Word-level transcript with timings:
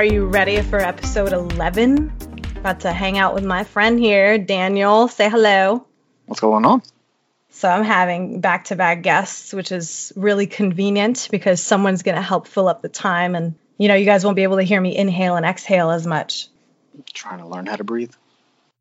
Are 0.00 0.04
you 0.04 0.24
ready 0.24 0.62
for 0.62 0.78
episode 0.78 1.34
11? 1.34 2.10
About 2.56 2.80
to 2.80 2.90
hang 2.90 3.18
out 3.18 3.34
with 3.34 3.44
my 3.44 3.64
friend 3.64 4.00
here, 4.00 4.38
Daniel. 4.38 5.08
Say 5.08 5.28
hello. 5.28 5.86
What's 6.24 6.40
going 6.40 6.64
on? 6.64 6.80
So 7.50 7.68
I'm 7.68 7.84
having 7.84 8.40
back 8.40 8.64
to 8.66 8.76
back 8.76 9.02
guests, 9.02 9.52
which 9.52 9.72
is 9.72 10.10
really 10.16 10.46
convenient 10.46 11.28
because 11.30 11.62
someone's 11.62 12.02
going 12.02 12.14
to 12.14 12.22
help 12.22 12.46
fill 12.46 12.66
up 12.66 12.80
the 12.80 12.88
time. 12.88 13.34
And, 13.34 13.56
you 13.76 13.88
know, 13.88 13.94
you 13.94 14.06
guys 14.06 14.24
won't 14.24 14.36
be 14.36 14.42
able 14.42 14.56
to 14.56 14.62
hear 14.62 14.80
me 14.80 14.96
inhale 14.96 15.36
and 15.36 15.44
exhale 15.44 15.90
as 15.90 16.06
much. 16.06 16.48
Trying 17.12 17.40
to 17.40 17.46
learn 17.46 17.66
how 17.66 17.76
to 17.76 17.84
breathe. 17.84 18.14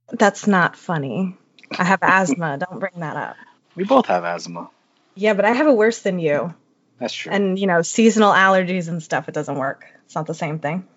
That's 0.10 0.48
not 0.48 0.78
funny. 0.78 1.36
I 1.78 1.84
have 1.84 2.00
asthma. 2.02 2.60
Don't 2.60 2.80
bring 2.80 2.98
that 3.00 3.18
up. 3.18 3.36
We 3.76 3.84
both 3.84 4.06
have 4.06 4.24
asthma. 4.24 4.70
Yeah, 5.16 5.34
but 5.34 5.44
I 5.44 5.52
have 5.52 5.68
it 5.68 5.76
worse 5.76 6.00
than 6.02 6.20
you. 6.20 6.54
That's 6.98 7.14
true. 7.14 7.34
And, 7.34 7.60
you 7.60 7.68
know, 7.68 7.82
seasonal 7.82 8.32
allergies 8.32 8.88
and 8.88 9.04
stuff, 9.04 9.28
it 9.28 9.34
doesn't 9.34 9.58
work. 9.58 9.86
It's 10.06 10.16
not 10.16 10.26
the 10.26 10.34
same 10.34 10.60
thing. 10.60 10.88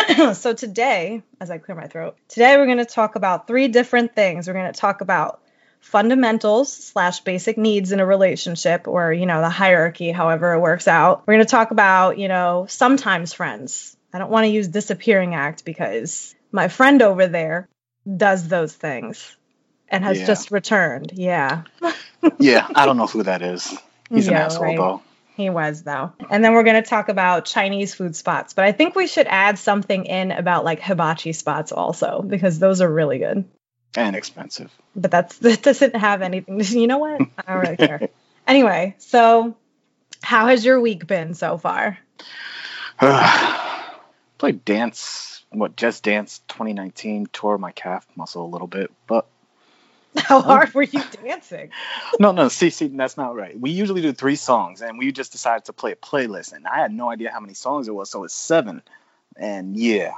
so 0.34 0.52
today, 0.54 1.22
as 1.40 1.50
I 1.50 1.58
clear 1.58 1.76
my 1.76 1.86
throat, 1.86 2.16
today 2.28 2.56
we're 2.56 2.66
going 2.66 2.78
to 2.78 2.84
talk 2.84 3.16
about 3.16 3.46
three 3.46 3.68
different 3.68 4.14
things. 4.14 4.46
We're 4.46 4.54
going 4.54 4.72
to 4.72 4.78
talk 4.78 5.00
about 5.00 5.40
fundamentals 5.80 6.72
slash 6.72 7.20
basic 7.20 7.58
needs 7.58 7.92
in 7.92 8.00
a 8.00 8.06
relationship 8.06 8.86
or, 8.86 9.12
you 9.12 9.26
know, 9.26 9.40
the 9.40 9.50
hierarchy, 9.50 10.12
however 10.12 10.52
it 10.54 10.60
works 10.60 10.86
out. 10.88 11.26
We're 11.26 11.34
going 11.34 11.46
to 11.46 11.50
talk 11.50 11.70
about, 11.70 12.18
you 12.18 12.28
know, 12.28 12.66
sometimes 12.68 13.32
friends. 13.32 13.96
I 14.12 14.18
don't 14.18 14.30
want 14.30 14.44
to 14.44 14.50
use 14.50 14.68
disappearing 14.68 15.34
act 15.34 15.64
because 15.64 16.34
my 16.52 16.68
friend 16.68 17.02
over 17.02 17.26
there 17.26 17.68
does 18.16 18.46
those 18.46 18.72
things 18.74 19.36
and 19.88 20.04
has 20.04 20.20
Yeah. 20.20 20.26
just 20.26 20.50
returned. 20.50 21.12
Yeah. 21.14 21.62
yeah, 22.38 22.68
I 22.74 22.86
don't 22.86 22.96
know 22.96 23.06
who 23.06 23.22
that 23.24 23.42
is. 23.42 23.74
He's 24.08 24.28
an 24.28 24.34
asshole 24.34 24.64
right. 24.64 24.76
though. 24.76 25.02
He 25.42 25.50
was 25.50 25.82
though. 25.82 26.12
And 26.30 26.44
then 26.44 26.52
we're 26.52 26.62
going 26.62 26.82
to 26.82 26.88
talk 26.88 27.08
about 27.08 27.44
Chinese 27.44 27.94
food 27.94 28.16
spots, 28.16 28.54
but 28.54 28.64
I 28.64 28.72
think 28.72 28.94
we 28.94 29.06
should 29.06 29.26
add 29.26 29.58
something 29.58 30.06
in 30.06 30.30
about 30.30 30.64
like 30.64 30.80
hibachi 30.80 31.32
spots 31.32 31.72
also 31.72 32.22
because 32.22 32.58
those 32.58 32.80
are 32.80 32.90
really 32.90 33.18
good. 33.18 33.44
And 33.96 34.16
expensive. 34.16 34.70
But 34.96 35.10
that's 35.10 35.38
that 35.40 35.62
doesn't 35.62 35.96
have 35.96 36.22
anything. 36.22 36.58
To, 36.58 36.80
you 36.80 36.86
know 36.86 36.98
what? 36.98 37.20
I 37.46 37.52
don't 37.52 37.60
really 37.60 37.76
care. 37.76 38.08
Anyway, 38.46 38.94
so 38.98 39.56
how 40.22 40.46
has 40.46 40.64
your 40.64 40.80
week 40.80 41.06
been 41.06 41.34
so 41.34 41.58
far? 41.58 41.98
Played 44.38 44.64
dance, 44.64 45.44
what, 45.50 45.76
Just 45.76 46.02
Dance 46.02 46.40
2019, 46.48 47.26
tore 47.26 47.58
my 47.58 47.72
calf 47.72 48.06
muscle 48.16 48.44
a 48.44 48.48
little 48.48 48.66
bit, 48.66 48.90
but 49.06 49.26
How 50.16 50.40
hard 50.42 50.74
were 50.74 50.82
you 50.82 51.02
dancing? 51.22 51.70
no, 52.20 52.32
no, 52.32 52.48
see, 52.48 52.70
see, 52.70 52.88
that's 52.88 53.16
not 53.16 53.34
right. 53.34 53.58
We 53.58 53.70
usually 53.70 54.02
do 54.02 54.12
three 54.12 54.36
songs, 54.36 54.82
and 54.82 54.98
we 54.98 55.10
just 55.12 55.32
decided 55.32 55.64
to 55.66 55.72
play 55.72 55.92
a 55.92 55.96
playlist, 55.96 56.52
and 56.52 56.66
I 56.66 56.78
had 56.78 56.92
no 56.92 57.10
idea 57.10 57.30
how 57.30 57.40
many 57.40 57.54
songs 57.54 57.88
it 57.88 57.94
was, 57.94 58.10
so 58.10 58.24
it's 58.24 58.34
seven. 58.34 58.82
And 59.36 59.76
yeah, 59.76 60.12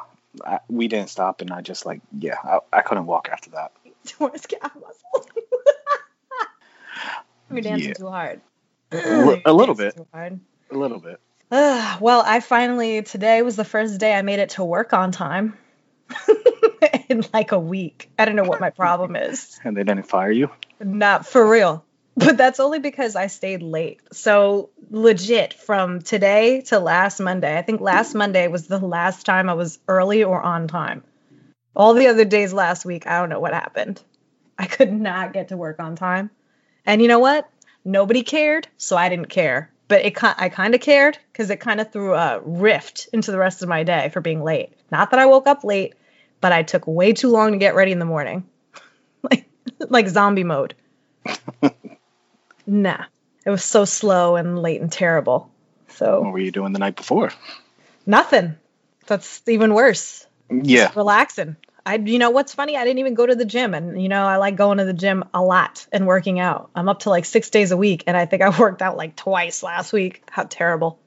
I, 0.45 0.59
we 0.69 0.89
didn't 0.89 1.11
stop, 1.11 1.41
and 1.41 1.53
I 1.53 1.61
just 1.61 1.87
like, 1.87 2.01
yeah, 2.19 2.37
I, 2.43 2.59
I 2.73 2.83
couldn't 2.83 3.07
walk 3.07 3.29
after 3.31 3.51
that. 3.51 3.73
Tore 4.07 4.31
his 4.33 4.47
calf 4.47 4.73
muscle. 4.75 5.31
You're 7.51 7.61
dancing 7.61 7.89
Yeah. 7.89 7.95
too 7.95 8.09
hard. 8.09 8.41
a 8.93 9.53
little 9.53 9.75
bit. 9.75 9.97
A 10.13 10.77
little 10.77 10.99
bit. 10.99 11.21
Well, 12.01 12.23
I 12.27 12.41
finally 12.41 13.03
today 13.03 13.43
was 13.43 13.55
the 13.55 13.65
first 13.65 14.01
day 14.01 14.13
I 14.15 14.23
made 14.23 14.41
it 14.41 14.51
to 14.51 14.65
work 14.65 14.93
on 14.93 15.13
time 15.13 15.57
in 17.09 17.25
like 17.33 17.53
a 17.53 17.59
week. 17.59 18.11
I 18.19 18.25
don't 18.25 18.37
know 18.37 18.45
what 18.45 18.61
my 18.61 18.71
problem 18.71 19.17
is. 19.17 19.59
And 19.65 19.77
they 19.77 19.83
didn't 19.83 20.05
fire 20.05 20.31
you? 20.31 20.51
Not 20.81 21.27
for 21.27 21.49
real. 21.49 21.85
But 22.17 22.37
that's 22.37 22.61
only 22.61 22.79
because 22.79 23.17
I 23.17 23.27
stayed 23.27 23.63
late. 23.63 24.01
So 24.13 24.71
legit 24.91 25.55
from 25.55 26.01
today 26.01 26.61
to 26.63 26.79
last 26.79 27.19
Monday. 27.19 27.57
I 27.57 27.63
think 27.63 27.81
last 27.81 28.15
Monday 28.15 28.47
was 28.47 28.67
the 28.67 28.79
last 28.79 29.27
time 29.27 29.49
I 29.51 29.55
was 29.55 29.79
early 29.89 30.23
or 30.23 30.41
on 30.41 30.69
time. 30.69 31.03
All 31.75 31.95
the 31.95 32.07
other 32.07 32.25
days 32.25 32.53
last 32.53 32.85
week, 32.85 33.07
I 33.07 33.19
don't 33.19 33.31
know 33.31 33.41
what 33.41 33.53
happened. 33.53 34.01
I 34.57 34.67
could 34.67 34.93
not 34.93 35.33
get 35.33 35.49
to 35.49 35.57
work 35.57 35.81
on 35.81 35.97
time. 35.97 36.31
And 36.87 37.03
you 37.03 37.09
know 37.09 37.19
what? 37.19 37.51
Nobody 37.85 38.23
cared, 38.23 38.69
so 38.77 38.97
I 38.97 39.09
didn't 39.09 39.27
care. 39.27 39.71
But 39.89 40.05
it 40.05 40.17
I 40.23 40.49
kind 40.49 40.75
of 40.75 40.81
cared 40.81 41.19
because 41.33 41.51
it 41.51 41.61
kind 41.61 41.81
of 41.81 41.93
threw 41.93 42.15
a 42.15 42.41
rift 42.41 43.09
into 43.13 43.33
the 43.33 43.39
rest 43.39 43.63
of 43.63 43.69
my 43.69 43.83
day 43.83 44.09
for 44.11 44.21
being 44.21 44.43
late. 44.43 44.73
Not 44.91 45.11
that 45.11 45.21
I 45.21 45.27
woke 45.27 45.47
up 45.47 45.65
late, 45.65 45.95
but 46.45 46.53
I 46.53 46.63
took 46.63 46.87
way 46.87 47.15
too 47.15 47.31
long 47.31 47.53
to 47.53 47.57
get 47.57 47.75
ready 47.75 47.91
in 47.91 47.99
the 47.99 48.05
morning. 48.05 48.47
like 49.23 49.47
like 49.79 50.07
zombie 50.09 50.45
mode. 50.45 50.75
nah. 52.67 53.05
It 53.47 53.49
was 53.49 53.65
so 53.65 53.87
slow 53.87 54.37
and 54.37 54.61
late 54.61 54.83
and 54.83 54.93
terrible. 54.93 55.51
So 55.89 56.21
What 56.21 56.35
were 56.35 56.39
you 56.39 56.51
doing 56.51 56.75
the 56.75 56.79
night 56.79 56.97
before? 56.97 57.33
nothing. 58.05 58.57
That's 59.07 59.41
even 59.49 59.73
worse. 59.73 60.27
Yeah. 60.51 60.93
Relaxing. 60.95 61.57
I 61.87 61.95
you 61.97 62.19
know 62.19 62.29
what's 62.29 62.53
funny? 62.53 62.77
I 62.77 62.85
didn't 62.85 62.99
even 62.99 63.15
go 63.15 63.25
to 63.25 63.35
the 63.35 63.47
gym 63.47 63.73
and 63.73 64.03
you 64.03 64.11
know, 64.11 64.27
I 64.27 64.37
like 64.37 64.57
going 64.57 64.77
to 64.77 64.85
the 64.85 64.93
gym 64.93 65.25
a 65.33 65.43
lot 65.43 65.87
and 65.93 66.07
working 66.07 66.41
out. 66.41 66.69
I'm 66.75 66.91
up 66.91 66.99
to 67.01 67.09
like 67.09 67.25
6 67.25 67.49
days 67.49 67.71
a 67.71 67.77
week 67.79 68.05
and 68.07 68.19
I 68.19 68.27
think 68.27 68.43
I 68.43 68.51
worked 68.61 68.83
out 68.83 68.99
like 68.99 69.17
twice 69.17 69.63
last 69.63 69.95
week. 69.95 70.23
How 70.31 70.43
terrible. 70.43 70.99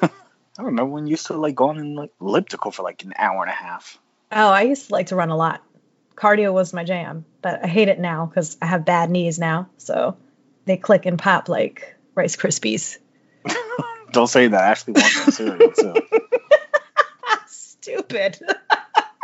I 0.00 0.62
remember 0.62 0.92
when 0.92 1.08
you 1.08 1.10
used 1.18 1.26
to 1.26 1.36
like 1.36 1.56
going 1.56 1.78
in 1.80 1.96
like 1.96 2.12
elliptical 2.20 2.70
for 2.70 2.84
like 2.84 3.02
an 3.02 3.12
hour 3.18 3.42
and 3.42 3.50
a 3.50 3.56
half. 3.56 3.98
Oh, 4.32 4.50
I 4.50 4.62
used 4.62 4.88
to 4.88 4.92
like 4.92 5.08
to 5.08 5.16
run 5.16 5.30
a 5.30 5.36
lot. 5.36 5.62
Cardio 6.16 6.52
was 6.52 6.72
my 6.72 6.84
jam, 6.84 7.24
but 7.42 7.64
I 7.64 7.66
hate 7.66 7.88
it 7.88 7.98
now 7.98 8.30
cuz 8.32 8.56
I 8.62 8.66
have 8.66 8.84
bad 8.84 9.10
knees 9.10 9.38
now. 9.38 9.68
So 9.78 10.16
they 10.64 10.76
click 10.76 11.06
and 11.06 11.18
pop 11.18 11.48
like 11.48 11.94
Rice 12.14 12.36
Krispies. 12.36 12.98
Don't 14.12 14.28
say 14.28 14.48
that. 14.48 14.62
I 14.62 14.68
actually 14.68 14.92
want 14.94 15.12
some 15.12 15.32
cereal. 15.32 15.72
Stupid. 17.46 18.38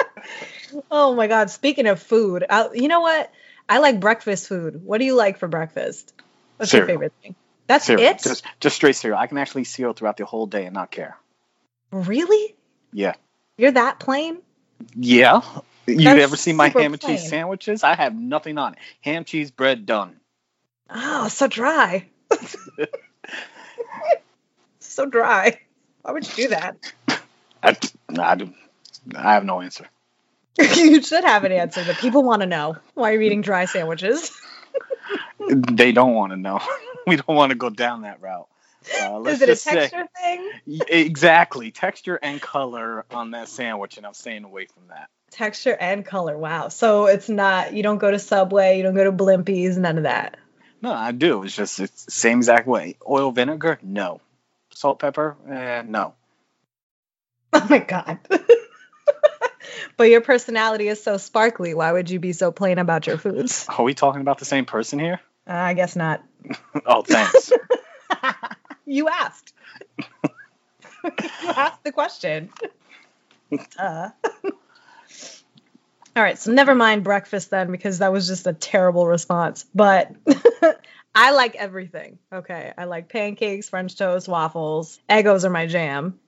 oh 0.90 1.14
my 1.14 1.26
god! 1.28 1.50
Speaking 1.50 1.86
of 1.86 2.02
food, 2.02 2.44
I, 2.48 2.68
you 2.74 2.88
know 2.88 3.00
what? 3.00 3.32
I 3.68 3.78
like 3.78 4.00
breakfast 4.00 4.48
food. 4.48 4.84
What 4.84 4.98
do 4.98 5.04
you 5.04 5.14
like 5.14 5.38
for 5.38 5.48
breakfast? 5.48 6.12
What's 6.56 6.72
your 6.72 6.86
favorite 6.86 7.12
thing? 7.22 7.36
That's 7.68 7.86
Cereal. 7.86 8.10
it. 8.10 8.22
Just 8.22 8.44
just 8.58 8.76
straight 8.76 8.96
cereal. 8.96 9.18
I 9.18 9.28
can 9.28 9.38
actually 9.38 9.64
cereal 9.64 9.94
throughout 9.94 10.16
the 10.16 10.24
whole 10.24 10.46
day 10.46 10.66
and 10.66 10.74
not 10.74 10.90
care. 10.90 11.16
really? 11.92 12.56
Yeah. 12.92 13.14
You're 13.56 13.70
that 13.70 14.00
plain? 14.00 14.42
Yeah. 14.94 15.42
You 15.86 16.04
That's 16.04 16.20
ever 16.20 16.36
see 16.36 16.52
my 16.52 16.68
ham 16.68 16.92
and 16.92 17.00
cheese 17.00 17.28
sandwiches? 17.28 17.82
I 17.82 17.94
have 17.96 18.14
nothing 18.14 18.58
on 18.58 18.74
it. 18.74 18.78
Ham, 19.00 19.24
cheese, 19.24 19.50
bread, 19.50 19.86
done. 19.86 20.16
Oh, 20.88 21.28
so 21.28 21.46
dry. 21.46 22.08
so 24.80 25.06
dry. 25.06 25.60
Why 26.02 26.12
would 26.12 26.26
you 26.28 26.44
do 26.44 26.48
that? 26.50 26.76
I, 27.62 27.76
I, 28.18 28.34
do- 28.36 28.54
I 29.14 29.34
have 29.34 29.44
no 29.44 29.60
answer. 29.60 29.86
you 30.58 31.02
should 31.02 31.24
have 31.24 31.44
an 31.44 31.52
answer 31.52 31.82
that 31.82 31.98
people 31.98 32.22
want 32.22 32.42
to 32.42 32.46
know. 32.46 32.76
Why 32.94 33.12
you're 33.12 33.22
eating 33.22 33.42
dry 33.42 33.64
sandwiches? 33.64 34.30
They 35.48 35.92
don't 35.92 36.14
want 36.14 36.32
to 36.32 36.36
know. 36.36 36.60
we 37.06 37.16
don't 37.16 37.36
want 37.36 37.50
to 37.50 37.56
go 37.56 37.70
down 37.70 38.02
that 38.02 38.20
route. 38.20 38.48
Uh, 39.00 39.22
Is 39.26 39.42
it 39.42 39.48
a 39.48 39.52
just 39.52 39.64
say- 39.64 39.74
texture 39.74 40.08
thing? 40.20 40.50
Exactly. 40.88 41.70
Texture 41.70 42.18
and 42.22 42.40
color 42.40 43.04
on 43.10 43.32
that 43.32 43.48
sandwich, 43.48 43.96
and 43.96 44.06
I'm 44.06 44.14
staying 44.14 44.44
away 44.44 44.66
from 44.66 44.84
that. 44.88 45.08
Texture 45.30 45.76
and 45.78 46.04
color. 46.04 46.36
Wow. 46.36 46.68
So 46.68 47.06
it's 47.06 47.28
not. 47.28 47.72
You 47.74 47.82
don't 47.82 47.98
go 47.98 48.10
to 48.10 48.18
Subway. 48.18 48.76
You 48.78 48.82
don't 48.82 48.94
go 48.94 49.04
to 49.04 49.12
Blimpies. 49.12 49.76
None 49.76 49.98
of 49.98 50.02
that. 50.04 50.38
No, 50.82 50.92
I 50.92 51.12
do. 51.12 51.42
It's 51.44 51.54
just 51.54 51.78
it's 51.78 52.04
the 52.06 52.10
same 52.10 52.38
exact 52.38 52.66
way. 52.66 52.96
Oil, 53.08 53.30
vinegar, 53.32 53.78
no. 53.82 54.20
Salt, 54.72 54.98
pepper, 54.98 55.36
eh, 55.48 55.82
no. 55.86 56.14
Oh 57.52 57.66
my 57.68 57.78
god. 57.80 58.18
but 59.96 60.04
your 60.04 60.20
personality 60.20 60.88
is 60.88 61.02
so 61.02 61.16
sparkly. 61.16 61.74
Why 61.74 61.92
would 61.92 62.08
you 62.08 62.18
be 62.18 62.32
so 62.32 62.50
plain 62.52 62.78
about 62.78 63.06
your 63.06 63.18
foods? 63.18 63.66
Are 63.68 63.84
we 63.84 63.92
talking 63.94 64.20
about 64.20 64.38
the 64.38 64.44
same 64.44 64.64
person 64.66 64.98
here? 64.98 65.20
Uh, 65.48 65.52
I 65.52 65.74
guess 65.74 65.96
not. 65.96 66.22
Oh, 66.86 67.02
thanks. 67.02 67.52
You 68.90 69.08
asked. 69.08 69.54
you 71.04 71.48
asked 71.48 71.84
the 71.84 71.92
question. 71.92 72.50
Uh. 73.78 74.10
All 76.16 76.22
right, 76.24 76.38
so 76.38 76.52
never 76.52 76.74
mind 76.74 77.04
breakfast 77.04 77.50
then, 77.50 77.70
because 77.70 78.00
that 78.00 78.12
was 78.12 78.26
just 78.26 78.46
a 78.46 78.52
terrible 78.52 79.06
response. 79.06 79.64
But 79.74 80.12
I 81.14 81.30
like 81.32 81.54
everything. 81.54 82.18
Okay, 82.32 82.72
I 82.76 82.84
like 82.84 83.08
pancakes, 83.08 83.68
French 83.68 83.96
toast, 83.96 84.26
waffles. 84.26 84.98
Eggos 85.08 85.44
are 85.44 85.50
my 85.50 85.66
jam. 85.66 86.18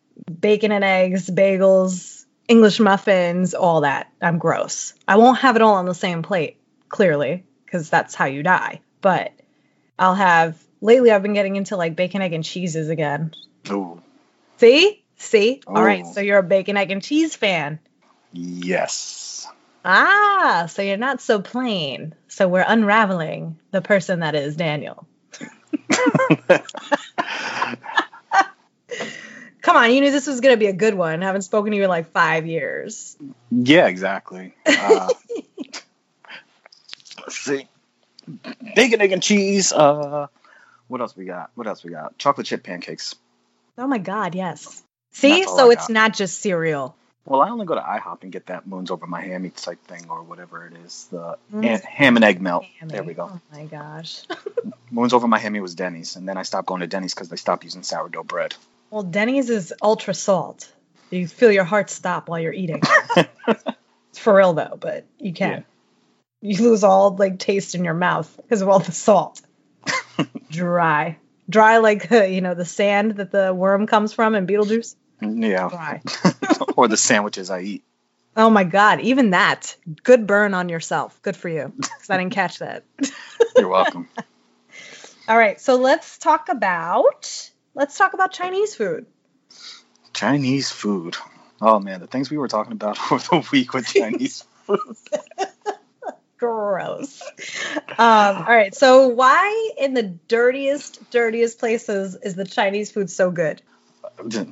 Bacon 0.40 0.70
and 0.70 0.84
eggs, 0.84 1.28
bagels, 1.28 2.24
English 2.46 2.78
muffins, 2.78 3.54
all 3.54 3.80
that. 3.80 4.12
I'm 4.20 4.38
gross. 4.38 4.94
I 5.08 5.16
won't 5.16 5.38
have 5.38 5.56
it 5.56 5.62
all 5.62 5.74
on 5.74 5.86
the 5.86 5.94
same 5.94 6.22
plate, 6.22 6.58
clearly, 6.88 7.44
because 7.64 7.90
that's 7.90 8.14
how 8.14 8.26
you 8.26 8.42
die. 8.44 8.80
But 9.00 9.32
I'll 9.98 10.14
have. 10.14 10.56
Lately, 10.82 11.12
I've 11.12 11.22
been 11.22 11.32
getting 11.32 11.54
into 11.54 11.76
like 11.76 11.94
bacon, 11.94 12.22
egg, 12.22 12.32
and 12.32 12.42
cheeses 12.44 12.88
again. 12.88 13.32
Ooh, 13.70 14.02
See? 14.58 15.04
See? 15.16 15.62
All 15.68 15.82
right, 15.82 16.04
so 16.04 16.20
you're 16.20 16.38
a 16.38 16.42
bacon, 16.42 16.76
egg, 16.76 16.90
and 16.90 17.00
cheese 17.02 17.36
fan. 17.36 17.78
yes. 18.32 19.46
Ah, 19.84 20.66
so 20.68 20.82
you're 20.82 20.96
not 20.96 21.20
so 21.20 21.40
plain. 21.40 22.14
So 22.28 22.48
we're 22.48 22.64
unraveling 22.66 23.58
the 23.70 23.80
person 23.80 24.20
that 24.20 24.34
is 24.34 24.56
Daniel. 24.56 25.06
Come 29.60 29.76
on, 29.76 29.92
you 29.92 30.00
knew 30.00 30.10
this 30.10 30.26
was 30.26 30.40
going 30.40 30.54
to 30.54 30.58
be 30.58 30.66
a 30.66 30.72
good 30.72 30.94
one. 30.94 31.22
I 31.22 31.26
haven't 31.26 31.42
spoken 31.42 31.70
to 31.70 31.76
you 31.76 31.84
in 31.84 31.88
like 31.88 32.10
five 32.10 32.46
years. 32.46 33.16
Yeah, 33.50 33.86
exactly. 33.86 34.54
Uh, 34.66 35.08
let's 37.20 37.38
see. 37.38 37.68
Bacon, 38.74 39.00
egg, 39.00 39.12
and 39.12 39.22
cheese. 39.22 39.72
Uh, 39.72 40.26
what 40.92 41.00
else 41.00 41.16
we 41.16 41.24
got? 41.24 41.50
What 41.54 41.66
else 41.66 41.82
we 41.82 41.90
got? 41.90 42.18
Chocolate 42.18 42.46
chip 42.46 42.62
pancakes. 42.62 43.14
Oh 43.78 43.86
my 43.86 43.96
God, 43.96 44.34
yes. 44.34 44.82
See, 45.14 45.42
so 45.44 45.70
it's 45.70 45.88
not 45.88 46.12
just 46.12 46.38
cereal. 46.42 46.94
Well, 47.24 47.40
I 47.40 47.48
only 47.48 47.64
go 47.64 47.74
to 47.74 47.80
IHOP 47.80 48.24
and 48.24 48.30
get 48.32 48.46
that 48.46 48.66
moons 48.66 48.90
over 48.90 49.06
my 49.06 49.22
hammy 49.22 49.48
type 49.48 49.82
thing 49.86 50.10
or 50.10 50.22
whatever 50.22 50.66
it 50.66 50.74
is. 50.84 51.08
The 51.10 51.38
Mm. 51.50 51.66
ha- 51.66 51.86
ham 51.88 52.16
and 52.16 52.24
egg 52.26 52.42
melt. 52.42 52.66
There 52.82 53.02
we 53.02 53.14
go. 53.14 53.30
Oh 53.32 53.40
my 53.50 53.64
gosh. 53.64 54.22
Moons 54.90 55.14
over 55.14 55.26
my 55.26 55.38
hammy 55.38 55.60
was 55.60 55.74
Denny's, 55.74 56.16
and 56.16 56.28
then 56.28 56.36
I 56.36 56.42
stopped 56.42 56.66
going 56.66 56.82
to 56.82 56.86
Denny's 56.86 57.14
because 57.14 57.30
they 57.30 57.36
stopped 57.36 57.64
using 57.64 57.82
sourdough 57.82 58.24
bread. 58.24 58.54
Well, 58.90 59.02
Denny's 59.02 59.48
is 59.48 59.72
ultra 59.80 60.12
salt. 60.12 60.70
You 61.08 61.26
feel 61.26 61.50
your 61.50 61.64
heart 61.64 61.88
stop 61.88 62.28
while 62.28 62.38
you're 62.38 62.52
eating. 62.52 62.82
it's 63.16 64.18
for 64.18 64.34
real 64.34 64.52
though, 64.52 64.76
but 64.78 65.06
you 65.18 65.32
can't. 65.32 65.64
You 66.42 66.62
lose 66.62 66.84
all 66.84 67.16
like 67.16 67.38
taste 67.38 67.74
in 67.74 67.84
your 67.84 67.94
mouth 67.94 68.30
because 68.36 68.60
of 68.60 68.68
all 68.68 68.80
the 68.80 68.92
salt. 68.92 69.40
Dry. 70.50 71.18
Dry 71.48 71.78
like 71.78 72.10
uh, 72.10 72.24
you 72.24 72.40
know 72.40 72.54
the 72.54 72.64
sand 72.64 73.16
that 73.16 73.30
the 73.30 73.52
worm 73.52 73.86
comes 73.86 74.12
from 74.12 74.34
in 74.34 74.46
Beetlejuice. 74.46 74.94
Yeah. 75.20 75.68
Dry. 75.68 76.02
or 76.76 76.88
the 76.88 76.96
sandwiches 76.96 77.50
I 77.50 77.60
eat. 77.60 77.84
Oh 78.36 78.48
my 78.48 78.64
god, 78.64 79.00
even 79.00 79.30
that. 79.30 79.76
Good 80.02 80.26
burn 80.26 80.54
on 80.54 80.68
yourself. 80.68 81.20
Good 81.22 81.36
for 81.36 81.48
you. 81.48 81.72
Cuz 81.98 82.10
I 82.10 82.16
didn't 82.16 82.32
catch 82.32 82.58
that. 82.60 82.84
You're 83.56 83.68
welcome. 83.68 84.08
all 85.28 85.36
right, 85.36 85.60
so 85.60 85.76
let's 85.76 86.18
talk 86.18 86.48
about 86.48 87.50
let's 87.74 87.96
talk 87.98 88.14
about 88.14 88.32
Chinese 88.32 88.74
food. 88.74 89.06
Chinese 90.12 90.70
food. 90.70 91.16
Oh 91.60 91.78
man, 91.78 92.00
the 92.00 92.06
things 92.06 92.30
we 92.30 92.38
were 92.38 92.48
talking 92.48 92.72
about 92.72 92.98
over 93.12 93.22
the 93.22 93.48
week 93.52 93.74
with 93.74 93.86
Chinese 93.86 94.44
food. 94.66 94.96
Gross. 96.42 97.22
Um, 97.98 98.36
all 98.36 98.42
right. 98.42 98.74
So, 98.74 99.06
why 99.06 99.70
in 99.78 99.94
the 99.94 100.02
dirtiest, 100.02 101.08
dirtiest 101.12 101.60
places 101.60 102.16
is 102.16 102.34
the 102.34 102.44
Chinese 102.44 102.90
food 102.90 103.10
so 103.10 103.30
good? 103.30 103.62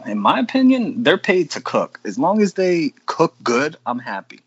In 0.07 0.21
my 0.21 0.39
opinion, 0.39 1.03
they're 1.03 1.19
paid 1.19 1.51
to 1.53 1.61
cook. 1.61 1.99
As 2.05 2.17
long 2.17 2.43
as 2.43 2.55
they 2.55 2.93
cook 3.07 3.35
good, 3.43 3.77
I'm 3.85 3.99
happy. 3.99 4.39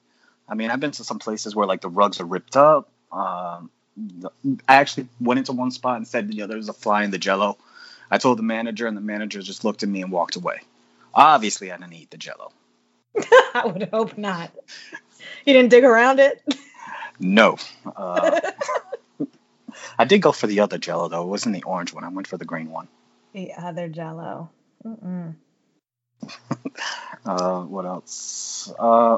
I 0.47 0.55
mean, 0.55 0.71
I've 0.71 0.79
been 0.79 0.91
to 0.91 1.03
some 1.03 1.19
places 1.19 1.53
where 1.53 1.67
like 1.67 1.81
the 1.81 1.89
rugs 1.89 2.21
are 2.21 2.25
ripped 2.25 2.55
up. 2.55 2.89
Um, 3.11 3.69
I 4.65 4.75
actually 4.75 5.07
went 5.19 5.39
into 5.39 5.51
one 5.51 5.71
spot 5.71 5.97
and 5.97 6.07
said, 6.07 6.33
you 6.33 6.41
know, 6.41 6.47
there's 6.47 6.69
a 6.69 6.73
fly 6.73 7.03
in 7.03 7.11
the 7.11 7.17
jello. 7.17 7.57
I 8.09 8.19
told 8.19 8.39
the 8.39 8.43
manager, 8.43 8.87
and 8.87 8.95
the 8.95 9.01
manager 9.01 9.41
just 9.41 9.65
looked 9.65 9.83
at 9.83 9.89
me 9.89 10.01
and 10.01 10.13
walked 10.13 10.37
away. 10.37 10.61
Obviously, 11.13 11.73
I 11.73 11.77
didn't 11.77 11.93
eat 11.93 12.09
the 12.09 12.17
jello. 12.17 12.53
I 13.53 13.63
would 13.65 13.89
hope 13.91 14.17
not. 14.17 14.51
You 15.45 15.53
didn't 15.53 15.71
dig 15.71 15.83
around 15.83 16.19
it. 16.19 16.41
No. 17.19 17.57
Uh, 17.95 18.39
I 19.97 20.05
did 20.05 20.21
go 20.21 20.31
for 20.31 20.47
the 20.47 20.59
other 20.61 20.77
jello 20.77 21.07
though. 21.07 21.23
It 21.23 21.27
wasn't 21.27 21.55
the 21.55 21.63
orange 21.63 21.93
one. 21.93 22.03
I 22.03 22.09
went 22.09 22.27
for 22.27 22.37
the 22.37 22.45
green 22.45 22.69
one. 22.69 22.87
the 23.33 23.53
other 23.53 23.87
Jello. 23.87 24.49
Mm-mm. 24.85 25.35
Uh, 27.25 27.61
what 27.61 27.85
else? 27.85 28.73
Uh, 28.77 29.17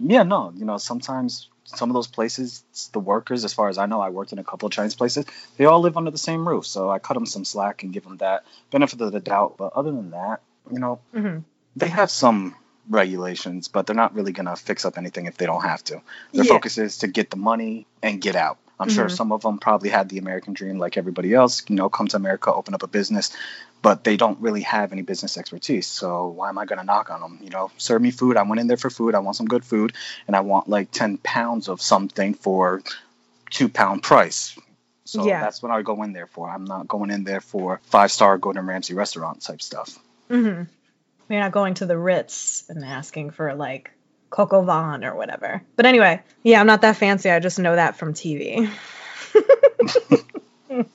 yeah, 0.00 0.22
no. 0.22 0.52
You 0.56 0.64
know, 0.64 0.78
sometimes 0.78 1.50
some 1.64 1.90
of 1.90 1.94
those 1.94 2.06
places, 2.06 2.64
the 2.92 2.98
workers, 3.00 3.44
as 3.44 3.52
far 3.52 3.68
as 3.68 3.76
I 3.76 3.84
know, 3.84 4.00
I 4.00 4.08
worked 4.08 4.32
in 4.32 4.38
a 4.38 4.44
couple 4.44 4.66
of 4.68 4.72
Chinese 4.72 4.94
places. 4.94 5.26
They 5.58 5.66
all 5.66 5.80
live 5.80 5.98
under 5.98 6.10
the 6.10 6.16
same 6.18 6.48
roof, 6.48 6.66
so 6.66 6.88
I 6.90 6.98
cut 6.98 7.12
them 7.14 7.26
some 7.26 7.44
slack 7.44 7.82
and 7.82 7.92
give 7.92 8.04
them 8.04 8.16
that 8.18 8.44
benefit 8.70 9.00
of 9.02 9.12
the 9.12 9.20
doubt. 9.20 9.56
But 9.58 9.72
other 9.74 9.90
than 9.92 10.12
that, 10.12 10.40
you 10.72 10.78
know, 10.78 11.00
Mhm. 11.14 11.44
they 11.76 11.88
have 11.88 12.10
some 12.10 12.54
regulations, 12.88 13.68
but 13.68 13.86
they're 13.86 13.96
not 13.96 14.14
really 14.14 14.32
gonna 14.32 14.56
fix 14.56 14.84
up 14.84 14.98
anything 14.98 15.26
if 15.26 15.36
they 15.36 15.46
don't 15.46 15.62
have 15.62 15.82
to. 15.84 16.00
Their 16.32 16.44
Yeah. 16.44 16.52
focus 16.52 16.78
is 16.78 16.98
to 16.98 17.06
get 17.08 17.30
the 17.30 17.36
money 17.36 17.86
and 18.02 18.20
get 18.20 18.36
out. 18.36 18.58
I'm 18.78 18.90
sure 18.90 19.06
Mhm. 19.06 19.16
some 19.16 19.32
of 19.32 19.40
them 19.42 19.58
probably 19.58 19.88
had 19.88 20.08
the 20.08 20.18
American 20.18 20.52
dream 20.52 20.78
like 20.78 20.96
everybody 20.98 21.32
else, 21.32 21.62
you 21.68 21.76
know, 21.76 21.88
come 21.88 22.08
to 22.08 22.16
America, 22.16 22.52
open 22.52 22.74
up 22.74 22.82
a 22.82 22.86
business, 22.86 23.32
but 23.80 24.04
they 24.04 24.16
don't 24.18 24.38
really 24.40 24.60
have 24.62 24.92
any 24.92 25.00
business 25.02 25.38
expertise. 25.38 25.86
So 25.86 26.26
why 26.26 26.50
am 26.50 26.58
I 26.58 26.66
going 26.66 26.78
to 26.78 26.84
knock 26.84 27.08
on 27.10 27.20
them? 27.22 27.38
You 27.42 27.48
know, 27.50 27.70
serve 27.78 28.02
me 28.02 28.10
food. 28.10 28.36
I 28.36 28.42
went 28.42 28.60
in 28.60 28.66
there 28.66 28.76
for 28.76 28.90
food. 28.90 29.14
I 29.14 29.20
want 29.20 29.36
some 29.36 29.46
good 29.46 29.64
food, 29.64 29.94
and 30.26 30.36
I 30.36 30.40
want 30.40 30.68
like 30.68 30.90
10 30.90 31.16
pounds 31.16 31.68
of 31.68 31.80
something 31.80 32.34
for 32.34 32.82
two 33.50 33.68
pound 33.70 34.02
price. 34.02 34.58
So 35.06 35.24
Yeah. 35.24 35.40
that's 35.40 35.62
what 35.62 35.72
I 35.72 35.80
go 35.82 36.02
in 36.02 36.12
there 36.12 36.26
for. 36.26 36.50
I'm 36.50 36.64
not 36.64 36.86
going 36.86 37.10
in 37.10 37.24
there 37.24 37.40
for 37.40 37.80
five 37.84 38.12
star 38.12 38.36
Gordon 38.36 38.66
Ramsay 38.66 38.92
restaurant 38.92 39.40
type 39.40 39.62
stuff. 39.62 39.98
Mm-hmm. 40.28 40.64
You're 41.28 41.40
not 41.40 41.52
going 41.52 41.74
to 41.74 41.86
the 41.86 41.98
Ritz 41.98 42.64
and 42.68 42.84
asking 42.84 43.30
for 43.30 43.54
like 43.54 43.90
coq 44.30 44.52
au 44.52 44.62
vin 44.62 45.04
or 45.04 45.16
whatever. 45.16 45.62
But 45.74 45.86
anyway, 45.86 46.22
yeah, 46.42 46.60
I'm 46.60 46.66
not 46.66 46.82
that 46.82 46.96
fancy. 46.96 47.30
I 47.30 47.40
just 47.40 47.58
know 47.58 47.74
that 47.74 47.96
from 47.96 48.14
TV. 48.14 48.70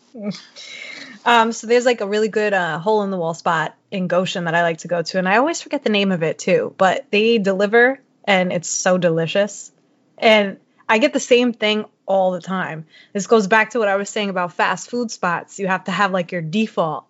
um, 1.25 1.51
so 1.51 1.67
there's 1.67 1.86
like 1.86 2.01
a 2.01 2.08
really 2.08 2.29
good 2.29 2.53
uh, 2.53 2.79
hole 2.79 3.03
in 3.03 3.12
the 3.12 3.17
wall 3.17 3.34
spot 3.34 3.75
in 3.89 4.08
Goshen 4.08 4.46
that 4.46 4.56
I 4.56 4.62
like 4.63 4.79
to 4.79 4.88
go 4.88 5.01
to, 5.01 5.17
and 5.17 5.27
I 5.27 5.38
always 5.38 5.62
forget 5.62 5.84
the 5.84 5.89
name 5.89 6.12
of 6.12 6.24
it 6.24 6.39
too. 6.39 6.74
But 6.77 7.06
they 7.12 7.38
deliver, 7.38 8.00
and 8.24 8.53
it's 8.53 8.70
so 8.70 8.98
delicious. 8.98 9.72
And 10.17 10.58
I 10.88 11.00
get 11.00 11.13
the 11.13 11.20
same 11.20 11.53
thing 11.53 11.86
all 12.06 12.32
the 12.32 12.41
time. 12.41 12.86
This 13.13 13.27
goes 13.27 13.48
back 13.48 13.72
to 13.72 13.79
what 13.79 13.88
I 13.88 13.96
was 13.96 14.10
saying 14.10 14.29
about 14.29 14.53
fast 14.53 14.89
food 14.89 15.12
spots. 15.12 15.60
You 15.60 15.67
have 15.67 15.86
to 15.86 15.91
have 15.91 16.12
like 16.12 16.32
your 16.32 16.41
default. 16.41 17.06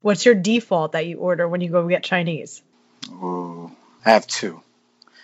What's 0.00 0.24
your 0.24 0.34
default 0.34 0.92
that 0.92 1.06
you 1.06 1.18
order 1.18 1.48
when 1.48 1.60
you 1.60 1.70
go 1.70 1.86
get 1.88 2.04
Chinese? 2.04 2.62
Ooh, 3.10 3.70
I 4.04 4.10
have 4.12 4.26
two. 4.26 4.62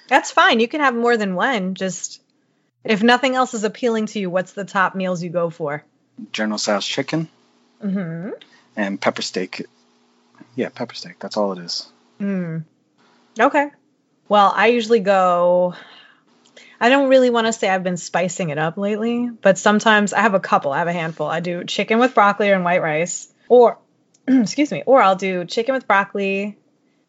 That's 0.09 0.31
fine. 0.31 0.61
You 0.61 0.69
can 0.69 0.81
have 0.81 0.95
more 0.95 1.17
than 1.17 1.35
one. 1.35 1.75
Just 1.75 2.21
if 2.83 3.03
nothing 3.03 3.35
else 3.35 3.55
is 3.55 3.65
appealing 3.65 4.07
to 4.07 4.19
you, 4.19 4.29
what's 4.31 4.53
the 4.53 4.65
top 4.65 4.95
meals 4.95 5.23
you 5.23 5.31
go 5.31 5.49
for? 5.51 5.85
General 6.33 6.59
Tso's 6.59 6.87
chicken 6.87 7.29
Mm-hmm. 7.83 8.31
and 8.77 9.01
pepper 9.01 9.21
steak. 9.23 9.67
Yeah, 10.57 10.71
pepper 10.71 10.95
steak. 10.95 11.19
That's 11.19 11.37
all 11.37 11.53
it 11.53 11.59
is. 11.59 11.87
Mm. 12.21 12.65
Okay. 13.39 13.71
Well, 14.29 14.53
I 14.55 14.69
usually 14.69 15.01
go. 15.01 15.75
I 16.81 16.89
don't 16.89 17.09
really 17.11 17.31
want 17.31 17.47
to 17.47 17.53
say 17.53 17.69
I've 17.69 17.83
been 17.85 17.97
spicing 17.99 18.51
it 18.51 18.59
up 18.59 18.79
lately, 18.79 19.29
but 19.29 19.59
sometimes 19.59 20.13
I 20.13 20.21
have 20.21 20.35
a 20.35 20.41
couple. 20.41 20.73
I 20.73 20.79
have 20.79 20.89
a 20.89 20.93
handful. 20.93 21.27
I 21.27 21.41
do 21.41 21.65
chicken 21.65 21.99
with 21.99 22.15
broccoli 22.15 22.51
and 22.51 22.65
white 22.65 22.81
rice, 22.83 23.31
or 23.49 23.79
excuse 24.43 24.71
me, 24.71 24.83
or 24.87 25.03
I'll 25.03 25.17
do 25.17 25.45
chicken 25.45 25.75
with 25.75 25.87
broccoli, 25.87 26.57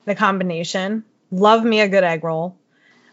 the 0.05 0.15
combination. 0.15 1.03
Love 1.31 1.63
me 1.63 1.81
a 1.81 1.87
good 1.87 2.03
egg 2.03 2.23
roll. 2.23 2.57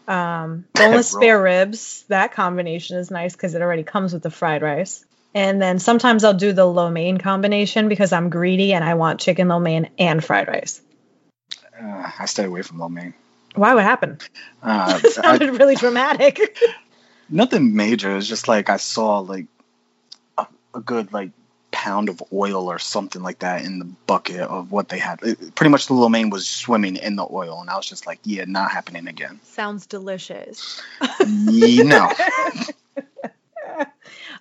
Um, 0.07 0.65
boneless 0.73 1.09
spare 1.09 1.41
ribs. 1.41 2.03
That 2.09 2.33
combination 2.33 2.97
is 2.97 3.09
nice 3.09 3.33
because 3.33 3.55
it 3.55 3.61
already 3.61 3.83
comes 3.83 4.13
with 4.13 4.23
the 4.23 4.31
fried 4.31 4.61
rice. 4.61 5.05
And 5.35 5.61
then 5.61 5.79
sometimes 5.79 6.23
I'll 6.23 6.33
do 6.33 6.53
the 6.53 6.65
lo 6.65 6.89
mein 6.89 7.17
combination 7.17 7.89
because 7.89 8.13
I'm 8.13 8.29
greedy 8.29 8.73
and 8.73 8.83
I 8.83 8.93
want 8.93 9.19
chicken 9.19 9.47
lo 9.47 9.59
mein 9.59 9.89
and 9.97 10.23
fried 10.23 10.47
rice. 10.47 10.81
Uh, 11.81 12.11
I 12.19 12.25
stay 12.25 12.43
away 12.45 12.61
from 12.61 12.79
lo 12.79 12.89
mein. 12.89 13.13
Why? 13.55 13.73
What 13.73 13.83
happened? 13.83 14.27
Uh, 14.61 14.99
It 15.03 15.05
I, 15.05 15.09
sounded 15.09 15.59
really 15.59 15.75
dramatic. 15.75 16.57
nothing 17.29 17.75
major. 17.75 18.15
It's 18.17 18.27
just 18.27 18.47
like 18.47 18.69
I 18.69 18.77
saw 18.77 19.19
like 19.19 19.47
a, 20.37 20.45
a 20.75 20.81
good 20.81 21.13
like 21.13 21.31
pound 21.83 22.07
of 22.09 22.23
oil 22.31 22.71
or 22.71 22.79
something 22.79 23.21
like 23.21 23.39
that 23.39 23.65
in 23.65 23.79
the 23.79 23.85
bucket 24.07 24.39
of 24.41 24.71
what 24.71 24.87
they 24.87 24.99
had. 24.99 25.19
It- 25.21 25.53
pretty 25.55 25.69
much 25.69 25.87
the 25.87 25.93
lo 25.93 26.07
mein 26.07 26.29
was 26.29 26.47
swimming 26.47 26.95
in 26.95 27.17
the 27.17 27.27
oil, 27.29 27.59
and 27.59 27.69
I 27.69 27.75
was 27.75 27.85
just 27.85 28.07
like, 28.07 28.19
yeah, 28.23 28.45
not 28.47 28.71
happening 28.71 29.07
again. 29.07 29.39
Sounds 29.43 29.85
delicious. 29.85 30.81
you 31.27 31.83
know, 31.83 32.09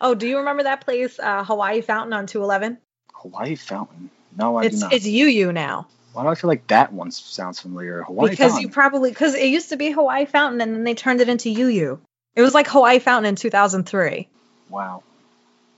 oh, 0.00 0.14
do 0.14 0.26
you 0.26 0.38
remember 0.38 0.64
that 0.64 0.80
place, 0.82 1.18
uh, 1.18 1.44
Hawaii 1.44 1.80
Fountain 1.80 2.12
on 2.12 2.26
211? 2.26 2.78
Hawaii 3.14 3.54
Fountain. 3.56 4.10
No, 4.36 4.56
I 4.56 4.62
do 4.62 4.68
It's 4.68 4.80
not. 4.80 4.92
it's 4.92 5.06
UU 5.06 5.52
now. 5.52 5.86
Why 6.12 6.24
do 6.24 6.28
I 6.28 6.34
feel 6.34 6.48
like 6.48 6.66
that 6.68 6.92
one 6.92 7.10
sounds 7.10 7.60
familiar? 7.60 8.02
Hawaii 8.02 8.30
because 8.30 8.52
Fountain. 8.52 8.68
you 8.68 8.72
probably 8.72 9.10
because 9.10 9.34
it 9.34 9.46
used 9.46 9.70
to 9.70 9.76
be 9.76 9.90
Hawaii 9.90 10.26
Fountain 10.26 10.60
and 10.60 10.74
then 10.74 10.84
they 10.84 10.94
turned 10.94 11.20
it 11.20 11.28
into 11.28 11.48
UU. 11.50 12.00
It 12.34 12.42
was 12.42 12.54
like 12.54 12.66
Hawaii 12.68 12.98
Fountain 12.98 13.28
in 13.30 13.36
2003. 13.36 14.28
wow. 14.70 15.02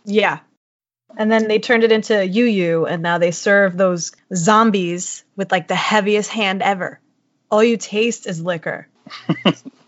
Yeah. 0.05 0.41
And 1.17 1.31
then 1.31 1.49
they 1.49 1.59
turned 1.59 1.85
it 1.85 1.93
into 1.93 2.15
UU 2.15 2.87
and 2.87 3.03
now 3.03 3.19
they 3.19 3.31
serve 3.31 3.77
those 3.77 4.13
zombies 4.35 5.25
with 5.37 5.53
like 5.53 5.69
the 5.69 5.75
heaviest 5.75 6.31
hand 6.31 6.63
ever. 6.63 7.01
All 7.51 7.63
you 7.63 7.77
taste 7.77 8.27
is 8.27 8.41
liquor. 8.41 8.89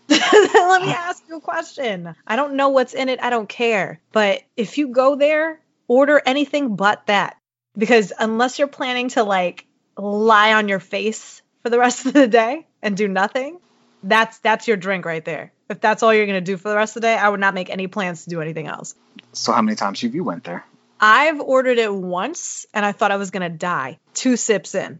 Let 0.09 0.81
me 0.81 0.93
ask 0.93 1.23
you 1.27 1.37
a 1.37 1.41
question. 1.41 2.15
I 2.25 2.37
don't 2.37 2.53
know 2.53 2.69
what's 2.69 2.93
in 2.93 3.09
it. 3.09 3.19
I 3.21 3.29
don't 3.29 3.49
care. 3.49 3.99
But 4.13 4.41
if 4.55 4.77
you 4.77 4.89
go 4.89 5.15
there, 5.15 5.59
order 5.87 6.21
anything 6.25 6.75
but 6.75 7.05
that. 7.07 7.37
Because 7.77 8.13
unless 8.17 8.57
you're 8.57 8.69
planning 8.69 9.09
to 9.09 9.23
like 9.23 9.65
lie 9.97 10.53
on 10.53 10.69
your 10.69 10.79
face 10.79 11.41
for 11.61 11.69
the 11.69 11.77
rest 11.77 12.05
of 12.05 12.13
the 12.13 12.27
day 12.27 12.65
and 12.81 12.95
do 12.95 13.07
nothing, 13.07 13.59
that's 14.01 14.39
that's 14.39 14.67
your 14.67 14.77
drink 14.77 15.05
right 15.05 15.23
there. 15.23 15.51
If 15.69 15.81
that's 15.81 16.03
all 16.03 16.13
you're 16.13 16.25
gonna 16.25 16.39
do 16.39 16.55
for 16.55 16.69
the 16.69 16.75
rest 16.75 16.95
of 16.95 17.01
the 17.01 17.07
day, 17.07 17.15
I 17.15 17.27
would 17.27 17.41
not 17.41 17.53
make 17.53 17.69
any 17.69 17.87
plans 17.87 18.23
to 18.23 18.29
do 18.29 18.41
anything 18.41 18.67
else. 18.67 18.95
So 19.33 19.51
how 19.51 19.61
many 19.61 19.75
times 19.75 20.01
have 20.01 20.15
you 20.15 20.23
went 20.23 20.45
there? 20.45 20.65
I've 20.99 21.39
ordered 21.39 21.77
it 21.77 21.93
once 21.93 22.65
and 22.73 22.85
I 22.85 22.91
thought 22.91 23.11
I 23.11 23.17
was 23.17 23.31
gonna 23.31 23.49
die. 23.49 23.99
Two 24.13 24.35
sips 24.37 24.75
in. 24.75 24.99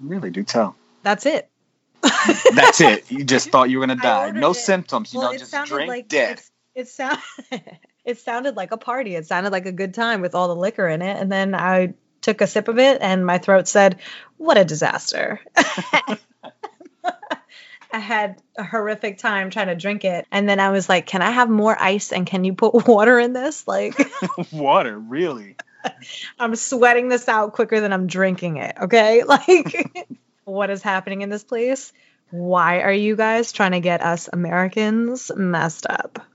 Really, 0.00 0.30
do 0.30 0.42
tell. 0.44 0.76
That's 1.02 1.26
it. 1.26 1.48
That's 2.54 2.80
it. 2.80 3.10
You 3.10 3.24
just 3.24 3.48
thought 3.52 3.70
you 3.70 3.78
were 3.78 3.86
gonna 3.86 4.00
die. 4.00 4.30
No 4.30 4.50
it- 4.50 4.54
symptoms. 4.54 5.12
You 5.12 5.20
well, 5.20 5.32
know, 5.32 5.38
just 5.38 5.54
drink 5.66 5.88
like 5.88 6.08
dead. 6.08 6.32
it's- 6.32 6.50
It 6.74 6.88
sound 6.88 7.18
it 8.04 8.18
sounded 8.18 8.56
like 8.56 8.72
a 8.72 8.76
party. 8.76 9.14
It 9.14 9.26
sounded 9.26 9.50
like 9.52 9.66
a 9.66 9.72
good 9.72 9.94
time 9.94 10.20
with 10.20 10.34
all 10.34 10.48
the 10.48 10.56
liquor 10.56 10.86
in 10.88 11.02
it. 11.02 11.16
And 11.20 11.30
then 11.32 11.54
I 11.54 11.94
took 12.20 12.40
a 12.40 12.46
sip 12.46 12.68
of 12.68 12.78
it 12.78 12.98
and 13.00 13.24
my 13.24 13.38
throat 13.38 13.68
said, 13.68 14.00
What 14.36 14.58
a 14.58 14.64
disaster. 14.64 15.40
I 17.92 17.98
had 17.98 18.42
a 18.56 18.64
horrific 18.64 19.18
time 19.18 19.50
trying 19.50 19.68
to 19.68 19.74
drink 19.74 20.04
it. 20.04 20.26
And 20.30 20.48
then 20.48 20.60
I 20.60 20.70
was 20.70 20.88
like, 20.88 21.06
Can 21.06 21.22
I 21.22 21.30
have 21.30 21.48
more 21.48 21.76
ice 21.80 22.12
and 22.12 22.26
can 22.26 22.44
you 22.44 22.54
put 22.54 22.74
water 22.88 23.18
in 23.18 23.32
this? 23.32 23.66
Like 23.66 23.94
Water, 24.52 24.98
really? 24.98 25.56
I'm 26.38 26.56
sweating 26.56 27.08
this 27.08 27.28
out 27.28 27.52
quicker 27.52 27.80
than 27.80 27.92
I'm 27.92 28.06
drinking 28.06 28.58
it. 28.58 28.76
Okay. 28.82 29.24
Like, 29.24 30.08
what 30.44 30.70
is 30.70 30.82
happening 30.82 31.22
in 31.22 31.30
this 31.30 31.44
place? 31.44 31.92
Why 32.30 32.80
are 32.80 32.92
you 32.92 33.16
guys 33.16 33.52
trying 33.52 33.72
to 33.72 33.80
get 33.80 34.02
us 34.02 34.28
Americans 34.32 35.30
messed 35.34 35.86
up? 35.86 36.26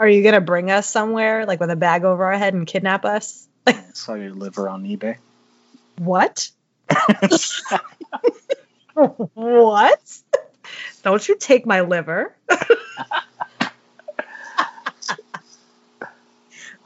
are 0.00 0.08
you 0.08 0.22
going 0.22 0.34
to 0.34 0.40
bring 0.40 0.70
us 0.70 0.88
somewhere, 0.88 1.44
like 1.44 1.60
with 1.60 1.70
a 1.70 1.76
bag 1.76 2.04
over 2.04 2.24
our 2.24 2.38
head 2.38 2.54
and 2.54 2.66
kidnap 2.66 3.04
us? 3.04 3.46
Saw 3.92 4.14
your 4.14 4.32
liver 4.32 4.68
on 4.68 4.84
eBay. 4.84 5.16
What? 5.98 6.50
What? 8.96 10.18
Don't 11.02 11.28
you 11.28 11.36
take 11.36 11.66
my 11.66 11.82
liver. 11.82 12.34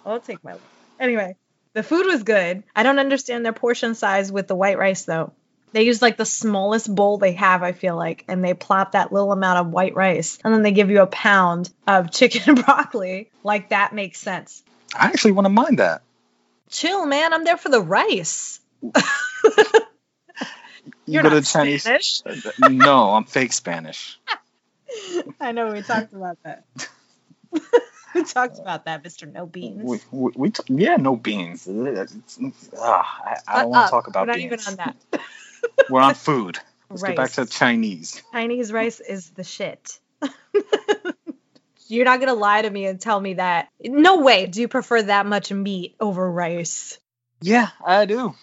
I'll 0.05 0.21
take 0.21 0.43
my 0.43 0.53
liver. 0.53 0.65
Anyway, 0.99 1.37
the 1.73 1.83
food 1.83 2.07
was 2.07 2.25
good. 2.25 2.65
I 2.75 2.83
don't 2.83 2.99
understand 2.99 3.45
their 3.45 3.53
portion 3.53 3.95
size 3.95 4.33
with 4.33 4.49
the 4.49 4.57
white 4.57 4.79
rice 4.79 5.05
though. 5.05 5.33
They 5.73 5.85
use 5.85 6.03
like 6.03 6.17
the 6.17 6.27
smallest 6.27 6.93
bowl 6.93 7.19
they 7.19 7.33
have, 7.33 7.63
I 7.63 7.71
feel 7.73 7.97
like, 7.97 8.25
and 8.27 8.45
they 8.45 8.55
plop 8.55 8.93
that 8.93 9.13
little 9.13 9.31
amount 9.31 9.61
of 9.61 9.73
white 9.73 9.95
rice, 9.95 10.39
and 10.45 10.53
then 10.53 10.63
they 10.63 10.73
give 10.73 10.91
you 10.91 11.03
a 11.03 11.07
pound 11.07 11.71
of 11.87 12.11
chicken 12.13 12.43
and 12.47 12.65
broccoli. 12.65 13.31
Like 13.45 13.69
that 13.69 13.95
makes 13.95 14.19
sense. 14.19 14.65
I 14.99 15.07
actually 15.07 15.33
want 15.33 15.45
to 15.45 15.51
mind 15.51 15.79
that. 15.79 16.03
Chill, 16.71 17.07
man. 17.07 17.33
I'm 17.33 17.45
there 17.45 17.57
for 17.57 17.69
the 17.69 17.81
rice. 17.81 18.61
You 21.11 21.15
You're 21.15 21.23
go 21.25 21.31
to 21.31 21.35
not 21.37 21.45
Chinese. 21.45 21.83
Spanish. 21.83 22.23
no, 22.61 23.11
I'm 23.11 23.25
fake 23.25 23.53
Spanish. 23.53 24.17
I 25.41 25.51
know 25.51 25.73
we 25.73 25.83
talked 25.83 26.13
about 26.13 26.39
that. 26.45 26.63
we 28.15 28.23
talked 28.23 28.61
about 28.61 28.85
that, 28.85 29.03
Mr. 29.03 29.31
No 29.31 29.45
Beans. 29.45 29.83
We, 29.83 29.99
we, 30.13 30.33
we 30.37 30.51
t- 30.51 30.63
yeah, 30.69 30.99
no 30.99 31.17
beans. 31.17 31.67
It's- 31.67 32.17
ah, 32.79 33.21
I, 33.25 33.37
I 33.49 33.63
don't 33.63 33.71
want 33.71 33.87
to 33.89 33.91
talk 33.91 34.07
about 34.07 34.21
We're 34.21 34.27
not 34.27 34.37
beans. 34.37 34.53
even 34.53 34.61
on 34.69 34.77
that. 35.11 35.21
We're 35.91 36.01
on 36.01 36.15
food. 36.15 36.61
Let's 36.89 37.03
rice. 37.03 37.09
get 37.09 37.17
back 37.17 37.31
to 37.33 37.47
Chinese. 37.47 38.23
Chinese 38.31 38.71
rice 38.71 39.01
is 39.01 39.31
the 39.31 39.43
shit. 39.43 39.99
You're 41.89 42.05
not 42.05 42.21
gonna 42.21 42.35
lie 42.35 42.63
to 42.63 42.71
me 42.71 42.87
and 42.87 43.01
tell 43.01 43.21
me 43.21 43.35
that. 43.35 43.69
No 43.83 44.21
way. 44.21 44.47
Do 44.47 44.61
you 44.61 44.69
prefer 44.69 45.03
that 45.03 45.27
much 45.27 45.51
meat 45.51 45.97
over 45.99 46.31
rice? 46.31 47.01
Yeah, 47.41 47.71
I 47.85 48.05
do. 48.05 48.37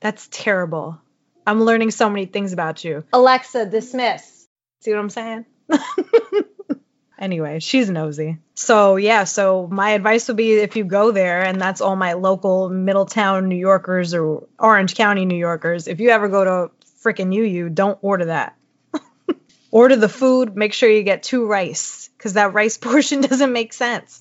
That's 0.00 0.28
terrible. 0.30 1.00
I'm 1.46 1.62
learning 1.62 1.90
so 1.90 2.08
many 2.08 2.26
things 2.26 2.52
about 2.52 2.84
you. 2.84 3.04
Alexa, 3.12 3.66
dismiss. 3.66 4.46
See 4.80 4.90
what 4.90 5.00
I'm 5.00 5.10
saying? 5.10 5.46
anyway, 7.18 7.60
she's 7.60 7.88
nosy. 7.88 8.38
So, 8.54 8.96
yeah, 8.96 9.24
so 9.24 9.68
my 9.70 9.90
advice 9.90 10.28
would 10.28 10.36
be 10.36 10.54
if 10.54 10.76
you 10.76 10.84
go 10.84 11.10
there, 11.10 11.42
and 11.42 11.60
that's 11.60 11.80
all 11.80 11.96
my 11.96 12.14
local 12.14 12.68
Middletown 12.68 13.48
New 13.48 13.56
Yorkers 13.56 14.14
or 14.14 14.46
Orange 14.58 14.94
County 14.94 15.24
New 15.24 15.36
Yorkers, 15.36 15.88
if 15.88 16.00
you 16.00 16.10
ever 16.10 16.28
go 16.28 16.44
to 16.44 16.70
frickin' 17.02 17.34
UU, 17.34 17.70
don't 17.70 17.98
order 18.02 18.26
that. 18.26 18.56
order 19.70 19.96
the 19.96 20.08
food, 20.08 20.56
make 20.56 20.72
sure 20.72 20.90
you 20.90 21.02
get 21.02 21.22
two 21.22 21.46
rice, 21.46 22.10
because 22.16 22.34
that 22.34 22.52
rice 22.52 22.78
portion 22.88 23.20
doesn't 23.20 23.52
make 23.52 23.72
sense. 23.72 24.20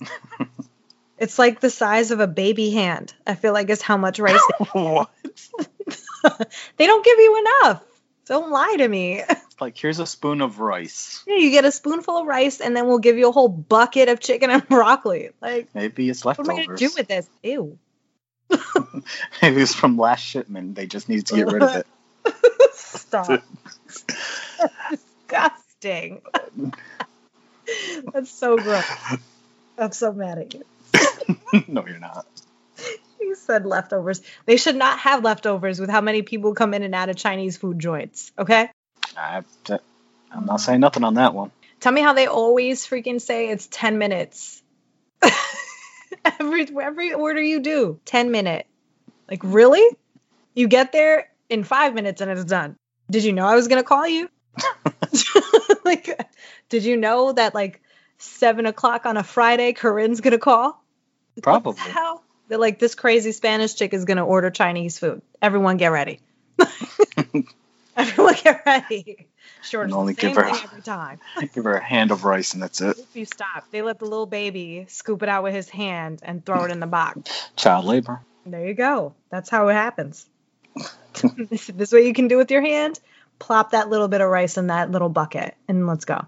it's 1.18 1.38
like 1.38 1.60
the 1.60 1.70
size 1.70 2.12
of 2.12 2.20
a 2.20 2.28
baby 2.28 2.72
hand. 2.72 3.13
I 3.28 3.36
feel 3.36 3.54
like 3.54 3.70
is 3.70 3.82
how 3.82 3.98
much 3.98 4.20
rice 4.20 4.42
what? 4.74 5.10
they 6.78 6.88
don't 6.88 7.06
give 7.06 7.18
you 7.18 7.40
enough. 7.40 7.84
Don't 8.25 8.51
lie 8.51 8.75
to 8.78 8.88
me. 8.88 9.24
Like, 9.60 9.78
here's 9.78 10.00
a 10.00 10.08
spoon 10.08 10.42
of 10.42 10.60
rice. 10.60 11.24
Yeah, 11.28 11.36
you 11.36 11.51
get 11.51 11.66
a 11.66 11.72
spoonful 11.72 12.18
of 12.18 12.25
rice 12.25 12.62
and 12.62 12.75
then 12.75 12.88
we'll 12.88 12.98
give 12.98 13.20
you 13.20 13.30
a 13.30 13.32
whole 13.32 13.48
bucket 13.48 14.10
of 14.10 14.20
chicken 14.20 14.50
and 14.50 14.68
broccoli. 14.70 15.30
Like, 15.40 15.68
Maybe 15.75 16.10
it's 16.10 16.25
left. 16.25 16.40
what 16.40 16.50
am 16.50 16.58
I 16.58 16.66
gonna 16.66 16.78
do 16.78 16.90
with 16.98 17.08
this? 17.08 17.30
Ew. 17.44 17.78
Maybe 19.44 19.62
it's 19.62 19.75
from 19.75 19.98
last 19.98 20.22
shipment. 20.25 20.74
They 20.74 20.88
just 20.88 21.10
needed 21.10 21.28
to 21.28 21.36
get 21.36 21.46
rid 21.46 21.62
of 21.62 21.75
it. 21.75 21.88
Stop. 22.74 23.44
Disgusting. 24.90 26.22
That's 28.12 28.32
so 28.32 28.58
gross. 28.58 28.86
I'm 29.78 29.92
so 29.92 30.12
mad 30.12 30.40
at 30.40 30.54
you. 30.56 30.63
no, 31.68 31.86
you're 31.86 32.00
not. 32.00 32.25
You 33.22 33.36
said 33.36 33.66
leftovers. 33.66 34.22
They 34.46 34.58
should 34.58 34.75
not 34.75 35.00
have 35.00 35.24
leftovers 35.24 35.80
with 35.80 35.90
how 35.90 36.01
many 36.01 36.22
people 36.22 36.54
come 36.54 36.74
in 36.74 36.84
and 36.84 36.96
out 36.96 37.10
of 37.10 37.16
Chinese 37.16 37.56
food 37.58 37.80
joints. 37.80 38.32
Okay? 38.38 38.70
I, 39.16 39.44
I'm 40.32 40.46
not 40.46 40.58
saying 40.58 40.80
nothing 40.80 41.04
on 41.04 41.13
that 41.16 41.34
one. 41.34 41.51
Tell 41.80 41.92
me 41.92 42.01
how 42.01 42.13
they 42.13 42.28
always 42.28 42.86
freaking 42.86 43.22
say 43.22 43.50
it's 43.50 43.68
10 43.68 43.98
minutes. 43.98 44.62
every 46.40 46.68
every 46.82 47.13
order 47.13 47.42
you 47.42 47.60
do, 47.60 48.00
10 48.06 48.32
minute. 48.32 48.68
Like 49.30 49.42
really? 49.44 49.84
You 50.54 50.68
get 50.68 50.92
there 50.92 51.32
in 51.50 51.63
five 51.63 51.94
minutes 51.94 52.22
and 52.22 52.30
it's 52.32 52.44
done. 52.46 52.75
Did 53.10 53.24
you 53.24 53.34
know 53.34 53.46
I 53.46 53.56
was 53.56 53.68
gonna 53.68 53.84
call 53.84 54.08
you? 54.08 54.30
like, 55.86 56.20
did 56.70 56.84
you 56.84 56.98
know 56.98 57.32
that 57.34 57.54
like 57.54 57.82
seven 58.18 58.66
o'clock 58.66 59.06
on 59.06 59.18
a 59.18 59.24
Friday, 59.24 59.74
Corinne's 59.74 60.22
gonna 60.22 60.38
call? 60.38 60.84
Probably. 61.42 61.75
How? 61.78 62.22
They're 62.51 62.60
like 62.60 62.79
this 62.79 62.96
crazy 62.96 63.31
Spanish 63.31 63.75
chick 63.75 63.93
is 63.93 64.03
gonna 64.03 64.25
order 64.25 64.50
Chinese 64.50 65.00
food. 65.00 65.22
Everyone 65.41 65.77
get 65.77 65.88
ready. 65.93 66.20
Everyone 67.96 68.36
get 68.43 68.63
ready. 68.65 69.27
Sure, 69.63 69.88
only 69.93 70.15
give 70.15 70.36
her- 70.36 70.43
every 70.50 70.81
time. 70.81 71.20
Give 71.55 71.63
her 71.63 71.75
a 71.75 71.81
hand 71.84 72.12
of 72.12 72.25
rice 72.25 72.53
and 72.53 72.62
that's 72.62 72.81
it. 72.81 72.98
If 73.00 73.15
you 73.15 73.24
stop, 73.24 73.72
they 73.72 73.81
let 73.81 74.00
the 74.00 74.05
little 74.05 74.25
baby 74.25 74.86
scoop 74.89 75.24
it 75.24 75.29
out 75.29 75.43
with 75.43 75.53
his 75.53 75.70
hand 75.70 76.20
and 76.24 76.46
throw 76.46 76.65
it 76.65 76.72
in 76.72 76.81
the 76.81 76.88
box. 76.88 77.50
Child 77.55 77.86
labor. 77.86 78.20
There 78.46 78.67
you 78.67 78.74
go. 78.74 79.13
That's 79.29 79.50
how 79.50 79.70
it 79.70 79.74
happens. 79.75 80.25
this, 81.50 81.67
this 81.67 81.91
way 81.93 82.05
you 82.05 82.13
can 82.13 82.27
do 82.27 82.36
with 82.36 82.51
your 82.51 82.62
hand. 82.62 83.00
Plop 83.39 83.72
that 83.72 83.89
little 83.89 84.10
bit 84.10 84.20
of 84.20 84.29
rice 84.29 84.58
in 84.58 84.67
that 84.67 84.91
little 84.91 85.08
bucket 85.10 85.55
and 85.70 85.88
let's 85.88 86.03
go. 86.03 86.25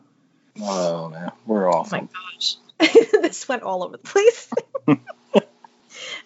Oh 0.61 1.09
man, 1.09 1.33
we're 1.45 1.67
Oh 1.69 1.79
awful. 1.79 1.97
my 1.97 2.07
gosh. 2.37 2.55
this 3.11 3.49
went 3.49 3.63
all 3.63 3.83
over 3.83 3.97
the 3.97 4.03
place. 4.03 4.49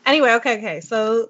Anyway, 0.07 0.33
okay, 0.35 0.57
okay. 0.57 0.81
So 0.81 1.29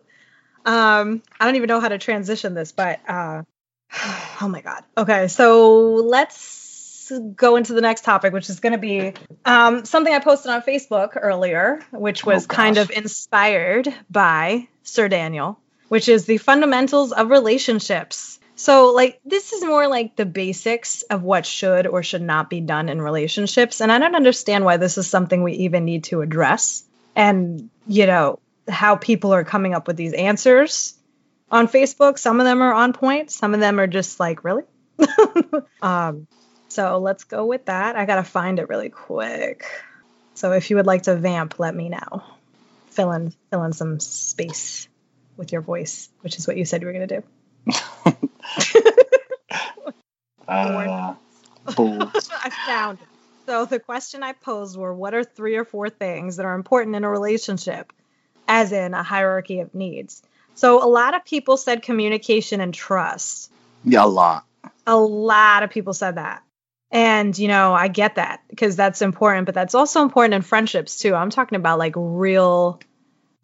um 0.66 1.22
I 1.40 1.46
don't 1.46 1.56
even 1.56 1.68
know 1.68 1.80
how 1.80 1.90
to 1.90 1.98
transition 1.98 2.54
this, 2.54 2.72
but 2.72 3.00
uh 3.08 3.44
oh 4.42 4.48
my 4.50 4.62
god. 4.62 4.84
Okay, 4.98 5.28
so 5.28 5.96
let's 5.96 7.12
go 7.36 7.56
into 7.56 7.74
the 7.74 7.82
next 7.82 8.04
topic, 8.04 8.34
which 8.34 8.50
is 8.50 8.60
going 8.60 8.74
to 8.74 8.80
be 8.80 9.14
um, 9.46 9.86
something 9.86 10.14
I 10.14 10.20
posted 10.20 10.52
on 10.52 10.62
Facebook 10.62 11.12
earlier, 11.16 11.80
which 11.92 12.26
was 12.26 12.46
Oh, 12.46 12.48
kind 12.48 12.78
of 12.78 12.92
inspired 12.92 13.94
by 14.10 14.68
Sir 14.84 15.08
Daniel, 15.08 15.58
which 15.88 16.10
is 16.10 16.26
the 16.26 16.38
fundamentals 16.38 17.14
of 17.14 17.30
relationships. 17.30 18.40
So, 18.56 18.92
like, 18.92 19.20
this 19.24 19.54
is 19.54 19.64
more 19.64 19.88
like 19.88 20.16
the 20.16 20.26
basics 20.26 21.04
of 21.04 21.22
what 21.22 21.46
should 21.46 21.86
or 21.86 22.02
should 22.02 22.24
not 22.24 22.50
be 22.50 22.60
done 22.60 22.90
in 22.90 23.02
relationships. 23.02 23.82
And 23.82 23.92
I 23.92 24.00
don't 24.00 24.16
understand 24.16 24.66
why 24.66 24.78
this 24.78 24.98
is 24.98 25.08
something 25.08 25.44
we 25.44 25.54
even 25.54 25.86
need 25.86 26.06
to 26.06 26.22
address. 26.22 26.84
And, 27.16 27.70
you 27.88 28.08
know, 28.08 28.40
how 28.68 28.96
people 28.96 29.34
are 29.34 29.44
coming 29.44 29.74
up 29.74 29.88
with 29.88 29.98
these 29.98 30.14
answers 30.14 30.96
on 31.52 31.68
Facebook. 31.68 32.18
Some 32.18 32.40
of 32.40 32.46
them 32.46 32.62
are 32.62 32.74
on 32.74 32.94
point, 32.94 33.32
some 33.32 33.54
of 33.54 33.60
them 33.60 33.80
are 33.80 33.88
just 33.88 34.20
like, 34.20 34.44
really? 34.44 34.64
um, 35.82 36.28
so 36.68 37.00
let's 37.00 37.24
go 37.24 37.46
with 37.46 37.66
that. 37.66 37.96
I 37.96 38.06
gotta 38.06 38.24
find 38.24 38.60
it 38.60 38.70
really 38.70 38.90
quick. 38.90 39.66
So 40.34 40.52
if 40.52 40.70
you 40.70 40.76
would 40.76 40.86
like 40.86 41.04
to 41.04 41.16
vamp, 41.16 41.60
let 41.60 41.76
me 41.76 41.90
know. 41.90 42.24
Fill 42.92 43.12
in 43.12 43.34
fill 43.50 43.64
in 43.64 43.74
some 43.74 44.00
space 44.00 44.88
with 45.36 45.52
your 45.52 45.62
voice, 45.62 46.10
which 46.22 46.38
is 46.38 46.48
what 46.48 46.58
you 46.58 46.66
said 46.66 46.82
you 46.82 46.88
were 46.88 46.94
gonna 46.94 47.08
do. 47.08 47.24
Uh. 50.48 51.14
I 51.68 52.50
found 52.66 53.00
it. 53.02 53.08
So 53.46 53.66
the 53.66 53.80
question 53.80 54.24
I 54.24 54.34
posed 54.34 54.78
were 54.78 54.94
what 54.94 55.14
are 55.14 55.24
three 55.24 55.56
or 55.58 55.66
four 55.66 55.90
things 55.90 56.38
that 56.38 56.46
are 56.46 56.56
important 56.56 56.96
in 56.96 57.04
a 57.04 57.10
relationship, 57.10 57.92
as 58.48 58.72
in 58.72 58.94
a 58.94 59.04
hierarchy 59.04 59.60
of 59.60 59.74
needs. 59.76 60.22
So 60.56 60.84
a 60.84 60.90
lot 60.90 61.14
of 61.14 61.26
people 61.26 61.58
said 61.58 61.84
communication 61.84 62.62
and 62.62 62.74
trust. 62.74 63.52
Yeah, 63.84 64.06
a 64.06 64.08
lot. 64.08 64.46
a 64.88 64.98
lot 64.98 65.64
of 65.64 65.70
people 65.70 65.94
said 65.94 66.16
that. 66.16 66.44
And, 66.90 67.38
you 67.38 67.50
know, 67.50 67.74
I 67.74 67.90
get 67.90 68.16
that 68.16 68.42
because 68.50 68.76
that's 68.76 69.02
important, 69.02 69.46
but 69.46 69.54
that's 69.54 69.76
also 69.76 70.02
important 70.02 70.36
in 70.36 70.42
friendships 70.42 71.00
too. 71.00 71.14
I'm 71.14 71.30
talking 71.30 71.58
about 71.58 71.80
like 71.80 71.94
real, 71.96 72.80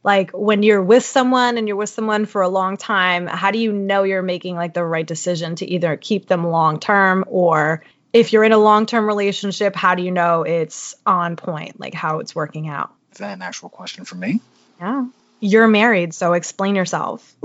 like 0.02 0.32
when 0.32 0.64
you're 0.64 0.82
with 0.82 1.04
someone 1.04 1.58
and 1.58 1.68
you're 1.68 1.78
with 1.78 1.90
someone 1.90 2.26
for 2.26 2.42
a 2.42 2.48
long 2.48 2.78
time, 2.78 3.28
how 3.28 3.52
do 3.52 3.60
you 3.60 3.74
know 3.74 4.04
you're 4.04 4.22
making 4.22 4.56
like 4.56 4.74
the 4.74 4.84
right 4.84 5.06
decision 5.06 5.56
to 5.56 5.66
either 5.66 5.98
keep 5.98 6.28
them 6.28 6.48
long 6.48 6.80
term 6.80 7.26
or 7.28 7.84
if 8.14 8.32
you're 8.32 8.46
in 8.46 8.54
a 8.54 8.58
long 8.58 8.86
term 8.86 9.06
relationship, 9.06 9.76
how 9.76 9.96
do 9.96 10.04
you 10.04 10.12
know 10.12 10.44
it's 10.44 10.96
on 11.06 11.36
point, 11.36 11.80
like 11.80 11.94
how 11.94 12.20
it's 12.20 12.34
working 12.34 12.70
out? 12.70 12.94
Is 13.12 13.18
that 13.18 13.34
an 13.34 13.42
actual 13.42 13.70
question 13.70 14.06
for 14.06 14.16
me? 14.16 14.40
Yeah. 14.84 15.06
You're 15.40 15.68
married, 15.68 16.14
so 16.14 16.34
explain 16.34 16.76
yourself. 16.76 17.34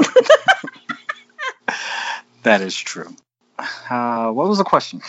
That 2.42 2.61
is 2.62 2.75
true. 2.75 3.14
Uh, 3.59 4.30
what 4.30 4.49
was 4.49 4.57
the 4.59 4.64
question? 4.64 5.02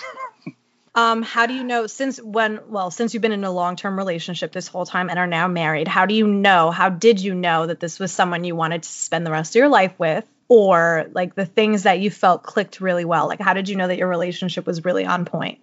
Um, 0.95 1.21
how 1.21 1.45
do 1.45 1.53
you 1.53 1.63
know 1.63 1.87
since 1.87 2.21
when 2.21 2.59
well, 2.67 2.91
since 2.91 3.13
you've 3.13 3.21
been 3.21 3.31
in 3.31 3.43
a 3.43 3.51
long-term 3.51 3.97
relationship 3.97 4.51
this 4.51 4.67
whole 4.67 4.85
time 4.85 5.09
and 5.09 5.17
are 5.17 5.27
now 5.27 5.47
married, 5.47 5.87
how 5.87 6.05
do 6.05 6.15
you 6.15 6.27
know, 6.27 6.71
how 6.71 6.89
did 6.89 7.21
you 7.21 7.33
know 7.33 7.67
that 7.67 7.79
this 7.79 7.99
was 7.99 8.11
someone 8.11 8.43
you 8.43 8.55
wanted 8.55 8.83
to 8.83 8.89
spend 8.89 9.25
the 9.25 9.31
rest 9.31 9.51
of 9.51 9.59
your 9.59 9.69
life 9.69 9.93
with? 9.97 10.27
Or 10.49 11.05
like 11.13 11.35
the 11.35 11.45
things 11.45 11.83
that 11.83 11.99
you 11.99 12.09
felt 12.09 12.43
clicked 12.43 12.81
really 12.81 13.05
well? 13.05 13.27
Like 13.27 13.39
how 13.39 13.53
did 13.53 13.69
you 13.69 13.77
know 13.77 13.87
that 13.87 13.97
your 13.97 14.09
relationship 14.09 14.65
was 14.65 14.83
really 14.83 15.05
on 15.05 15.23
point? 15.23 15.59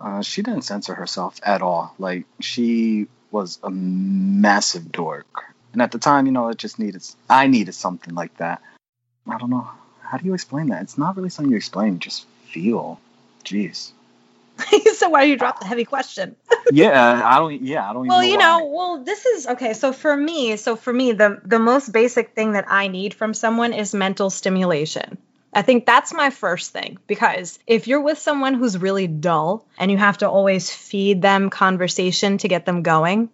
Uh, 0.00 0.20
she 0.20 0.42
didn't 0.42 0.62
censor 0.62 0.94
herself 0.94 1.40
at 1.44 1.62
all. 1.62 1.94
Like 1.98 2.26
she 2.40 3.06
was 3.30 3.58
a 3.62 3.70
massive 3.70 4.92
dork, 4.92 5.54
and 5.76 5.82
at 5.82 5.92
the 5.92 5.98
time, 5.98 6.24
you 6.24 6.32
know, 6.32 6.48
it 6.48 6.56
just 6.56 6.78
needed. 6.78 7.02
I 7.28 7.48
needed 7.48 7.74
something 7.74 8.14
like 8.14 8.34
that. 8.38 8.62
I 9.28 9.36
don't 9.36 9.50
know. 9.50 9.68
How 10.00 10.16
do 10.16 10.24
you 10.24 10.32
explain 10.32 10.68
that? 10.68 10.80
It's 10.80 10.96
not 10.96 11.18
really 11.18 11.28
something 11.28 11.50
you 11.50 11.58
explain. 11.58 11.92
You 11.92 11.98
just 11.98 12.24
feel. 12.50 12.98
Jeez. 13.44 13.90
so 14.94 15.10
why 15.10 15.24
do 15.24 15.30
you 15.30 15.36
drop 15.36 15.60
the 15.60 15.66
heavy 15.66 15.84
question? 15.84 16.34
Yeah, 16.72 17.22
I 17.24 17.38
don't. 17.38 17.62
Yeah, 17.62 17.88
I 17.88 17.92
don't. 17.92 18.06
Even 18.06 18.08
well 18.08 18.22
know 18.22 18.26
you 18.26 18.38
why. 18.38 18.42
know 18.42 18.64
well 18.64 19.04
this 19.04 19.24
is 19.24 19.46
okay 19.46 19.72
so 19.72 19.92
for 19.92 20.16
me 20.16 20.56
so 20.56 20.74
for 20.74 20.92
me 20.92 21.12
the 21.12 21.40
the 21.44 21.60
most 21.60 21.92
basic 21.92 22.34
thing 22.34 22.54
that 22.54 22.64
i 22.68 22.88
need 22.88 23.14
from 23.14 23.32
someone 23.32 23.72
is 23.72 23.94
mental 23.94 24.30
stimulation 24.30 25.16
i 25.52 25.62
think 25.62 25.86
that's 25.86 26.12
my 26.12 26.30
first 26.30 26.72
thing 26.72 26.98
because 27.06 27.60
if 27.68 27.86
you're 27.86 28.02
with 28.02 28.18
someone 28.18 28.54
who's 28.54 28.76
really 28.78 29.06
dull 29.06 29.64
and 29.78 29.92
you 29.92 29.96
have 29.96 30.18
to 30.18 30.28
always 30.28 30.68
feed 30.68 31.22
them 31.22 31.50
conversation 31.50 32.38
to 32.38 32.48
get 32.48 32.66
them 32.66 32.82
going 32.82 33.30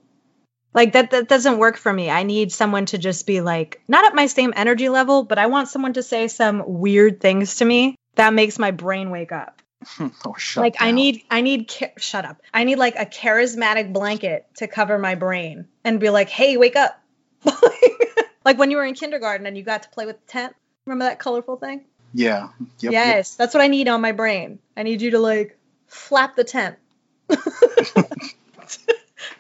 like 0.75 0.93
that 0.93 1.11
that 1.11 1.29
doesn't 1.29 1.59
work 1.59 1.77
for 1.77 1.93
me 1.93 2.11
i 2.11 2.23
need 2.23 2.53
someone 2.53 2.87
to 2.87 2.99
just 2.99 3.27
be 3.27 3.41
like 3.41 3.81
not 3.89 4.05
at 4.05 4.15
my 4.15 4.27
same 4.27 4.53
energy 4.57 4.89
level 4.89 5.23
but 5.23 5.39
i 5.39 5.47
want 5.47 5.69
someone 5.69 5.93
to 5.93 6.03
say 6.03 6.29
some 6.29 6.63
weird 6.67 7.21
things 7.21 7.57
to 7.57 7.65
me 7.65 7.97
that 8.15 8.35
makes 8.35 8.59
my 8.59 8.71
brain 8.71 9.11
wake 9.11 9.33
up 9.33 9.63
oh, 10.01 10.35
shut 10.37 10.63
like 10.63 10.77
I 10.81 10.93
need 10.93 11.23
I 11.31 11.41
need 11.41 11.73
shut 11.97 12.25
up. 12.25 12.41
I 12.53 12.65
need 12.65 12.77
like 12.77 12.97
a 12.97 13.07
charismatic 13.07 13.93
blanket 13.93 14.47
to 14.57 14.69
cover 14.69 14.99
my 14.99 15.15
brain 15.15 15.67
and 15.85 15.99
be 15.99 16.11
like, 16.11 16.29
"Hey, 16.29 16.57
wake 16.57 16.77
up." 16.77 17.01
like 18.45 18.59
when 18.59 18.71
you 18.71 18.77
were 18.77 18.85
in 18.85 18.95
kindergarten 18.95 19.47
and 19.47 19.57
you 19.57 19.63
got 19.63 19.83
to 19.85 19.89
play 19.91 20.07
with 20.07 20.25
the 20.25 20.33
tent. 20.33 20.55
Remember 20.87 21.05
that 21.05 21.19
colorful 21.19 21.57
thing? 21.57 21.85
Yeah. 22.15 22.49
Yep, 22.59 22.69
yep. 22.81 22.93
yes, 22.93 23.35
that's 23.35 23.55
what 23.55 23.63
I 23.63 23.69
need 23.69 23.89
on 23.89 24.01
my 24.01 24.13
brain. 24.13 24.59
I 24.77 24.83
need 24.83 25.01
you 25.01 25.13
to 25.13 25.19
like 25.19 25.57
flap 25.87 26.37
the 26.37 26.45
tent. 26.45 26.77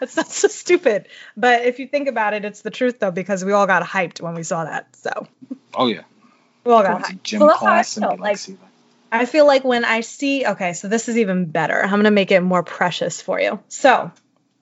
that's 0.02 0.16
not 0.16 0.26
so 0.26 0.48
stupid. 0.48 1.06
But 1.36 1.64
if 1.64 1.78
you 1.78 1.86
think 1.86 2.08
about 2.08 2.34
it, 2.34 2.44
it's 2.44 2.62
the 2.62 2.70
truth 2.70 2.98
though 2.98 3.12
because 3.12 3.44
we 3.44 3.52
all 3.52 3.68
got 3.68 3.84
hyped 3.84 4.20
when 4.20 4.34
we 4.34 4.42
saw 4.42 4.64
that. 4.64 4.96
So, 4.96 5.28
Oh 5.74 5.86
yeah. 5.86 6.02
we 6.64 6.72
all 6.72 6.82
got 6.82 7.00
hyped. 7.02 7.22
gym 7.22 7.38
So 7.38 7.46
that's 7.46 7.60
how 7.60 7.66
I 7.66 7.74
class 7.74 7.96
and 7.96 8.06
like, 8.20 8.48
Like. 8.48 8.58
I 9.12 9.26
feel 9.26 9.46
like 9.46 9.62
when 9.62 9.84
I 9.84 10.00
see, 10.00 10.44
okay, 10.44 10.72
so 10.72 10.88
this 10.88 11.08
is 11.08 11.18
even 11.18 11.46
better. 11.46 11.80
I'm 11.80 11.90
going 11.90 12.04
to 12.04 12.10
make 12.10 12.32
it 12.32 12.40
more 12.40 12.64
precious 12.64 13.22
for 13.22 13.40
you. 13.40 13.60
So, 13.68 14.10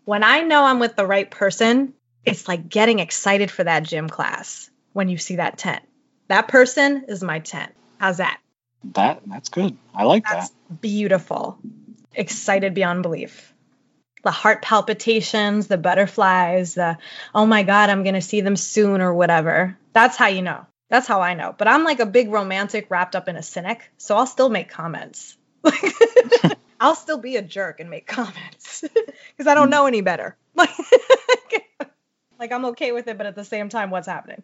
when 0.05 0.24
I 0.24 0.42
know 0.42 0.62
I'm 0.62 0.79
with 0.79 0.94
the 0.94 1.07
right 1.07 1.31
person, 1.31 1.94
it's 2.26 2.46
like 2.46 2.68
getting 2.68 2.98
excited 2.98 3.50
for 3.50 3.64
that 3.64 3.85
gym 3.85 4.11
class 4.11 4.68
when 4.92 5.09
you 5.09 5.16
see 5.16 5.37
that 5.37 5.57
tent. 5.57 5.83
That 6.29 6.48
person 6.48 7.07
is 7.09 7.22
my 7.22 7.38
tent. 7.38 7.72
How's 7.98 8.18
that? 8.18 8.38
That 8.92 9.22
that's 9.26 9.48
good. 9.48 9.76
I 9.94 10.05
like 10.05 10.26
That's 10.29 10.50
that. 10.50 10.81
beautiful. 10.83 11.59
Excited 12.14 12.74
beyond 12.74 13.03
belief. 13.03 13.49
The 14.22 14.30
heart 14.30 14.62
palpitations, 14.62 15.66
the 15.66 15.78
butterflies, 15.78 16.74
the 16.74 16.98
oh 17.35 17.46
my 17.46 17.62
God, 17.62 17.90
I'm 17.90 18.02
going 18.02 18.14
to 18.14 18.20
see 18.20 18.40
them 18.42 18.56
soon 18.56 19.00
or 19.00 19.14
whatever. 19.14 19.76
That's 19.92 20.16
how 20.16 20.28
you 20.28 20.42
know. 20.42 20.66
That's 20.90 21.06
how 21.06 21.20
I 21.22 21.35
know. 21.35 21.54
But 21.56 21.68
I'm 21.68 21.85
like 21.85 22.00
a 22.00 22.06
big 22.06 22.30
romantic 22.30 22.90
wrapped 22.90 23.14
up 23.16 23.28
in 23.28 23.37
a 23.37 23.42
cynic. 23.42 23.90
So 23.96 24.16
I'll 24.16 24.26
still 24.26 24.48
make 24.48 24.68
comments. 24.68 25.37
I'll 26.80 26.96
still 26.96 27.18
be 27.18 27.37
a 27.37 27.42
jerk 27.42 27.78
and 27.80 27.88
make 27.88 28.06
comments 28.06 28.83
because 29.37 29.46
I 29.46 29.54
don't 29.54 29.70
know 29.70 29.87
any 29.87 30.00
better. 30.00 30.37
Like, 30.54 30.70
like 32.38 32.52
I'm 32.52 32.64
okay 32.66 32.92
with 32.92 33.06
it, 33.06 33.16
but 33.16 33.26
at 33.26 33.37
the 33.37 33.44
same 33.44 33.68
time, 33.68 33.90
what's 33.90 34.09
happening? 34.09 34.42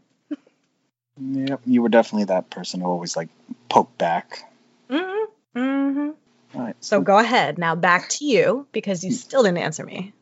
Yep. 1.19 1.63
You 1.65 1.83
were 1.83 1.89
definitely 1.89 2.27
that 2.27 2.51
person 2.51 2.81
who 2.81 2.87
always 2.87 3.17
like 3.17 3.29
poked 3.69 3.97
back. 3.99 4.45
Mm-hmm. 4.91 5.59
Mm-hmm. 5.59 6.11
All 6.57 6.63
right. 6.63 6.77
So 6.81 7.01
go 7.01 7.19
ahead 7.19 7.59
now. 7.59 7.75
Back 7.75 8.09
to 8.11 8.25
you 8.25 8.67
because 8.73 9.05
you 9.05 9.13
still 9.13 9.43
didn't 9.43 9.59
answer 9.59 9.85
me. 9.85 10.13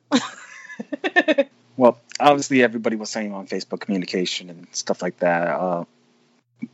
Well, 1.76 1.98
obviously 2.20 2.62
everybody 2.62 2.94
was 2.96 3.10
saying 3.10 3.32
on 3.32 3.46
Facebook 3.48 3.80
communication 3.80 4.48
and 4.48 4.66
stuff 4.72 5.02
like 5.02 5.18
that. 5.18 5.48
Uh, 5.48 5.84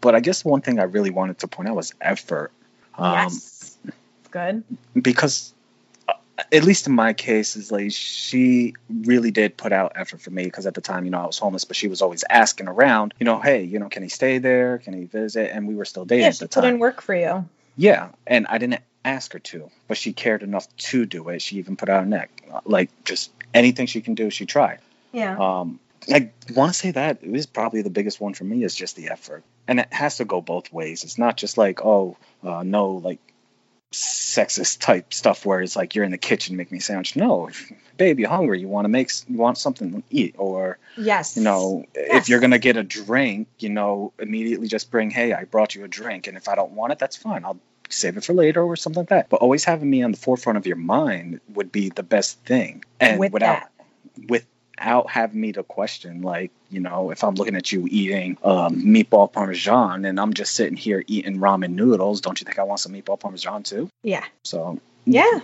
but 0.01 0.15
I 0.15 0.21
guess 0.21 0.45
one 0.45 0.61
thing 0.61 0.79
I 0.79 0.83
really 0.85 1.11
wanted 1.11 1.39
to 1.39 1.49
point 1.49 1.69
out 1.71 1.77
was 1.77 1.95
effort. 2.01 2.53
Um, 2.99 3.15
yes. 3.15 3.79
Good. 4.31 4.63
Because, 5.01 5.55
uh, 6.07 6.13
at 6.53 6.65
least 6.65 6.87
in 6.87 6.93
my 6.95 7.15
case, 7.15 7.57
is 7.57 7.73
like 7.73 7.93
she 7.93 8.75
really 8.91 9.31
did 9.31 9.57
put 9.57 9.73
out 9.73 9.93
effort 9.97 10.21
for 10.21 10.31
me. 10.31 10.45
Because 10.45 10.67
at 10.67 10.75
the 10.75 10.83
time, 10.83 11.07
you 11.07 11.11
know, 11.11 11.21
I 11.23 11.27
was 11.27 11.39
homeless, 11.39 11.65
but 11.65 11.77
she 11.77 11.89
was 11.89 12.03
always 12.03 12.23
asking 12.29 12.69
around, 12.69 13.15
you 13.19 13.25
know, 13.25 13.41
hey, 13.41 13.65
you 13.65 13.79
know, 13.79 13.89
can 13.89 14.03
he 14.03 14.11
stay 14.11 14.37
there? 14.37 14.79
Can 14.79 14.93
he 14.93 15.05
visit? 15.05 15.51
And 15.51 15.67
we 15.67 15.75
were 15.75 15.87
still 15.87 16.05
dating 16.05 16.25
Yeah, 16.25 16.29
at 16.29 16.39
the 16.41 16.47
put 16.47 16.61
time. 16.61 16.75
in 16.75 16.79
work 16.79 17.01
for 17.01 17.15
you. 17.15 17.49
Yeah, 17.77 18.11
and 18.27 18.47
I 18.49 18.59
didn't 18.59 18.83
ask 19.05 19.33
her 19.33 19.39
to, 19.39 19.71
but 19.89 19.97
she 19.97 20.13
cared 20.13 20.43
enough 20.43 20.67
to 20.77 21.07
do 21.07 21.29
it. 21.31 21.43
She 21.43 21.57
even 21.57 21.77
put 21.77 21.89
out 21.89 22.03
a 22.05 22.07
neck, 22.07 22.31
like 22.65 22.91
just 23.05 23.31
anything 23.55 23.87
she 23.87 24.01
can 24.01 24.15
do, 24.15 24.31
she 24.31 24.47
tried. 24.47 24.81
Yeah. 25.13 25.37
Um, 25.39 25.81
I 26.13 26.31
want 26.55 26.73
to 26.73 26.79
say 26.79 26.91
that 26.93 27.19
it 27.23 27.35
is 27.35 27.47
probably 27.47 27.83
the 27.83 27.91
biggest 27.91 28.21
one 28.21 28.35
for 28.35 28.45
me 28.45 28.65
is 28.65 28.75
just 28.75 28.97
the 28.97 29.11
effort, 29.11 29.43
and 29.69 29.81
it 29.81 29.93
has 29.93 30.17
to 30.17 30.25
go 30.25 30.41
both 30.41 30.73
ways. 30.73 31.05
It's 31.05 31.19
not 31.19 31.37
just 31.37 31.59
like 31.59 31.85
oh 31.85 32.17
uh, 32.43 32.63
no 32.63 32.93
like 32.93 33.19
sexist 33.93 34.81
type 34.81 35.13
stuff 35.13 35.45
where 35.45 35.61
it's 35.61 35.75
like 35.75 35.95
you're 35.95 36.05
in 36.05 36.13
the 36.13 36.19
kitchen 36.19 36.57
making 36.57 36.77
me 36.77 36.79
a 36.79 36.83
sandwich. 36.83 37.17
No, 37.17 37.49
if, 37.49 37.73
babe, 37.97 38.21
you're 38.21 38.29
hungry. 38.31 38.61
You 38.61 38.69
want 38.69 38.85
to 38.85 38.89
make 38.89 39.11
you 39.29 39.37
want 39.37 39.59
something 39.59 39.93
to 39.93 40.03
eat, 40.11 40.37
or 40.39 40.79
yes. 40.97 41.37
you 41.37 41.43
know 41.43 41.85
Yes. 41.95 42.23
if 42.23 42.29
you're 42.29 42.41
gonna 42.41 42.59
get 42.59 42.77
a 42.77 42.83
drink, 42.83 43.49
you 43.59 43.69
know 43.69 44.13
immediately 44.19 44.69
just 44.69 44.91
bring 44.91 45.11
hey 45.11 45.33
I 45.33 45.45
brought 45.45 45.75
you 45.75 45.85
a 45.85 45.89
drink, 45.89 46.29
and 46.29 46.37
if 46.37 46.49
I 46.49 46.55
don't 46.55 46.73
want 46.73 46.93
it, 46.93 46.99
that's 46.99 47.17
fine. 47.17 47.45
I'll 47.45 47.59
save 47.91 48.17
it 48.17 48.25
for 48.25 48.33
later 48.33 48.63
or 48.63 48.77
something 48.77 49.01
like 49.03 49.09
that. 49.11 49.29
But 49.29 49.41
always 49.41 49.65
having 49.65 49.89
me 49.91 50.03
on 50.03 50.13
the 50.13 50.17
forefront 50.19 50.57
of 50.59 50.67
your 50.67 50.77
mind 50.77 51.41
would 51.55 51.71
be 51.73 51.91
the 51.91 52.03
best 52.03 52.39
thing, 52.45 52.85
and 52.99 53.19
With 53.21 53.33
without 53.33 53.69
that. 54.19 54.29
without 54.29 55.11
having 55.11 55.41
me 55.41 55.53
to 55.53 55.63
question 55.63 56.23
like 56.23 56.51
you 56.71 56.81
know 56.81 57.11
if 57.11 57.23
i'm 57.23 57.35
looking 57.35 57.55
at 57.55 57.71
you 57.71 57.87
eating 57.91 58.39
um, 58.43 58.77
meatball 58.83 59.31
parmesan 59.31 60.07
and 60.07 60.19
i'm 60.19 60.33
just 60.33 60.55
sitting 60.55 60.75
here 60.77 61.05
eating 61.07 61.37
ramen 61.39 61.73
noodles 61.75 62.23
don't 62.23 62.41
you 62.41 62.47
think 62.47 62.59
i 62.59 62.63
want 62.63 62.81
some 62.81 62.93
meatball 62.93 63.21
parmesan 63.21 63.63
too 63.63 63.91
Yeah. 64.03 64.25
so 64.43 64.79
Yeah. 65.05 65.41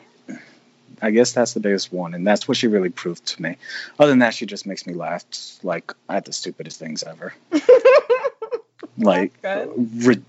I 1.02 1.10
guess 1.10 1.32
that's 1.32 1.52
the 1.52 1.60
biggest 1.60 1.92
one, 1.92 2.14
and 2.14 2.26
that's 2.26 2.48
what 2.48 2.56
she 2.56 2.68
really 2.68 2.88
proved 2.88 3.26
to 3.26 3.42
me. 3.42 3.58
Other 3.98 4.08
than 4.12 4.20
that, 4.20 4.32
she 4.32 4.46
just 4.46 4.64
makes 4.64 4.86
me 4.86 4.94
laugh 4.94 5.24
like 5.62 5.92
at 6.08 6.24
the 6.24 6.32
stupidest 6.32 6.78
things 6.78 7.02
ever, 7.02 7.34
like 8.96 9.32
ridiculous 9.42 10.24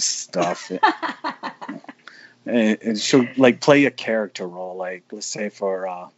stuff. 0.00 0.70
and, 2.46 2.78
and 2.82 2.98
she'll 2.98 3.26
like 3.36 3.60
play 3.60 3.84
a 3.86 3.90
character 3.90 4.46
role, 4.46 4.76
like 4.76 5.04
let's 5.12 5.26
say 5.26 5.48
for 5.48 5.86
uh, 5.86 6.08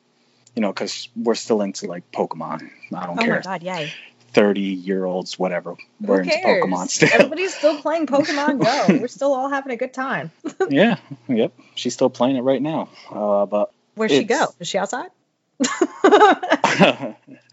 you 0.54 0.62
know, 0.62 0.72
because 0.72 1.08
we're 1.14 1.34
still 1.34 1.60
into 1.62 1.86
like 1.86 2.10
Pokemon. 2.10 2.70
I 2.94 3.06
don't 3.06 3.18
oh 3.18 3.22
care. 3.22 3.36
my 3.36 3.42
god, 3.42 3.62
yay. 3.62 3.92
30 4.32 4.60
year 4.60 5.04
olds, 5.04 5.38
whatever. 5.38 5.76
We're 6.00 6.22
Who 6.22 6.30
into? 6.30 6.46
Pokemon 6.46 6.88
still. 6.88 7.08
Everybody's 7.12 7.54
still 7.54 7.80
playing 7.80 8.06
Pokemon 8.06 8.62
Go. 8.62 8.98
We're 9.00 9.08
still 9.08 9.32
all 9.32 9.48
having 9.48 9.72
a 9.72 9.76
good 9.76 9.94
time. 9.94 10.30
yeah, 10.68 10.96
yep. 11.28 11.52
She's 11.74 11.94
still 11.94 12.10
playing 12.10 12.36
it 12.36 12.42
right 12.42 12.60
now. 12.60 12.88
Uh, 13.10 13.46
but 13.46 13.72
Where'd 13.94 14.10
she 14.10 14.24
go? 14.24 14.48
Is 14.60 14.68
she 14.68 14.76
outside? 14.76 15.08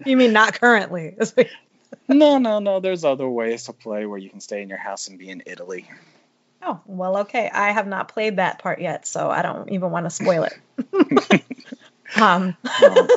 you 0.05 0.17
mean 0.17 0.33
not 0.33 0.59
currently? 0.59 1.15
No, 2.07 2.37
no, 2.37 2.59
no. 2.59 2.79
There's 2.79 3.03
other 3.03 3.27
ways 3.27 3.63
to 3.65 3.73
play 3.73 4.05
where 4.05 4.17
you 4.17 4.29
can 4.29 4.39
stay 4.39 4.61
in 4.61 4.69
your 4.69 4.77
house 4.77 5.07
and 5.07 5.17
be 5.19 5.29
in 5.29 5.43
Italy. 5.45 5.89
Oh, 6.61 6.79
well, 6.85 7.17
okay. 7.19 7.49
I 7.49 7.71
have 7.71 7.87
not 7.87 8.07
played 8.07 8.37
that 8.37 8.59
part 8.59 8.79
yet, 8.79 9.05
so 9.05 9.29
I 9.29 9.41
don't 9.41 9.69
even 9.69 9.91
want 9.91 10.05
to 10.05 10.09
spoil 10.09 10.43
it. 10.43 11.43
um, 12.15 12.55
Um, 12.85 13.07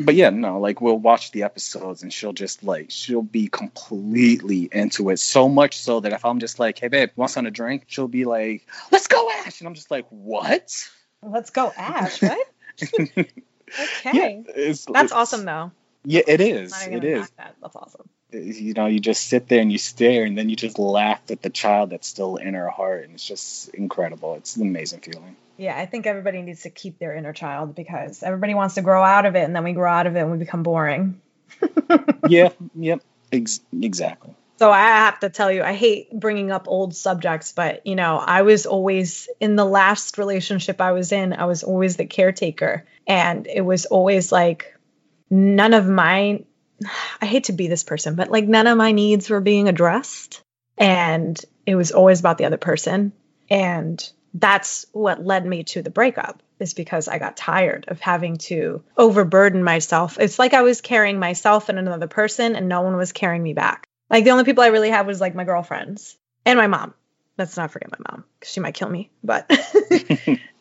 but 0.00 0.14
yeah, 0.14 0.30
no, 0.30 0.60
like 0.60 0.80
we'll 0.80 0.98
watch 0.98 1.32
the 1.32 1.42
episodes 1.44 2.02
and 2.02 2.12
she'll 2.12 2.32
just 2.32 2.62
like 2.62 2.90
she'll 2.90 3.22
be 3.22 3.48
completely 3.48 4.68
into 4.70 5.10
it. 5.10 5.18
So 5.18 5.48
much 5.48 5.78
so 5.78 6.00
that 6.00 6.12
if 6.12 6.24
I'm 6.24 6.38
just 6.38 6.58
like, 6.58 6.78
hey 6.78 6.88
babe, 6.88 7.10
want 7.16 7.30
something 7.30 7.52
to 7.52 7.56
drink? 7.56 7.84
She'll 7.86 8.08
be 8.08 8.24
like, 8.24 8.66
let's 8.92 9.06
go, 9.06 9.30
Ash. 9.30 9.60
And 9.60 9.68
I'm 9.68 9.74
just 9.74 9.90
like, 9.90 10.06
what? 10.10 10.88
let's 11.22 11.50
go, 11.50 11.72
Ash, 11.76 12.22
right? 12.22 12.44
okay. 12.82 13.28
Yeah, 14.12 14.42
it's, 14.54 14.84
That's 14.84 15.06
it's- 15.06 15.12
awesome, 15.12 15.44
though. 15.44 15.72
Yeah, 16.04 16.22
it 16.26 16.40
is. 16.40 16.74
It 16.86 17.04
is. 17.04 17.30
That. 17.38 17.54
That's 17.60 17.76
awesome. 17.76 18.08
you 18.32 18.74
know, 18.74 18.86
you 18.86 19.00
just 19.00 19.26
sit 19.26 19.48
there 19.48 19.60
and 19.60 19.72
you 19.72 19.78
stare, 19.78 20.24
and 20.24 20.36
then 20.36 20.48
you 20.50 20.56
just 20.56 20.78
laugh 20.78 21.20
at 21.30 21.42
the 21.42 21.50
child 21.50 21.90
that's 21.90 22.06
still 22.06 22.36
in 22.36 22.54
her 22.54 22.68
heart, 22.68 23.04
and 23.04 23.14
it's 23.14 23.26
just 23.26 23.70
incredible. 23.70 24.34
It's 24.34 24.56
an 24.56 24.62
amazing 24.62 25.00
feeling. 25.00 25.36
Yeah, 25.56 25.78
I 25.78 25.86
think 25.86 26.06
everybody 26.06 26.42
needs 26.42 26.62
to 26.62 26.70
keep 26.70 26.98
their 26.98 27.14
inner 27.14 27.32
child 27.32 27.74
because 27.74 28.22
everybody 28.22 28.54
wants 28.54 28.74
to 28.74 28.82
grow 28.82 29.02
out 29.02 29.24
of 29.24 29.36
it, 29.36 29.44
and 29.44 29.54
then 29.54 29.64
we 29.64 29.72
grow 29.72 29.90
out 29.90 30.06
of 30.06 30.16
it 30.16 30.20
and 30.20 30.32
we 30.32 30.38
become 30.38 30.62
boring. 30.62 31.20
yeah, 32.28 32.50
yep, 32.74 33.00
ex- 33.32 33.60
exactly. 33.80 34.34
So 34.56 34.70
I 34.70 34.82
have 34.82 35.20
to 35.20 35.30
tell 35.30 35.50
you, 35.50 35.62
I 35.62 35.72
hate 35.72 36.12
bringing 36.12 36.52
up 36.52 36.68
old 36.68 36.94
subjects, 36.94 37.52
but 37.52 37.86
you 37.86 37.96
know, 37.96 38.18
I 38.18 38.42
was 38.42 38.66
always 38.66 39.28
in 39.40 39.56
the 39.56 39.64
last 39.64 40.16
relationship 40.18 40.80
I 40.80 40.92
was 40.92 41.12
in, 41.12 41.32
I 41.32 41.46
was 41.46 41.62
always 41.62 41.96
the 41.96 42.06
caretaker, 42.06 42.84
and 43.06 43.46
it 43.46 43.62
was 43.62 43.86
always 43.86 44.30
like 44.32 44.73
none 45.30 45.74
of 45.74 45.86
my 45.86 46.44
I 47.20 47.26
hate 47.26 47.44
to 47.44 47.52
be 47.52 47.68
this 47.68 47.84
person, 47.84 48.14
but 48.14 48.30
like 48.30 48.46
none 48.46 48.66
of 48.66 48.76
my 48.76 48.92
needs 48.92 49.30
were 49.30 49.40
being 49.40 49.68
addressed, 49.68 50.42
and 50.76 51.40
it 51.66 51.76
was 51.76 51.92
always 51.92 52.20
about 52.20 52.38
the 52.38 52.46
other 52.46 52.56
person, 52.56 53.12
and 53.48 54.10
that's 54.34 54.84
what 54.92 55.24
led 55.24 55.46
me 55.46 55.62
to 55.62 55.82
the 55.82 55.90
breakup 55.90 56.42
is 56.58 56.74
because 56.74 57.06
I 57.06 57.18
got 57.18 57.36
tired 57.36 57.84
of 57.88 58.00
having 58.00 58.36
to 58.38 58.82
overburden 58.96 59.62
myself. 59.62 60.18
It's 60.18 60.38
like 60.38 60.54
I 60.54 60.62
was 60.62 60.80
carrying 60.80 61.20
myself 61.20 61.68
and 61.68 61.78
another 61.78 62.08
person 62.08 62.56
and 62.56 62.68
no 62.68 62.82
one 62.82 62.96
was 62.96 63.12
carrying 63.12 63.42
me 63.42 63.54
back. 63.54 63.86
Like 64.10 64.24
the 64.24 64.30
only 64.30 64.44
people 64.44 64.64
I 64.64 64.68
really 64.68 64.90
had 64.90 65.06
was 65.06 65.20
like 65.20 65.36
my 65.36 65.44
girlfriends 65.44 66.16
and 66.44 66.58
my 66.58 66.66
mom. 66.66 66.94
Let's 67.38 67.56
not 67.56 67.70
forget 67.70 67.90
my 67.90 67.98
mom 68.10 68.24
because 68.38 68.52
she 68.52 68.60
might 68.60 68.74
kill 68.74 68.88
me. 68.88 69.10
But 69.22 69.50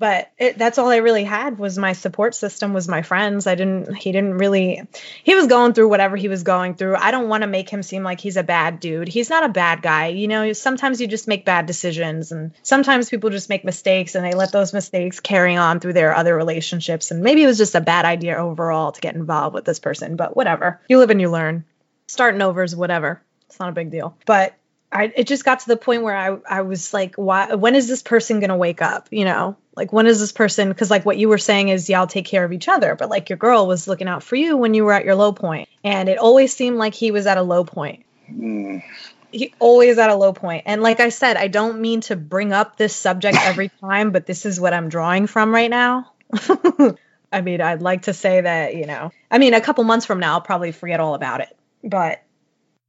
but 0.00 0.32
it, 0.38 0.56
that's 0.56 0.78
all 0.78 0.88
I 0.88 0.96
really 0.96 1.24
had 1.24 1.58
was 1.58 1.76
my 1.76 1.92
support 1.92 2.34
system 2.34 2.72
was 2.72 2.88
my 2.88 3.02
friends. 3.02 3.46
I 3.46 3.54
didn't. 3.54 3.94
He 3.94 4.12
didn't 4.12 4.38
really. 4.38 4.82
He 5.22 5.34
was 5.34 5.46
going 5.46 5.74
through 5.74 5.90
whatever 5.90 6.16
he 6.16 6.28
was 6.28 6.42
going 6.42 6.74
through. 6.74 6.96
I 6.96 7.10
don't 7.10 7.28
want 7.28 7.42
to 7.42 7.46
make 7.46 7.68
him 7.68 7.82
seem 7.82 8.02
like 8.02 8.18
he's 8.18 8.38
a 8.38 8.42
bad 8.42 8.80
dude. 8.80 9.08
He's 9.08 9.28
not 9.28 9.44
a 9.44 9.50
bad 9.50 9.82
guy. 9.82 10.06
You 10.06 10.26
know, 10.26 10.54
sometimes 10.54 11.02
you 11.02 11.06
just 11.06 11.28
make 11.28 11.44
bad 11.44 11.66
decisions, 11.66 12.32
and 12.32 12.52
sometimes 12.62 13.10
people 13.10 13.28
just 13.28 13.50
make 13.50 13.62
mistakes, 13.62 14.14
and 14.14 14.24
they 14.24 14.32
let 14.32 14.52
those 14.52 14.72
mistakes 14.72 15.20
carry 15.20 15.54
on 15.54 15.80
through 15.80 15.92
their 15.92 16.14
other 16.16 16.34
relationships. 16.34 17.10
And 17.10 17.22
maybe 17.22 17.42
it 17.42 17.46
was 17.46 17.58
just 17.58 17.74
a 17.74 17.82
bad 17.82 18.06
idea 18.06 18.38
overall 18.38 18.92
to 18.92 19.00
get 19.02 19.16
involved 19.16 19.54
with 19.54 19.66
this 19.66 19.80
person. 19.80 20.16
But 20.16 20.34
whatever. 20.34 20.80
You 20.88 20.98
live 20.98 21.10
and 21.10 21.20
you 21.20 21.30
learn. 21.30 21.66
Starting 22.06 22.40
over 22.40 22.62
is 22.62 22.74
whatever. 22.74 23.20
It's 23.50 23.60
not 23.60 23.68
a 23.68 23.72
big 23.72 23.90
deal. 23.90 24.16
But 24.24 24.54
I, 24.92 25.12
it 25.14 25.26
just 25.26 25.44
got 25.44 25.60
to 25.60 25.68
the 25.68 25.76
point 25.76 26.02
where 26.02 26.16
I, 26.16 26.36
I 26.48 26.62
was 26.62 26.92
like, 26.92 27.14
why, 27.14 27.54
when 27.54 27.76
is 27.76 27.86
this 27.86 28.02
person 28.02 28.40
going 28.40 28.50
to 28.50 28.56
wake 28.56 28.82
up? 28.82 29.08
You 29.12 29.24
know, 29.24 29.56
like 29.76 29.92
when 29.92 30.06
is 30.06 30.18
this 30.18 30.32
person? 30.32 30.68
Because 30.68 30.90
like 30.90 31.06
what 31.06 31.16
you 31.16 31.28
were 31.28 31.38
saying 31.38 31.68
is 31.68 31.88
y'all 31.88 32.08
take 32.08 32.24
care 32.24 32.44
of 32.44 32.52
each 32.52 32.68
other, 32.68 32.96
but 32.96 33.08
like 33.08 33.28
your 33.28 33.38
girl 33.38 33.66
was 33.66 33.86
looking 33.86 34.08
out 34.08 34.22
for 34.24 34.34
you 34.36 34.56
when 34.56 34.74
you 34.74 34.84
were 34.84 34.92
at 34.92 35.04
your 35.04 35.14
low 35.14 35.32
point, 35.32 35.68
and 35.84 36.08
it 36.08 36.18
always 36.18 36.54
seemed 36.54 36.76
like 36.76 36.94
he 36.94 37.12
was 37.12 37.26
at 37.26 37.38
a 37.38 37.42
low 37.42 37.64
point. 37.64 38.04
Mm, 38.28 38.82
He 39.30 39.54
always 39.60 39.96
at 39.98 40.10
a 40.10 40.16
low 40.16 40.32
point. 40.32 40.64
And 40.66 40.82
like 40.82 40.98
I 40.98 41.10
said, 41.10 41.36
I 41.36 41.46
don't 41.46 41.80
mean 41.80 42.00
to 42.02 42.16
bring 42.16 42.52
up 42.52 42.76
this 42.76 42.94
subject 42.94 43.38
every 43.40 43.68
time, 43.80 44.10
but 44.10 44.26
this 44.26 44.44
is 44.44 44.60
what 44.60 44.74
I'm 44.74 44.88
drawing 44.88 45.28
from 45.28 45.54
right 45.54 45.70
now. 45.70 46.12
I 47.32 47.42
mean, 47.42 47.60
I'd 47.60 47.80
like 47.80 48.02
to 48.02 48.12
say 48.12 48.40
that, 48.40 48.74
you 48.74 48.86
know, 48.86 49.12
I 49.30 49.38
mean, 49.38 49.54
a 49.54 49.60
couple 49.60 49.84
months 49.84 50.04
from 50.04 50.18
now, 50.18 50.32
I'll 50.32 50.40
probably 50.40 50.72
forget 50.72 50.98
all 50.98 51.14
about 51.14 51.40
it. 51.42 51.56
But 51.84 52.22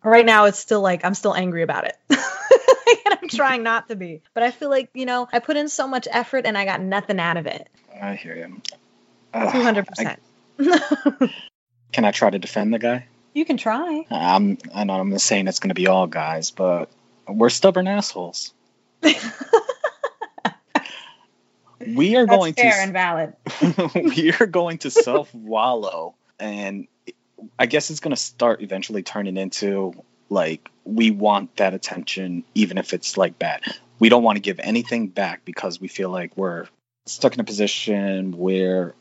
right 0.10 0.26
now, 0.26 0.46
it's 0.46 0.60
still 0.60 0.82
like, 0.82 1.06
I'm 1.06 1.14
still 1.14 1.36
angry 1.36 1.64
about 1.64 1.86
it. 1.86 1.98
and 2.10 3.18
I'm 3.22 3.30
trying 3.30 3.64
not 3.64 3.90
to 3.90 3.96
be. 3.96 4.22
But 4.34 4.44
I 4.44 4.52
feel 4.52 4.70
like, 4.70 4.90
you 4.94 5.06
know, 5.06 5.28
I 5.32 5.40
put 5.40 5.58
in 5.58 5.70
so 5.70 5.88
much 5.88 6.08
effort 6.10 6.46
and 6.46 6.58
I 6.58 6.66
got 6.66 6.82
nothing 6.82 7.20
out 7.20 7.38
of 7.38 7.46
it. 7.46 7.70
I 8.02 8.16
hear 8.16 8.36
you. 8.36 8.62
Ugh, 9.34 9.54
200%. 9.54 10.18
I- 10.60 11.30
can 11.92 12.06
I 12.06 12.12
try 12.12 12.30
to 12.30 12.40
defend 12.40 12.74
the 12.74 12.80
guy? 12.80 13.08
you 13.34 13.46
can 13.46 13.58
try. 13.58 14.06
I'm. 14.10 14.58
I 14.74 14.84
know 14.84 14.94
I'm 14.96 15.10
not 15.10 15.22
saying 15.22 15.48
it's 15.48 15.60
going 15.60 15.70
to 15.70 15.76
be 15.76 15.88
all 15.88 16.08
guys, 16.08 16.52
but 16.52 16.90
we're 17.28 17.50
stubborn 17.50 17.88
assholes. 17.88 18.54
We 21.88 22.16
are 22.16 22.28
That's 22.28 22.38
going 22.38 22.54
fair 22.54 22.74
to 22.74 22.78
and 22.78 22.94
valid. 22.94 23.34
we 24.16 24.32
are 24.40 24.46
going 24.46 24.78
to 24.80 24.92
self 24.92 25.34
wallow 25.34 26.14
and 26.40 26.88
i 27.60 27.66
guess 27.66 27.90
it's 27.90 28.00
going 28.00 28.16
to 28.16 28.22
start 28.22 28.62
eventually 28.62 29.04
turning 29.04 29.38
into 29.38 29.94
like 30.30 30.70
we 30.86 31.12
want 31.12 31.56
that 31.58 31.74
attention 31.74 32.44
even 32.56 32.78
if 32.78 32.94
it's 32.94 33.18
like 33.18 33.38
bad 33.38 33.62
we 34.00 34.10
don't 34.10 34.24
want 34.24 34.36
to 34.38 34.42
give 34.42 34.60
anything 34.60 35.08
back 35.08 35.46
because 35.46 35.80
we 35.80 35.88
feel 35.88 36.10
like 36.10 36.36
we're 36.36 36.68
stuck 37.06 37.34
in 37.34 37.40
a 37.40 37.44
position 37.44 38.38
where 38.38 38.94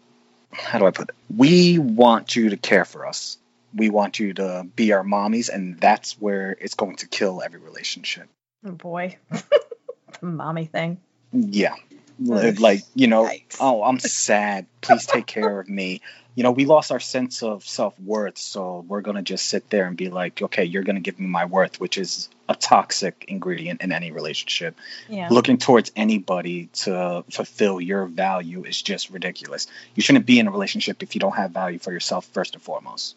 how 0.52 0.78
do 0.78 0.86
i 0.86 0.90
put 0.90 1.08
it 1.08 1.14
we 1.36 1.78
want 1.78 2.34
you 2.34 2.50
to 2.50 2.56
care 2.56 2.84
for 2.84 3.06
us 3.06 3.38
we 3.74 3.88
want 3.88 4.18
you 4.18 4.34
to 4.34 4.66
be 4.74 4.92
our 4.92 5.04
mommies 5.04 5.48
and 5.48 5.78
that's 5.78 6.20
where 6.20 6.56
it's 6.60 6.74
going 6.74 6.96
to 6.96 7.06
kill 7.06 7.40
every 7.42 7.60
relationship 7.60 8.28
Oh 8.66 8.72
boy. 8.72 9.16
the 9.30 10.26
mommy 10.26 10.66
thing. 10.66 11.00
yeah. 11.32 11.74
Like 12.20 12.82
you 12.94 13.06
know 13.06 13.24
Yikes. 13.24 13.56
oh 13.60 13.82
i'm 13.82 13.98
sad 13.98 14.66
please 14.80 15.06
take 15.06 15.26
care 15.26 15.60
of 15.60 15.68
me 15.68 16.00
you 16.34 16.42
know 16.42 16.50
we 16.50 16.64
lost 16.66 16.92
our 16.92 17.00
sense 17.00 17.42
of 17.42 17.64
self-worth 17.66 18.38
so 18.38 18.84
we're 18.86 19.00
going 19.00 19.16
to 19.16 19.22
just 19.22 19.46
sit 19.46 19.68
there 19.70 19.86
and 19.86 19.96
be 19.96 20.10
like 20.10 20.40
okay 20.42 20.64
you're 20.64 20.82
going 20.82 20.96
to 20.96 21.00
give 21.02 21.18
me 21.18 21.26
my 21.26 21.44
worth 21.46 21.80
which 21.80 21.98
is 21.98 22.28
a 22.48 22.54
toxic 22.54 23.24
ingredient 23.28 23.80
in 23.82 23.90
any 23.92 24.10
relationship 24.12 24.76
Yeah. 25.08 25.28
looking 25.30 25.58
towards 25.58 25.92
anybody 25.96 26.66
to 26.84 27.24
fulfill 27.30 27.80
your 27.80 28.06
value 28.06 28.64
is 28.64 28.80
just 28.80 29.10
ridiculous 29.10 29.66
you 29.94 30.02
shouldn't 30.02 30.26
be 30.26 30.38
in 30.38 30.46
a 30.46 30.50
relationship 30.50 31.02
if 31.02 31.14
you 31.14 31.20
don't 31.20 31.36
have 31.36 31.52
value 31.52 31.78
for 31.78 31.92
yourself 31.92 32.26
first 32.26 32.54
and 32.54 32.62
foremost 32.62 33.16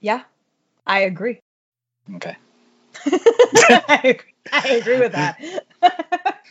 Yeah. 0.00 0.22
I 0.86 1.00
agree. 1.00 1.40
okay 2.16 2.36
I 3.06 4.00
agree. 4.04 4.34
I 4.52 4.68
agree 4.68 4.98
with 4.98 5.12
that. 5.12 5.40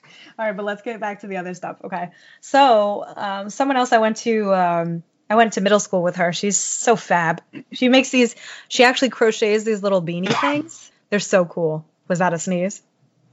All 0.43 0.49
right, 0.49 0.57
but 0.57 0.65
let's 0.65 0.81
get 0.81 0.99
back 0.99 1.21
to 1.21 1.27
the 1.27 1.37
other 1.37 1.53
stuff. 1.53 1.77
Okay. 1.85 2.09
So, 2.41 3.05
um, 3.15 3.49
someone 3.49 3.77
else 3.77 3.93
I 3.93 3.99
went 3.99 4.17
to, 4.17 4.53
um, 4.53 5.03
I 5.29 5.35
went 5.35 5.53
to 5.53 5.61
middle 5.61 5.79
school 5.79 6.03
with 6.03 6.17
her. 6.17 6.33
She's 6.33 6.57
so 6.57 6.97
fab. 6.97 7.41
She 7.71 7.87
makes 7.87 8.09
these, 8.09 8.35
she 8.67 8.83
actually 8.83 9.11
crochets 9.11 9.63
these 9.63 9.81
little 9.81 10.01
beanie 10.01 10.37
things. 10.41 10.91
They're 11.09 11.21
so 11.21 11.45
cool. 11.45 11.85
Was 12.09 12.19
that 12.19 12.33
a 12.33 12.39
sneeze? 12.39 12.81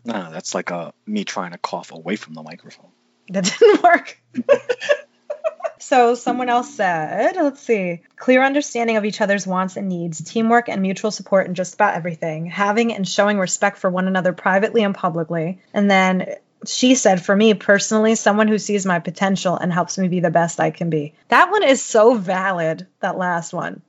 no 0.04 0.30
that's 0.30 0.54
like 0.54 0.70
a 0.70 0.92
me 1.04 1.24
trying 1.24 1.50
to 1.50 1.58
cough 1.58 1.90
away 1.90 2.14
from 2.14 2.34
the 2.34 2.42
microphone 2.42 2.90
That 3.30 3.44
didn't 3.58 3.82
work. 3.82 4.20
so 5.80 6.14
someone 6.14 6.48
else 6.48 6.72
said, 6.72 7.34
let's 7.34 7.60
see, 7.60 8.02
clear 8.16 8.44
understanding 8.44 8.98
of 8.98 9.04
each 9.04 9.20
other's 9.20 9.48
wants 9.48 9.76
and 9.76 9.88
needs, 9.88 10.22
teamwork 10.22 10.68
and 10.68 10.80
mutual 10.80 11.10
support 11.10 11.48
in 11.48 11.56
just 11.56 11.74
about 11.74 11.96
everything, 11.96 12.46
having 12.46 12.94
and 12.94 13.08
showing 13.08 13.36
respect 13.36 13.78
for 13.78 13.90
one 13.90 14.06
another 14.06 14.32
privately 14.32 14.84
and 14.84 14.94
publicly. 14.94 15.60
And 15.74 15.90
then 15.90 16.36
she 16.66 16.94
said, 16.94 17.24
for 17.24 17.34
me 17.34 17.54
personally, 17.54 18.14
someone 18.14 18.48
who 18.48 18.58
sees 18.58 18.84
my 18.86 18.98
potential 18.98 19.56
and 19.56 19.72
helps 19.72 19.96
me 19.98 20.08
be 20.08 20.20
the 20.20 20.30
best 20.30 20.60
I 20.60 20.70
can 20.70 20.90
be. 20.90 21.14
That 21.28 21.50
one 21.50 21.62
is 21.62 21.82
so 21.82 22.14
valid, 22.14 22.86
that 23.00 23.16
last 23.18 23.52
one. 23.52 23.82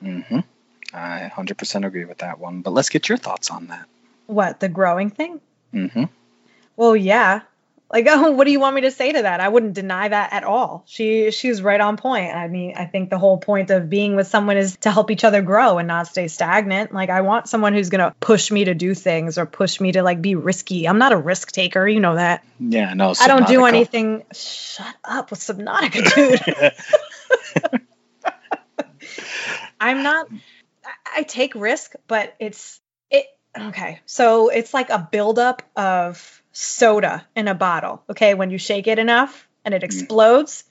hmm 0.00 0.40
i 0.94 1.30
100% 1.34 1.84
agree 1.84 2.04
with 2.04 2.18
that 2.18 2.38
one 2.38 2.62
but 2.62 2.72
let's 2.72 2.88
get 2.90 3.08
your 3.08 3.18
thoughts 3.18 3.50
on 3.50 3.66
that 3.66 3.86
What, 4.26 4.60
the 4.60 4.68
growing 4.68 5.10
thing? 5.10 5.40
hmm 5.72 6.04
Well, 6.76 6.94
yeah. 6.96 7.40
Like, 7.90 8.06
oh, 8.10 8.32
what 8.32 8.44
do 8.44 8.50
you 8.50 8.58
want 8.60 8.74
me 8.74 8.80
to 8.82 8.90
say 8.90 9.12
to 9.12 9.22
that? 9.22 9.40
I 9.40 9.48
wouldn't 9.48 9.74
deny 9.74 10.08
that 10.08 10.32
at 10.32 10.44
all. 10.44 10.82
She 10.86 11.30
she's 11.30 11.62
right 11.62 11.80
on 11.80 11.96
point. 11.96 12.34
I 12.34 12.48
mean, 12.48 12.74
I 12.76 12.84
think 12.86 13.10
the 13.10 13.18
whole 13.18 13.38
point 13.38 13.70
of 13.70 13.88
being 13.88 14.16
with 14.16 14.26
someone 14.26 14.56
is 14.56 14.76
to 14.78 14.90
help 14.90 15.10
each 15.10 15.22
other 15.24 15.40
grow 15.42 15.78
and 15.78 15.86
not 15.86 16.08
stay 16.08 16.26
stagnant. 16.28 16.92
Like, 16.92 17.10
I 17.10 17.20
want 17.20 17.48
someone 17.48 17.74
who's 17.74 17.88
gonna 17.90 18.14
push 18.20 18.50
me 18.50 18.64
to 18.64 18.74
do 18.74 18.94
things 18.94 19.38
or 19.38 19.46
push 19.46 19.80
me 19.80 19.92
to 19.92 20.02
like 20.02 20.20
be 20.20 20.34
risky. 20.34 20.88
I'm 20.88 20.98
not 20.98 21.12
a 21.12 21.16
risk 21.16 21.52
taker, 21.52 21.86
you 21.86 22.00
know 22.00 22.16
that. 22.16 22.44
Yeah, 22.58 22.94
no. 22.94 23.14
I 23.20 23.28
don't 23.28 23.46
do 23.46 23.64
anything. 23.66 24.24
Shut 24.32 24.94
up 25.04 25.30
with 25.30 25.40
Subnautica, 25.40 26.72
dude. 27.72 27.80
I'm 29.80 30.02
not. 30.02 30.28
I- 30.84 30.90
I 31.18 31.22
take 31.22 31.54
risk, 31.54 31.94
but 32.06 32.34
it's 32.38 32.80
it. 33.10 33.26
Okay, 33.58 34.00
so 34.06 34.48
it's 34.50 34.72
like 34.74 34.90
a 34.90 35.08
buildup 35.10 35.62
of 35.74 36.42
soda 36.56 37.26
in 37.36 37.48
a 37.48 37.54
bottle. 37.54 38.02
Okay, 38.08 38.32
when 38.32 38.50
you 38.50 38.56
shake 38.56 38.86
it 38.86 38.98
enough 38.98 39.46
and 39.64 39.74
it 39.74 39.82
mm. 39.82 39.84
explodes, 39.84 40.64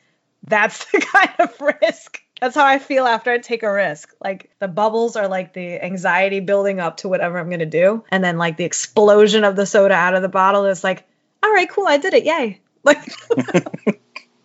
that's 0.43 0.83
the 0.91 0.99
kind 0.99 1.33
of 1.39 1.61
risk. 1.61 2.21
That's 2.41 2.55
how 2.55 2.65
I 2.65 2.79
feel 2.79 3.05
after 3.05 3.31
I 3.31 3.37
take 3.37 3.63
a 3.63 3.71
risk. 3.71 4.11
Like 4.19 4.49
the 4.59 4.67
bubbles 4.67 5.15
are 5.15 5.27
like 5.27 5.53
the 5.53 5.83
anxiety 5.83 6.39
building 6.39 6.79
up 6.79 6.97
to 6.97 7.07
whatever 7.07 7.37
I'm 7.37 7.49
gonna 7.49 7.65
do, 7.65 8.03
and 8.09 8.23
then 8.23 8.37
like 8.37 8.57
the 8.57 8.65
explosion 8.65 9.43
of 9.43 9.55
the 9.55 9.65
soda 9.65 9.93
out 9.93 10.15
of 10.15 10.21
the 10.21 10.29
bottle 10.29 10.65
is 10.65 10.83
like, 10.83 11.07
all 11.43 11.51
right, 11.51 11.69
cool, 11.69 11.87
I 11.87 11.97
did 11.97 12.13
it, 12.13 12.25
yay! 12.25 12.61
Like. 12.83 13.01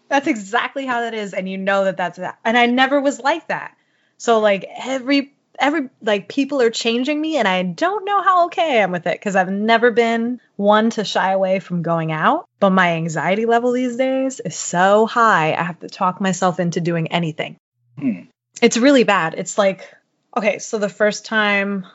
That's 0.08 0.26
exactly 0.26 0.86
how 0.86 1.02
that 1.02 1.14
is, 1.14 1.34
and 1.34 1.48
you 1.48 1.56
know 1.56 1.84
that 1.84 1.96
that's 1.96 2.18
that. 2.18 2.40
And 2.44 2.58
I 2.58 2.66
never 2.66 3.00
was 3.00 3.20
like 3.20 3.46
that. 3.46 3.76
So 4.16 4.40
like 4.40 4.66
every 4.76 5.34
every 5.60 5.90
like 6.02 6.28
people 6.28 6.60
are 6.62 6.70
changing 6.70 7.20
me, 7.20 7.36
and 7.36 7.46
I 7.46 7.62
don't 7.62 8.04
know 8.04 8.22
how 8.22 8.46
okay 8.46 8.78
I 8.78 8.82
am 8.82 8.90
with 8.90 9.06
it 9.06 9.18
because 9.18 9.36
I've 9.36 9.50
never 9.50 9.90
been 9.90 10.40
one 10.56 10.90
to 10.90 11.04
shy 11.04 11.32
away 11.32 11.60
from 11.60 11.82
going 11.82 12.10
out. 12.10 12.48
But 12.58 12.70
my 12.70 12.94
anxiety 12.94 13.46
level 13.46 13.72
these 13.72 13.96
days 13.96 14.40
is 14.40 14.56
so 14.56 15.06
high, 15.06 15.54
I 15.54 15.62
have 15.62 15.80
to 15.80 15.88
talk 15.88 16.20
myself 16.20 16.58
into 16.58 16.80
doing 16.80 17.08
anything. 17.08 17.56
Hmm. 17.98 18.22
It's 18.60 18.76
really 18.76 19.04
bad. 19.04 19.34
It's 19.36 19.58
like 19.58 19.88
okay, 20.36 20.58
so 20.58 20.78
the 20.78 20.88
first 20.88 21.24
time 21.24 21.86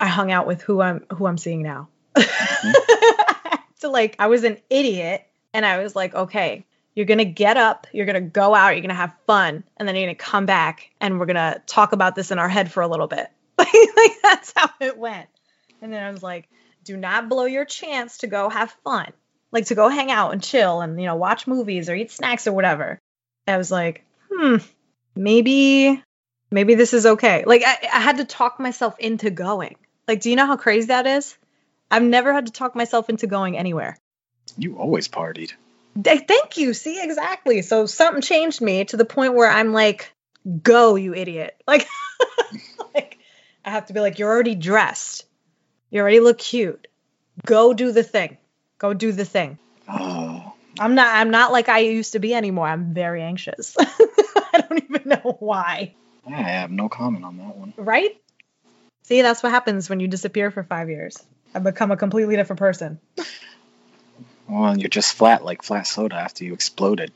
I 0.00 0.08
hung 0.08 0.30
out 0.32 0.46
with 0.46 0.62
who 0.62 0.80
I'm 0.80 1.06
who 1.10 1.26
I'm 1.26 1.38
seeing 1.38 1.62
now. 1.62 1.88
so 3.76 3.90
like 3.90 4.16
I 4.18 4.26
was 4.26 4.44
an 4.44 4.58
idiot 4.68 5.26
and 5.52 5.64
I 5.64 5.82
was 5.82 5.96
like, 5.96 6.14
okay, 6.14 6.66
you're 6.96 7.06
going 7.06 7.18
to 7.18 7.24
get 7.24 7.56
up, 7.56 7.86
you're 7.92 8.06
going 8.06 8.14
to 8.14 8.28
go 8.28 8.54
out, 8.54 8.70
you're 8.70 8.80
going 8.80 8.88
to 8.88 8.94
have 8.94 9.14
fun, 9.26 9.62
and 9.76 9.86
then 9.86 9.94
you're 9.94 10.06
going 10.06 10.16
to 10.16 10.24
come 10.24 10.46
back 10.46 10.90
and 11.00 11.20
we're 11.20 11.26
going 11.26 11.36
to 11.36 11.62
talk 11.66 11.92
about 11.92 12.16
this 12.16 12.30
in 12.32 12.38
our 12.40 12.48
head 12.48 12.72
for 12.72 12.82
a 12.82 12.88
little 12.88 13.06
bit. 13.06 13.28
like 13.58 14.12
that's 14.22 14.52
how 14.56 14.70
it 14.80 14.98
went. 14.98 15.28
And 15.82 15.92
then 15.92 16.02
I 16.02 16.10
was 16.10 16.22
like, 16.22 16.48
do 16.84 16.96
not 16.96 17.28
blow 17.28 17.44
your 17.44 17.66
chance 17.66 18.18
to 18.18 18.26
go 18.26 18.48
have 18.48 18.74
fun. 18.82 19.12
Like 19.52 19.66
to 19.66 19.74
go 19.74 19.88
hang 19.88 20.10
out 20.10 20.32
and 20.32 20.42
chill 20.42 20.80
and 20.80 21.00
you 21.00 21.06
know 21.06 21.16
watch 21.16 21.46
movies 21.46 21.88
or 21.88 21.94
eat 21.94 22.10
snacks 22.10 22.46
or 22.46 22.52
whatever. 22.52 22.98
I 23.46 23.56
was 23.58 23.70
like, 23.70 24.04
hmm, 24.30 24.56
maybe 25.14 26.02
maybe 26.50 26.74
this 26.74 26.94
is 26.94 27.06
okay. 27.06 27.44
Like 27.44 27.62
I, 27.64 27.76
I 27.92 28.00
had 28.00 28.18
to 28.18 28.24
talk 28.24 28.58
myself 28.58 28.98
into 28.98 29.30
going. 29.30 29.76
Like, 30.08 30.20
do 30.20 30.30
you 30.30 30.36
know 30.36 30.46
how 30.46 30.56
crazy 30.56 30.88
that 30.88 31.06
is? 31.06 31.36
I've 31.90 32.02
never 32.02 32.32
had 32.32 32.46
to 32.46 32.52
talk 32.52 32.74
myself 32.74 33.10
into 33.10 33.26
going 33.26 33.56
anywhere. 33.56 33.96
You 34.56 34.78
always 34.78 35.08
partied. 35.08 35.52
Th- 36.02 36.24
Thank 36.26 36.56
you. 36.56 36.74
See, 36.74 37.02
exactly. 37.02 37.62
So 37.62 37.86
something 37.86 38.22
changed 38.22 38.60
me 38.60 38.84
to 38.86 38.96
the 38.96 39.04
point 39.04 39.34
where 39.34 39.50
I'm 39.50 39.72
like, 39.72 40.12
go, 40.62 40.96
you 40.96 41.14
idiot. 41.14 41.54
Like, 41.68 41.88
like 42.94 43.18
I 43.64 43.70
have 43.70 43.86
to 43.86 43.92
be 43.92 44.00
like, 44.00 44.18
you're 44.18 44.30
already 44.30 44.54
dressed. 44.54 45.26
You 45.90 46.00
already 46.00 46.20
look 46.20 46.38
cute. 46.38 46.86
Go 47.44 47.74
do 47.74 47.90
the 47.92 48.02
thing. 48.04 48.38
Go 48.78 48.94
do 48.94 49.12
the 49.12 49.24
thing. 49.24 49.58
Oh, 49.88 50.52
I'm 50.78 50.94
not 50.94 51.14
I'm 51.14 51.30
not 51.30 51.52
like 51.52 51.68
I 51.70 51.78
used 51.78 52.12
to 52.12 52.18
be 52.18 52.34
anymore. 52.34 52.66
I'm 52.68 52.92
very 52.92 53.22
anxious. 53.22 53.76
I 53.80 54.64
don't 54.68 54.84
even 54.84 55.08
know 55.08 55.36
why. 55.38 55.94
I 56.26 56.30
have 56.42 56.70
no 56.70 56.88
comment 56.88 57.24
on 57.24 57.38
that 57.38 57.56
one. 57.56 57.72
Right? 57.76 58.20
See, 59.04 59.22
that's 59.22 59.42
what 59.42 59.52
happens 59.52 59.88
when 59.88 60.00
you 60.00 60.08
disappear 60.08 60.50
for 60.50 60.64
5 60.64 60.90
years. 60.90 61.22
I 61.54 61.60
become 61.60 61.92
a 61.92 61.96
completely 61.96 62.36
different 62.36 62.58
person. 62.58 63.00
Well, 64.48 64.76
you're 64.76 64.88
just 64.88 65.14
flat 65.14 65.44
like 65.44 65.62
flat 65.62 65.86
soda 65.86 66.16
after 66.16 66.44
you 66.44 66.52
exploded. 66.52 67.12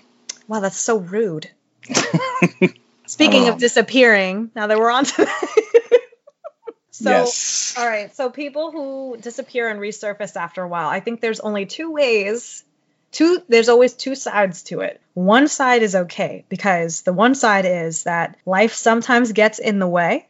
Wow, 0.49 0.61
that's 0.61 0.79
so 0.79 0.99
rude. 0.99 1.51
Speaking 3.07 3.49
of 3.49 3.55
Um, 3.55 3.59
disappearing, 3.59 4.51
now 4.55 4.67
that 4.69 4.79
we're 4.79 4.91
on 4.91 5.05
to 5.05 5.25
that. 5.25 6.01
so, 6.91 7.11
yes. 7.11 7.75
all 7.79 7.87
right. 7.87 8.15
So, 8.15 8.31
people 8.31 8.71
who 8.71 9.17
disappear 9.21 9.69
and 9.69 9.81
resurface 9.81 10.37
after 10.37 10.63
a 10.63 10.69
while, 10.69 10.89
I 10.89 11.01
think 11.01 11.21
there's 11.21 11.41
only 11.41 11.67
two 11.67 11.91
ways. 11.91 12.65
Two, 13.13 13.43
there's 13.49 13.69
always 13.69 13.95
two 13.95 14.15
sides 14.15 14.63
to 14.65 14.81
it. 14.81 15.01
One 15.15 15.49
side 15.49 15.83
is 15.83 15.97
okay 15.97 16.45
because 16.49 17.03
the 17.03 17.13
one 17.13 17.35
side 17.35 17.65
is 17.65 18.05
that 18.05 18.37
life 18.47 18.75
sometimes 18.75 19.33
gets 19.33 19.59
in 19.59 19.81
the 19.81 19.89
way 19.89 20.29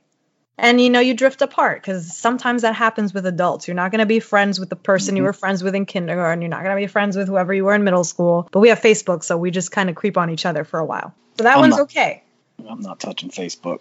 and 0.61 0.81
you 0.81 0.91
know 0.91 1.01
you 1.01 1.15
drift 1.15 1.43
apart 1.43 1.81
because 1.81 2.17
sometimes 2.17 2.63
that 2.63 2.75
happens 2.75 3.13
with 3.15 3.27
adults 3.27 3.67
you're 3.67 3.75
not 3.75 3.91
going 3.91 3.99
to 4.01 4.07
be 4.07 4.21
friends 4.21 4.61
with 4.61 4.69
the 4.69 4.77
person 4.77 5.17
you 5.17 5.23
Mhm. 5.23 5.27
were 5.27 5.33
friends 5.33 5.63
with 5.65 5.75
in 5.75 5.87
kindergarten 5.87 6.43
you're 6.43 6.49
not 6.51 6.63
going 6.63 6.77
to 6.77 6.81
be 6.81 6.87
friends 6.87 7.17
with 7.17 7.27
whoever 7.29 7.53
you 7.55 7.65
were 7.65 7.75
in 7.75 7.83
middle 7.85 8.05
school 8.05 8.49
but 8.53 8.61
we 8.61 8.69
have 8.69 8.81
facebook 8.81 9.25
so 9.25 9.37
we 9.37 9.51
just 9.51 9.73
kind 9.73 9.89
of 9.91 9.97
creep 9.97 10.17
on 10.19 10.31
each 10.31 10.47
other 10.47 10.65
for 10.65 10.79
a 10.79 10.85
while 10.85 11.15
so 11.39 11.45
that 11.45 11.55
I'm 11.55 11.61
one's 11.61 11.71
not- 11.73 11.81
okay 11.83 12.23
I'm 12.69 12.81
not 12.81 13.01
touching 13.01 13.31
Facebook. 13.31 13.81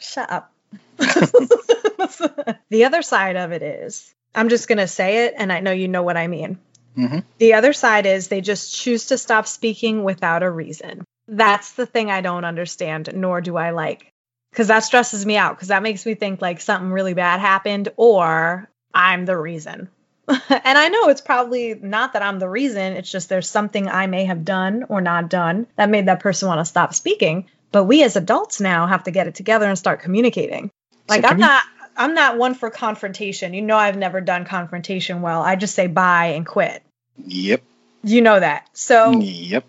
shut 0.00 0.30
up 0.30 0.52
the 0.98 2.84
other 2.86 3.02
side 3.02 3.36
of 3.36 3.52
it 3.52 3.62
is 3.62 4.12
i'm 4.34 4.48
just 4.48 4.68
going 4.68 4.78
to 4.78 4.86
say 4.86 5.26
it 5.26 5.34
and 5.36 5.52
i 5.52 5.60
know 5.60 5.72
you 5.72 5.88
know 5.88 6.02
what 6.02 6.16
i 6.16 6.26
mean 6.26 6.58
hmm 6.94 7.18
the 7.38 7.54
other 7.54 7.72
side 7.72 8.04
is 8.06 8.28
they 8.28 8.40
just 8.40 8.74
choose 8.74 9.06
to 9.06 9.16
stop 9.18 9.46
speaking 9.46 10.04
without 10.04 10.42
a 10.42 10.50
reason. 10.50 11.04
That's 11.26 11.72
the 11.72 11.86
thing 11.86 12.10
I 12.10 12.20
don't 12.20 12.44
understand, 12.44 13.08
nor 13.14 13.40
do 13.40 13.56
I 13.56 13.70
like. 13.70 14.09
Because 14.50 14.68
that 14.68 14.80
stresses 14.80 15.24
me 15.24 15.36
out, 15.36 15.56
because 15.56 15.68
that 15.68 15.82
makes 15.82 16.04
me 16.04 16.14
think 16.14 16.42
like 16.42 16.60
something 16.60 16.90
really 16.90 17.14
bad 17.14 17.40
happened 17.40 17.88
or 17.96 18.68
I'm 18.92 19.24
the 19.24 19.36
reason. 19.36 19.88
and 20.28 20.78
I 20.78 20.88
know 20.88 21.08
it's 21.08 21.20
probably 21.20 21.74
not 21.74 22.12
that 22.12 22.22
I'm 22.22 22.38
the 22.38 22.48
reason, 22.48 22.94
it's 22.94 23.10
just 23.10 23.28
there's 23.28 23.48
something 23.48 23.88
I 23.88 24.06
may 24.06 24.24
have 24.24 24.44
done 24.44 24.84
or 24.88 25.00
not 25.00 25.28
done 25.28 25.66
that 25.76 25.90
made 25.90 26.06
that 26.06 26.20
person 26.20 26.48
want 26.48 26.60
to 26.60 26.64
stop 26.64 26.94
speaking. 26.94 27.46
But 27.72 27.84
we 27.84 28.02
as 28.02 28.16
adults 28.16 28.60
now 28.60 28.86
have 28.86 29.04
to 29.04 29.12
get 29.12 29.28
it 29.28 29.36
together 29.36 29.66
and 29.66 29.78
start 29.78 30.00
communicating. 30.00 30.70
Like 31.08 31.22
So 31.22 31.28
I'm 31.28 31.38
not 31.38 31.62
I'm 31.96 32.14
not 32.14 32.38
one 32.38 32.54
for 32.54 32.70
confrontation. 32.70 33.54
You 33.54 33.62
know 33.62 33.76
I've 33.76 33.96
never 33.96 34.20
done 34.20 34.44
confrontation 34.44 35.22
well. 35.22 35.42
I 35.42 35.56
just 35.56 35.74
say 35.74 35.86
bye 35.86 36.28
and 36.28 36.46
quit. 36.46 36.82
Yep. 37.26 37.62
You 38.02 38.22
know 38.22 38.40
that. 38.40 38.68
So, 38.72 39.20
Yep. 39.20 39.64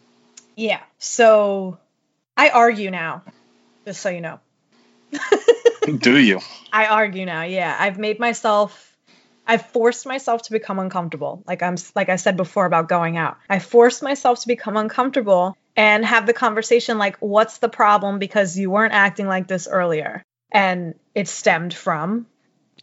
yeah. 0.56 0.82
So, 1.00 1.78
I 2.38 2.50
argue 2.50 2.90
now, 2.92 3.24
just 3.86 4.02
so 4.02 4.10
you 4.10 4.22
know. 4.22 4.40
Do 5.98 6.18
you? 6.18 6.40
I 6.72 6.88
argue 6.88 7.26
now. 7.26 7.44
Yeah. 7.44 7.76
I've 7.78 7.98
made 7.98 8.20
myself, 8.20 8.96
I've 9.46 9.66
forced 9.68 10.06
myself 10.06 10.44
to 10.44 10.52
become 10.52 10.80
uncomfortable. 10.80 11.44
Like 11.48 11.62
I'm, 11.64 11.76
like 11.96 12.10
I 12.10 12.16
said 12.16 12.38
before 12.38 12.66
about 12.66 12.90
going 12.90 13.18
out. 13.18 13.38
I 13.50 13.60
forced 13.60 14.04
myself 14.04 14.42
to 14.42 14.48
become 14.48 14.78
uncomfortable 14.78 15.58
and 15.76 16.06
have 16.06 16.26
the 16.26 16.34
conversation 16.34 16.98
like, 16.98 17.18
what's 17.18 17.58
the 17.60 17.70
problem? 17.70 18.20
Because 18.20 18.58
you 18.58 18.70
weren't 18.70 18.94
acting 18.94 19.28
like 19.28 19.48
this 19.48 19.68
earlier. 19.68 20.24
And 20.52 20.96
it 21.16 21.28
stemmed 21.28 21.74
from 21.74 22.28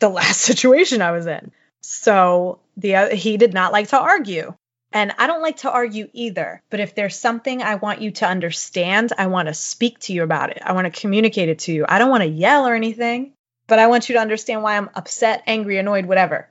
the 0.01 0.09
last 0.09 0.41
situation 0.51 1.03
I 1.03 1.13
was 1.13 1.27
in. 1.27 1.53
So 1.83 2.61
the 2.77 2.97
oth- 2.97 3.13
he 3.13 3.37
did 3.37 3.55
not 3.55 3.73
like 3.73 3.89
to 3.89 3.99
argue. 3.99 4.55
And 4.93 5.13
I 5.19 5.27
don't 5.27 5.43
like 5.43 5.59
to 5.59 5.71
argue 5.71 6.09
either. 6.13 6.63
But 6.71 6.81
if 6.81 6.95
there's 6.95 7.17
something 7.17 7.63
I 7.63 7.75
want 7.75 8.01
you 8.01 8.11
to 8.13 8.27
understand, 8.27 9.13
I 9.19 9.27
want 9.27 9.49
to 9.49 9.55
speak 9.55 9.99
to 10.01 10.13
you 10.13 10.23
about 10.23 10.51
it. 10.51 10.63
I 10.65 10.73
want 10.73 10.93
to 10.93 11.01
communicate 11.01 11.49
it 11.49 11.61
to 11.61 11.73
you. 11.73 11.85
I 11.89 11.99
don't 11.99 12.11
want 12.11 12.23
to 12.23 12.29
yell 12.29 12.67
or 12.67 12.75
anything, 12.75 13.33
but 13.67 13.79
I 13.79 13.89
want 13.89 14.09
you 14.09 14.15
to 14.15 14.21
understand 14.21 14.63
why 14.63 14.77
I'm 14.77 14.91
upset, 14.95 15.43
angry, 15.47 15.79
annoyed, 15.79 16.07
whatever. 16.07 16.49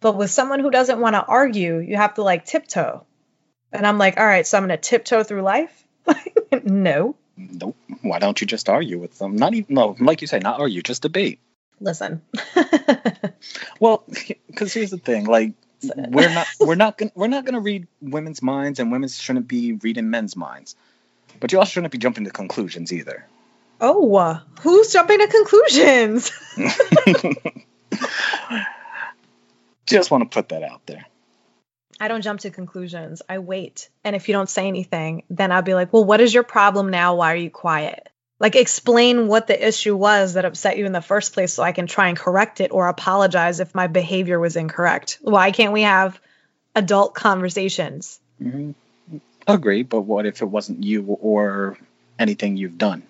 But 0.00 0.16
with 0.16 0.30
someone 0.30 0.60
who 0.60 0.70
doesn't 0.70 1.00
want 1.00 1.14
to 1.14 1.24
argue, 1.24 1.78
you 1.78 1.96
have 1.96 2.14
to 2.14 2.22
like 2.22 2.44
tiptoe. 2.44 3.04
And 3.72 3.86
I'm 3.86 3.98
like, 3.98 4.18
all 4.18 4.26
right, 4.26 4.46
so 4.46 4.58
I'm 4.58 4.66
going 4.66 4.78
to 4.78 4.88
tiptoe 4.88 5.24
through 5.24 5.42
life? 5.42 5.84
no. 6.64 7.16
Nope. 7.36 7.76
Why 8.02 8.18
don't 8.18 8.40
you 8.40 8.46
just 8.46 8.68
argue 8.68 8.98
with 8.98 9.18
them? 9.18 9.36
Not 9.36 9.54
even 9.54 9.74
no, 9.74 9.96
like 9.98 10.20
you 10.20 10.26
say, 10.26 10.38
not 10.38 10.60
argue, 10.60 10.82
just 10.82 11.02
debate. 11.02 11.40
Listen. 11.80 12.22
Well, 13.80 14.04
because 14.46 14.72
here's 14.72 14.90
the 14.90 14.98
thing, 14.98 15.24
like 15.24 15.52
we're 15.96 16.32
not 16.32 16.46
we're 16.60 16.74
not 16.74 16.98
gonna 16.98 17.12
we're 17.14 17.28
not 17.28 17.44
gonna 17.44 17.60
read 17.60 17.86
women's 18.00 18.42
minds, 18.42 18.80
and 18.80 18.92
women 18.92 19.08
shouldn't 19.08 19.48
be 19.48 19.72
reading 19.72 20.10
men's 20.10 20.36
minds. 20.36 20.76
But 21.40 21.52
you 21.52 21.58
also 21.58 21.70
shouldn't 21.70 21.92
be 21.92 21.98
jumping 21.98 22.24
to 22.24 22.30
conclusions 22.30 22.92
either. 22.92 23.26
oh, 23.80 24.14
uh, 24.14 24.40
who's 24.60 24.92
jumping 24.92 25.18
to 25.18 25.26
conclusions? 25.26 26.30
Just 29.86 30.10
want 30.10 30.30
to 30.30 30.34
put 30.34 30.50
that 30.50 30.62
out 30.62 30.86
there. 30.86 31.04
I 32.00 32.08
don't 32.08 32.22
jump 32.22 32.40
to 32.40 32.50
conclusions. 32.50 33.22
I 33.28 33.38
wait. 33.38 33.88
And 34.02 34.16
if 34.16 34.28
you 34.28 34.32
don't 34.32 34.48
say 34.48 34.66
anything, 34.66 35.22
then 35.30 35.52
I'll 35.52 35.62
be 35.62 35.74
like, 35.74 35.92
well, 35.92 36.04
what 36.04 36.20
is 36.20 36.34
your 36.34 36.42
problem 36.42 36.90
now? 36.90 37.16
Why 37.16 37.32
are 37.32 37.36
you 37.36 37.50
quiet? 37.50 38.08
Like, 38.42 38.56
explain 38.56 39.28
what 39.28 39.46
the 39.46 39.68
issue 39.68 39.94
was 39.94 40.34
that 40.34 40.44
upset 40.44 40.76
you 40.76 40.84
in 40.84 40.90
the 40.90 41.00
first 41.00 41.32
place 41.32 41.54
so 41.54 41.62
I 41.62 41.70
can 41.70 41.86
try 41.86 42.08
and 42.08 42.18
correct 42.18 42.60
it 42.60 42.72
or 42.72 42.88
apologize 42.88 43.60
if 43.60 43.72
my 43.72 43.86
behavior 43.86 44.40
was 44.40 44.56
incorrect. 44.56 45.20
Why 45.22 45.52
can't 45.52 45.72
we 45.72 45.82
have 45.82 46.20
adult 46.74 47.14
conversations? 47.14 48.18
Mhm. 48.42 48.74
Agree, 49.46 49.84
but 49.84 50.00
what 50.00 50.26
if 50.26 50.42
it 50.42 50.46
wasn't 50.46 50.82
you 50.82 51.04
or 51.20 51.78
anything 52.18 52.56
you've 52.56 52.78
done? 52.78 53.04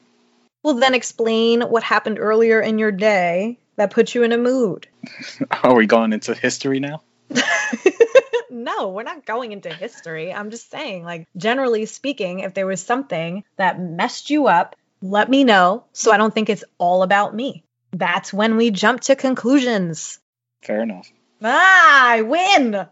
Well, 0.62 0.74
then 0.74 0.92
explain 0.92 1.62
what 1.62 1.82
happened 1.82 2.18
earlier 2.18 2.60
in 2.60 2.78
your 2.78 2.92
day 2.92 3.58
that 3.76 3.90
put 3.90 4.14
you 4.14 4.24
in 4.24 4.32
a 4.32 4.38
mood. 4.38 4.86
Are 5.62 5.74
we 5.74 5.86
going 5.86 6.12
into 6.12 6.34
history 6.34 6.78
now? 6.78 7.00
no, 8.50 8.90
we're 8.90 9.02
not 9.02 9.24
going 9.24 9.52
into 9.52 9.72
history. 9.72 10.30
I'm 10.30 10.50
just 10.50 10.70
saying, 10.70 11.04
like, 11.04 11.26
generally 11.38 11.86
speaking, 11.86 12.40
if 12.40 12.52
there 12.52 12.66
was 12.66 12.82
something 12.82 13.44
that 13.56 13.80
messed 13.80 14.28
you 14.28 14.46
up, 14.46 14.76
let 15.02 15.28
me 15.28 15.44
know 15.44 15.84
so 15.92 16.12
I 16.12 16.16
don't 16.16 16.32
think 16.32 16.48
it's 16.48 16.64
all 16.78 17.02
about 17.02 17.34
me. 17.34 17.64
That's 17.92 18.32
when 18.32 18.56
we 18.56 18.70
jump 18.70 19.02
to 19.02 19.16
conclusions. 19.16 20.18
Fair 20.62 20.82
enough. 20.82 21.10
Ah, 21.42 22.10
I 22.12 22.22
win. 22.22 22.74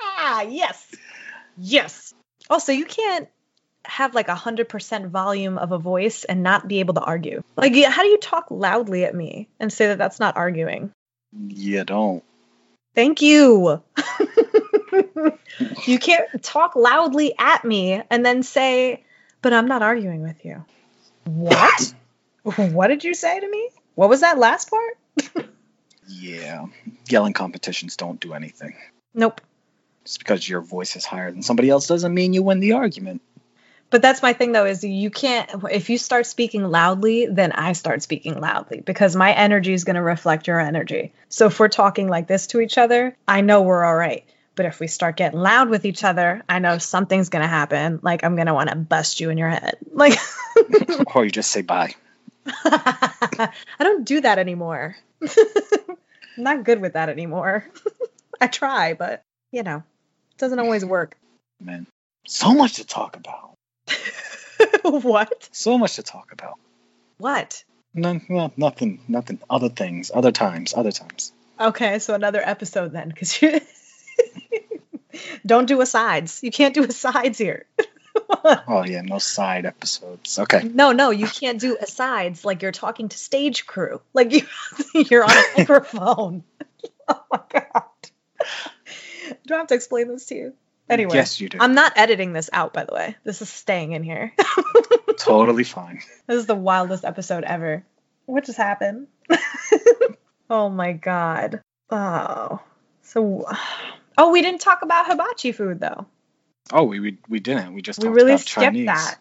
ah, 0.00 0.42
yes. 0.42 0.94
Yes. 1.56 2.14
Also, 2.50 2.72
you 2.72 2.84
can't 2.84 3.28
have 3.84 4.14
like 4.14 4.28
a 4.28 4.34
hundred 4.34 4.68
percent 4.68 5.06
volume 5.08 5.56
of 5.56 5.72
a 5.72 5.78
voice 5.78 6.24
and 6.24 6.42
not 6.42 6.68
be 6.68 6.80
able 6.80 6.94
to 6.94 7.00
argue. 7.00 7.42
Like, 7.56 7.74
yeah, 7.74 7.90
how 7.90 8.02
do 8.02 8.08
you 8.08 8.18
talk 8.18 8.50
loudly 8.50 9.04
at 9.04 9.14
me 9.14 9.48
and 9.58 9.72
say 9.72 9.86
that 9.88 9.98
that's 9.98 10.20
not 10.20 10.36
arguing? 10.36 10.92
You 11.32 11.84
don't. 11.84 12.22
Thank 12.94 13.22
you. 13.22 13.82
you 15.86 15.98
can't 15.98 16.42
talk 16.42 16.76
loudly 16.76 17.34
at 17.38 17.64
me 17.64 18.02
and 18.10 18.24
then 18.24 18.42
say, 18.42 19.04
but 19.42 19.52
I'm 19.52 19.68
not 19.68 19.82
arguing 19.82 20.22
with 20.22 20.44
you. 20.44 20.64
What? 21.24 21.94
what 22.42 22.88
did 22.88 23.04
you 23.04 23.14
say 23.14 23.38
to 23.38 23.48
me? 23.48 23.70
What 23.94 24.08
was 24.08 24.20
that 24.20 24.38
last 24.38 24.70
part? 24.70 25.48
Yeah. 26.08 26.66
Yelling 27.08 27.34
competitions 27.34 27.96
don't 27.96 28.18
do 28.18 28.32
anything. 28.32 28.74
Nope. 29.14 29.40
Just 30.04 30.18
because 30.18 30.48
your 30.48 30.62
voice 30.62 30.96
is 30.96 31.04
higher 31.04 31.30
than 31.30 31.42
somebody 31.42 31.68
else 31.68 31.86
doesn't 31.86 32.14
mean 32.14 32.32
you 32.32 32.42
win 32.42 32.60
the 32.60 32.72
argument. 32.72 33.20
But 33.90 34.02
that's 34.02 34.22
my 34.22 34.32
thing 34.32 34.52
though 34.52 34.66
is 34.66 34.84
you 34.84 35.10
can't 35.10 35.50
if 35.70 35.88
you 35.88 35.96
start 35.96 36.26
speaking 36.26 36.64
loudly, 36.64 37.26
then 37.26 37.52
I 37.52 37.72
start 37.72 38.02
speaking 38.02 38.40
loudly 38.40 38.80
because 38.80 39.16
my 39.16 39.32
energy 39.32 39.72
is 39.72 39.84
going 39.84 39.96
to 39.96 40.02
reflect 40.02 40.46
your 40.46 40.60
energy. 40.60 41.12
So 41.28 41.46
if 41.46 41.58
we're 41.58 41.68
talking 41.68 42.08
like 42.08 42.26
this 42.26 42.48
to 42.48 42.60
each 42.60 42.76
other, 42.76 43.16
I 43.26 43.40
know 43.40 43.62
we're 43.62 43.84
all 43.84 43.96
right. 43.96 44.26
But 44.58 44.66
if 44.66 44.80
we 44.80 44.88
start 44.88 45.16
getting 45.16 45.38
loud 45.38 45.68
with 45.68 45.84
each 45.84 46.02
other, 46.02 46.42
I 46.48 46.58
know 46.58 46.78
something's 46.78 47.28
going 47.28 47.42
to 47.42 47.48
happen. 47.48 48.00
Like 48.02 48.24
I'm 48.24 48.34
going 48.34 48.48
to 48.48 48.54
want 48.54 48.70
to 48.70 48.74
bust 48.74 49.20
you 49.20 49.30
in 49.30 49.38
your 49.38 49.48
head. 49.48 49.76
Like 49.92 50.18
or 51.14 51.24
you 51.24 51.30
just 51.30 51.52
say 51.52 51.62
bye. 51.62 51.94
I 52.64 53.52
don't 53.78 54.04
do 54.04 54.20
that 54.20 54.40
anymore. 54.40 54.96
I'm 55.22 55.28
not 56.38 56.64
good 56.64 56.80
with 56.80 56.94
that 56.94 57.08
anymore. 57.08 57.68
I 58.40 58.48
try, 58.48 58.94
but 58.94 59.22
you 59.52 59.62
know, 59.62 59.76
it 59.76 60.38
doesn't 60.38 60.58
always 60.58 60.84
work. 60.84 61.16
Man, 61.60 61.86
so 62.26 62.52
much 62.52 62.74
to 62.74 62.84
talk 62.84 63.14
about. 63.14 63.54
what? 64.82 65.48
So 65.52 65.78
much 65.78 65.94
to 65.94 66.02
talk 66.02 66.32
about. 66.32 66.58
What? 67.18 67.62
No, 67.94 68.20
no, 68.28 68.52
nothing, 68.56 69.02
nothing. 69.06 69.38
Other 69.48 69.68
things, 69.68 70.10
other 70.12 70.32
times, 70.32 70.74
other 70.74 70.90
times. 70.90 71.30
Okay, 71.60 72.00
so 72.00 72.14
another 72.14 72.42
episode 72.44 72.90
then, 72.90 73.08
because 73.08 73.40
you 73.40 73.60
don't 75.46 75.66
do 75.66 75.80
asides. 75.80 76.40
You 76.42 76.50
can't 76.50 76.74
do 76.74 76.84
asides 76.84 77.38
here. 77.38 77.66
Oh 78.66 78.84
yeah, 78.84 79.02
no 79.02 79.18
side 79.18 79.64
episodes. 79.64 80.38
Okay. 80.38 80.62
No, 80.62 80.92
no, 80.92 81.10
you 81.10 81.26
can't 81.26 81.60
do 81.60 81.76
asides 81.80 82.44
like 82.44 82.62
you're 82.62 82.72
talking 82.72 83.08
to 83.08 83.16
stage 83.16 83.64
crew. 83.64 84.00
Like 84.12 84.32
you, 84.32 84.42
you're 85.08 85.24
on 85.24 85.30
a 85.30 85.42
microphone. 85.56 86.42
oh 87.08 87.24
my 87.30 87.40
god! 87.48 87.84
Do 89.46 89.54
I 89.54 89.58
have 89.58 89.68
to 89.68 89.74
explain 89.74 90.08
this 90.08 90.26
to 90.26 90.34
you? 90.34 90.52
Anyway, 90.90 91.14
Yes, 91.14 91.40
you 91.40 91.48
do. 91.48 91.58
I'm 91.60 91.74
not 91.74 91.92
editing 91.96 92.32
this 92.32 92.50
out. 92.52 92.72
By 92.72 92.84
the 92.84 92.94
way, 92.94 93.16
this 93.24 93.40
is 93.40 93.48
staying 93.48 93.92
in 93.92 94.02
here. 94.02 94.32
totally 95.16 95.64
fine. 95.64 96.00
This 96.26 96.38
is 96.38 96.46
the 96.46 96.54
wildest 96.54 97.04
episode 97.04 97.44
ever. 97.44 97.84
What 98.26 98.44
just 98.44 98.58
happened? 98.58 99.06
oh 100.50 100.68
my 100.68 100.92
god. 100.92 101.62
Oh. 101.90 102.60
So 103.02 103.46
Oh, 104.18 104.30
we 104.30 104.42
didn't 104.42 104.60
talk 104.60 104.82
about 104.82 105.06
hibachi 105.06 105.52
food 105.52 105.80
though. 105.80 106.06
Oh, 106.72 106.84
we 106.84 107.00
we, 107.00 107.18
we 107.28 107.40
didn't. 107.40 107.72
We 107.72 107.80
just 107.82 108.02
We 108.02 108.08
really 108.08 108.36
skipped 108.36 108.46
Chinese. 108.46 108.86
that. 108.86 109.18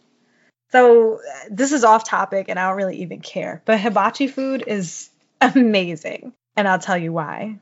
So 0.72 1.22
this 1.50 1.72
is 1.72 1.84
off 1.84 2.04
topic 2.04 2.48
and 2.50 2.60
I 2.60 2.68
don't 2.68 2.78
really 2.78 2.98
even 2.98 3.22
care. 3.22 3.62
But 3.64 3.80
hibachi 3.80 4.28
food 4.28 4.64
is 4.68 5.10
amazing. 5.40 6.34
And 6.58 6.68
I'll 6.68 6.80
tell 6.80 6.98
you 6.98 7.14
why. 7.14 7.60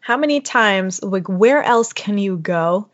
How 0.00 0.16
many 0.16 0.40
times, 0.40 1.02
like, 1.02 1.28
where 1.28 1.62
else 1.62 1.92
can 1.92 2.18
you 2.18 2.36
go 2.36 2.88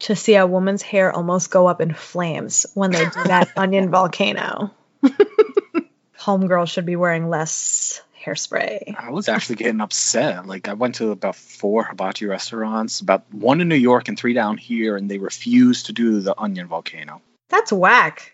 to 0.00 0.14
see 0.14 0.36
a 0.36 0.46
woman's 0.46 0.82
hair 0.82 1.12
almost 1.12 1.50
go 1.50 1.66
up 1.66 1.80
in 1.80 1.94
flames 1.94 2.66
when 2.74 2.90
they 2.90 3.04
do 3.04 3.24
that 3.24 3.50
onion 3.56 3.90
volcano? 3.90 4.72
Homegirl 6.18 6.68
should 6.68 6.86
be 6.86 6.96
wearing 6.96 7.28
less 7.28 8.00
hairspray. 8.22 8.94
I 8.98 9.10
was 9.10 9.28
actually 9.28 9.56
getting 9.56 9.80
upset. 9.80 10.46
Like 10.46 10.68
I 10.68 10.74
went 10.74 10.96
to 10.96 11.10
about 11.10 11.36
four 11.36 11.84
hibachi 11.84 12.26
restaurants, 12.26 13.00
about 13.00 13.24
one 13.32 13.60
in 13.60 13.68
New 13.68 13.76
York 13.76 14.08
and 14.08 14.18
three 14.18 14.32
down 14.32 14.56
here, 14.56 14.96
and 14.96 15.10
they 15.10 15.18
refused 15.18 15.86
to 15.86 15.92
do 15.92 16.20
the 16.20 16.38
onion 16.38 16.66
volcano. 16.66 17.20
That's 17.48 17.72
whack. 17.72 18.32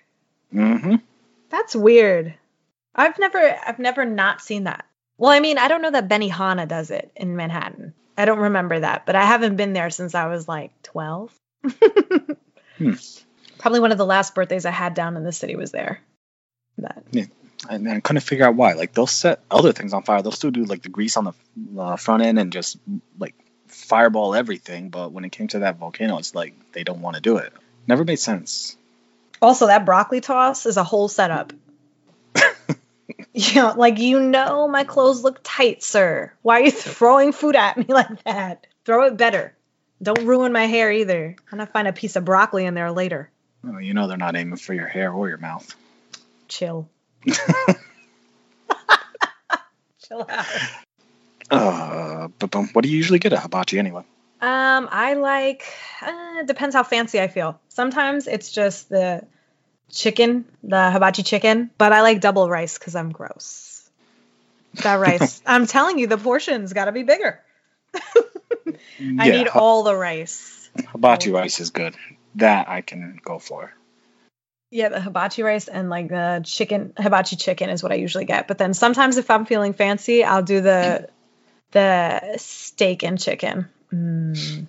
Mm-hmm. 0.54 0.96
That's 1.50 1.74
weird. 1.74 2.34
I've 2.94 3.18
never 3.18 3.38
I've 3.38 3.78
never 3.78 4.04
not 4.04 4.40
seen 4.40 4.64
that. 4.64 4.84
Well, 5.16 5.30
I 5.30 5.40
mean, 5.40 5.58
I 5.58 5.68
don't 5.68 5.82
know 5.82 5.90
that 5.90 6.08
Benny 6.08 6.30
Benihana 6.30 6.68
does 6.68 6.90
it 6.90 7.10
in 7.16 7.36
Manhattan. 7.36 7.94
I 8.16 8.24
don't 8.24 8.38
remember 8.38 8.80
that, 8.80 9.06
but 9.06 9.16
I 9.16 9.24
haven't 9.24 9.56
been 9.56 9.72
there 9.72 9.90
since 9.90 10.14
I 10.14 10.26
was 10.26 10.48
like 10.48 10.70
12. 10.82 11.32
Hmm. 12.78 12.92
Probably 13.58 13.80
one 13.80 13.90
of 13.90 13.98
the 13.98 14.06
last 14.06 14.36
birthdays 14.36 14.64
I 14.64 14.70
had 14.70 14.94
down 14.94 15.16
in 15.16 15.24
the 15.24 15.32
city 15.32 15.56
was 15.56 15.72
there. 15.72 16.00
But 16.78 17.02
And 17.68 17.88
I 17.88 18.00
couldn't 18.00 18.22
figure 18.22 18.46
out 18.46 18.54
why. 18.54 18.74
Like 18.74 18.92
they'll 18.92 19.06
set 19.06 19.40
other 19.50 19.72
things 19.72 19.92
on 19.92 20.02
fire. 20.02 20.22
They'll 20.22 20.32
still 20.32 20.50
do 20.50 20.64
like 20.64 20.82
the 20.82 20.88
grease 20.88 21.16
on 21.16 21.24
the 21.24 21.80
uh, 21.80 21.96
front 21.96 22.22
end 22.22 22.38
and 22.38 22.52
just 22.52 22.78
like 23.18 23.34
fireball 23.66 24.34
everything. 24.34 24.90
But 24.90 25.12
when 25.12 25.24
it 25.24 25.32
came 25.32 25.48
to 25.48 25.60
that 25.60 25.76
volcano, 25.78 26.18
it's 26.18 26.34
like 26.34 26.54
they 26.72 26.84
don't 26.84 27.00
want 27.00 27.16
to 27.16 27.22
do 27.22 27.38
it. 27.38 27.52
Never 27.86 28.04
made 28.04 28.18
sense. 28.18 28.76
also 29.42 29.66
that 29.66 29.84
broccoli 29.84 30.20
toss 30.20 30.66
is 30.66 30.76
a 30.76 30.84
whole 30.84 31.08
setup. 31.08 31.52
you 33.32 33.54
know, 33.54 33.74
like 33.76 33.98
you 33.98 34.20
know 34.20 34.68
my 34.68 34.84
clothes 34.84 35.22
look 35.24 35.40
tight, 35.42 35.82
sir. 35.82 36.32
Why 36.42 36.60
are 36.60 36.64
you 36.64 36.70
throwing 36.70 37.32
food 37.32 37.56
at 37.56 37.76
me 37.76 37.84
like 37.88 38.22
that? 38.24 38.66
Throw 38.84 39.06
it 39.06 39.16
better. 39.16 39.54
Don't 40.00 40.24
ruin 40.26 40.52
my 40.52 40.66
hair 40.66 40.92
either. 40.92 41.34
I'm 41.50 41.58
gonna 41.58 41.66
find 41.66 41.88
a 41.88 41.92
piece 41.92 42.14
of 42.14 42.24
broccoli 42.24 42.66
in 42.66 42.74
there 42.74 42.92
later. 42.92 43.30
Oh, 43.66 43.78
you 43.78 43.94
know 43.94 44.06
they're 44.06 44.16
not 44.16 44.36
aiming 44.36 44.58
for 44.58 44.74
your 44.74 44.86
hair 44.86 45.12
or 45.12 45.28
your 45.28 45.38
mouth. 45.38 45.74
Chill. 46.46 46.88
Chill 50.06 50.26
out. 50.28 50.46
Uh, 51.50 52.28
but 52.38 52.50
but 52.50 52.74
what 52.74 52.82
do 52.82 52.90
you 52.90 52.96
usually 52.96 53.18
get 53.18 53.32
at 53.32 53.40
hibachi 53.40 53.78
anyway? 53.78 54.02
Um, 54.40 54.88
I 54.90 55.14
like. 55.14 55.64
Uh, 56.02 56.42
depends 56.44 56.74
how 56.74 56.82
fancy 56.82 57.20
I 57.20 57.28
feel. 57.28 57.60
Sometimes 57.68 58.26
it's 58.26 58.52
just 58.52 58.88
the 58.88 59.26
chicken, 59.90 60.44
the 60.62 60.90
hibachi 60.90 61.22
chicken, 61.22 61.70
but 61.78 61.92
I 61.92 62.02
like 62.02 62.20
double 62.20 62.48
rice 62.48 62.78
because 62.78 62.94
I'm 62.94 63.10
gross. 63.10 63.88
That 64.82 64.94
rice. 65.00 65.42
I'm 65.46 65.66
telling 65.66 65.98
you, 65.98 66.06
the 66.06 66.18
portions 66.18 66.72
got 66.72 66.84
to 66.84 66.92
be 66.92 67.02
bigger. 67.02 67.40
I 69.18 69.30
need 69.30 69.48
hi- 69.48 69.58
all 69.58 69.82
the 69.82 69.96
rice. 69.96 70.70
hibachi 70.92 71.30
rice 71.30 71.60
is 71.60 71.70
good. 71.70 71.96
That 72.36 72.68
I 72.68 72.82
can 72.82 73.18
go 73.22 73.38
for. 73.38 73.72
Yeah, 74.70 74.90
the 74.90 75.00
hibachi 75.00 75.42
rice 75.42 75.68
and 75.68 75.88
like 75.88 76.08
the 76.08 76.42
chicken 76.44 76.92
hibachi 76.98 77.36
chicken 77.36 77.70
is 77.70 77.82
what 77.82 77.92
I 77.92 77.96
usually 77.96 78.26
get. 78.26 78.48
But 78.48 78.58
then 78.58 78.74
sometimes 78.74 79.16
if 79.16 79.30
I'm 79.30 79.46
feeling 79.46 79.72
fancy, 79.72 80.24
I'll 80.24 80.42
do 80.42 80.60
the 80.60 81.08
the 81.72 82.36
steak 82.36 83.02
and 83.02 83.18
chicken. 83.18 83.68
Mm, 83.92 84.66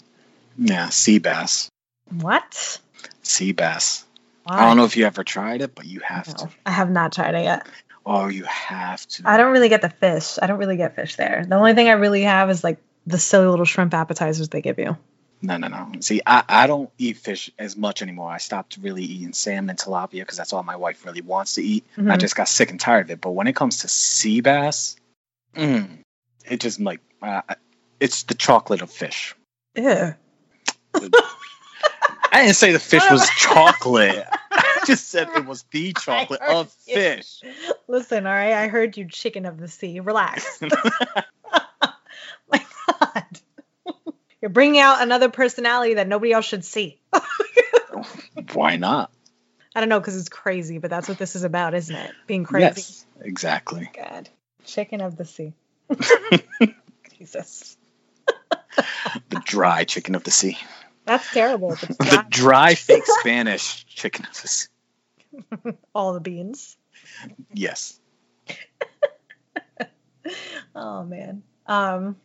Yeah, 0.57 0.89
sea 0.89 1.19
bass. 1.19 1.69
what? 2.09 2.79
Sea 3.23 3.51
bass. 3.51 4.05
I 4.45 4.65
don't 4.65 4.77
know 4.77 4.85
if 4.85 4.97
you 4.97 5.05
ever 5.05 5.23
tried 5.23 5.61
it, 5.61 5.75
but 5.75 5.85
you 5.85 5.99
have 5.99 6.27
No, 6.27 6.33
to. 6.33 6.49
I 6.65 6.71
have 6.71 6.89
not 6.89 7.11
tried 7.13 7.35
it 7.35 7.43
yet. 7.43 7.67
Oh, 8.05 8.27
you 8.27 8.45
have 8.45 9.05
to. 9.07 9.23
I 9.25 9.37
don't 9.37 9.51
really 9.51 9.69
get 9.69 9.81
the 9.81 9.89
fish. 9.89 10.39
I 10.41 10.47
don't 10.47 10.57
really 10.57 10.77
get 10.77 10.95
fish 10.95 11.15
there. 11.17 11.45
The 11.47 11.55
only 11.55 11.75
thing 11.75 11.87
I 11.89 11.93
really 11.93 12.23
have 12.23 12.49
is 12.49 12.63
like 12.63 12.79
the 13.05 13.19
silly 13.19 13.47
little 13.47 13.65
shrimp 13.65 13.93
appetizers 13.93 14.49
they 14.49 14.61
give 14.61 14.79
you. 14.79 14.97
No, 15.41 15.55
no, 15.57 15.67
no. 15.69 15.91
See, 16.01 16.21
I, 16.25 16.43
I 16.49 16.67
don't 16.67 16.89
eat 16.97 17.15
fish 17.17 17.49
as 17.57 17.77
much 17.77 18.01
anymore. 18.01 18.29
I 18.29 18.39
stopped 18.39 18.77
really 18.81 19.03
eating 19.03 19.31
salmon 19.33 19.69
and 19.69 19.79
tilapia 19.79 20.19
because 20.19 20.37
that's 20.37 20.51
all 20.51 20.63
my 20.63 20.75
wife 20.75 21.05
really 21.05 21.21
wants 21.21 21.53
to 21.55 21.61
eat. 21.63 21.85
I 21.97 22.01
Mhm. 22.01 22.19
just 22.19 22.35
got 22.35 22.49
sick 22.49 22.71
and 22.71 22.79
tired 22.79 23.05
of 23.05 23.11
it. 23.11 23.21
But 23.21 23.31
when 23.31 23.47
it 23.47 23.55
comes 23.55 23.79
to 23.79 23.87
sea 23.87 24.41
bass, 24.41 24.97
mm, 25.55 25.99
it 26.45 26.59
just 26.59 26.79
like 26.81 26.99
uh, 27.21 27.41
it's 28.01 28.23
the 28.23 28.33
chocolate 28.35 28.81
of 28.81 28.91
fish. 28.91 29.33
Yeah. 29.75 30.13
I 32.31 32.43
didn't 32.43 32.55
say 32.57 32.71
the 32.73 32.79
fish 32.79 33.09
was 33.09 33.27
chocolate. 33.37 34.25
I 34.51 34.81
just 34.85 35.09
said 35.09 35.29
it 35.35 35.45
was 35.45 35.63
the 35.71 35.93
chocolate 35.93 36.41
of 36.41 36.73
you. 36.85 36.93
fish. 36.95 37.41
Listen, 37.87 38.27
all 38.27 38.33
right. 38.33 38.53
I 38.53 38.67
heard 38.67 38.97
you, 38.97 39.05
chicken 39.07 39.45
of 39.45 39.57
the 39.59 39.67
sea. 39.67 39.99
Relax. 39.99 40.61
My 42.51 42.65
God, 42.87 43.25
you're 44.41 44.49
bringing 44.49 44.79
out 44.81 45.01
another 45.01 45.29
personality 45.29 45.95
that 45.95 46.07
nobody 46.07 46.31
else 46.31 46.45
should 46.45 46.63
see. 46.65 46.99
Why 48.53 48.77
not? 48.77 49.11
I 49.75 49.79
don't 49.81 49.89
know 49.89 49.99
because 49.99 50.17
it's 50.17 50.29
crazy, 50.29 50.77
but 50.79 50.89
that's 50.89 51.07
what 51.07 51.17
this 51.17 51.35
is 51.35 51.43
about, 51.43 51.73
isn't 51.73 51.95
it? 51.95 52.11
Being 52.27 52.43
crazy. 52.43 52.65
Yes, 52.81 53.05
exactly. 53.21 53.89
God, 53.95 54.29
chicken 54.65 55.01
of 55.01 55.15
the 55.15 55.25
sea. 55.25 55.53
Jesus, 57.17 57.77
The 59.29 59.41
dry 59.45 59.83
chicken 59.83 60.15
of 60.15 60.23
the 60.23 60.31
sea. 60.31 60.57
that's 61.05 61.31
terrible. 61.33 61.73
It's 61.73 61.81
The 61.97 62.05
dry. 62.05 62.25
dry 62.29 62.75
fake 62.75 63.03
Spanish 63.05 63.85
chicken 63.85 64.25
of 64.25 64.41
the 64.41 64.47
sea. 64.47 64.67
all 65.93 66.13
the 66.13 66.19
beans. 66.19 66.77
Yes. 67.53 67.99
Oh 70.75 71.03
man. 71.03 71.43
Um, 71.65 72.15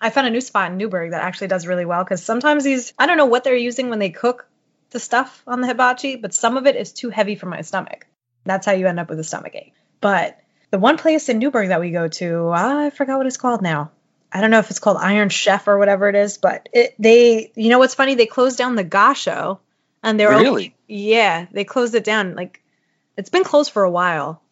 I 0.00 0.10
found 0.10 0.26
a 0.26 0.30
new 0.30 0.40
spot 0.40 0.70
in 0.70 0.76
Newburgh 0.76 1.12
that 1.12 1.22
actually 1.22 1.48
does 1.48 1.66
really 1.66 1.84
well 1.84 2.04
because 2.04 2.22
sometimes 2.22 2.64
these 2.64 2.92
I 2.98 3.06
don't 3.06 3.16
know 3.16 3.26
what 3.26 3.44
they're 3.44 3.56
using 3.56 3.90
when 3.90 3.98
they 3.98 4.10
cook 4.10 4.46
the 4.90 5.00
stuff 5.00 5.42
on 5.46 5.60
the 5.60 5.66
hibachi, 5.66 6.16
but 6.16 6.34
some 6.34 6.56
of 6.56 6.66
it 6.66 6.76
is 6.76 6.92
too 6.92 7.10
heavy 7.10 7.34
for 7.34 7.46
my 7.46 7.62
stomach. 7.62 8.06
That's 8.44 8.66
how 8.66 8.72
you 8.72 8.86
end 8.86 9.00
up 9.00 9.08
with 9.08 9.18
a 9.18 9.24
stomach 9.24 9.54
ache. 9.54 9.72
But 10.00 10.38
the 10.70 10.78
one 10.78 10.98
place 10.98 11.28
in 11.28 11.38
Newburgh 11.38 11.68
that 11.68 11.80
we 11.80 11.90
go 11.90 12.08
to, 12.08 12.50
I 12.52 12.90
forgot 12.90 13.18
what 13.18 13.26
it's 13.26 13.36
called 13.36 13.62
now. 13.62 13.90
I 14.30 14.40
don't 14.40 14.50
know 14.50 14.58
if 14.58 14.70
it's 14.70 14.80
called 14.80 14.98
Iron 15.00 15.28
Chef 15.28 15.68
or 15.68 15.78
whatever 15.78 16.08
it 16.08 16.16
is, 16.16 16.38
but 16.38 16.68
it, 16.72 16.94
they, 16.98 17.52
you 17.54 17.70
know 17.70 17.78
what's 17.78 17.94
funny? 17.94 18.16
They 18.16 18.26
closed 18.26 18.58
down 18.58 18.74
the 18.74 18.84
Gasho, 18.84 19.60
and 20.02 20.18
they're 20.18 20.30
Really? 20.30 20.74
yeah, 20.88 21.46
they 21.52 21.64
closed 21.64 21.94
it 21.94 22.04
down. 22.04 22.34
Like 22.34 22.60
it's 23.16 23.30
been 23.30 23.44
closed 23.44 23.70
for 23.70 23.84
a 23.84 23.90
while. 23.90 24.42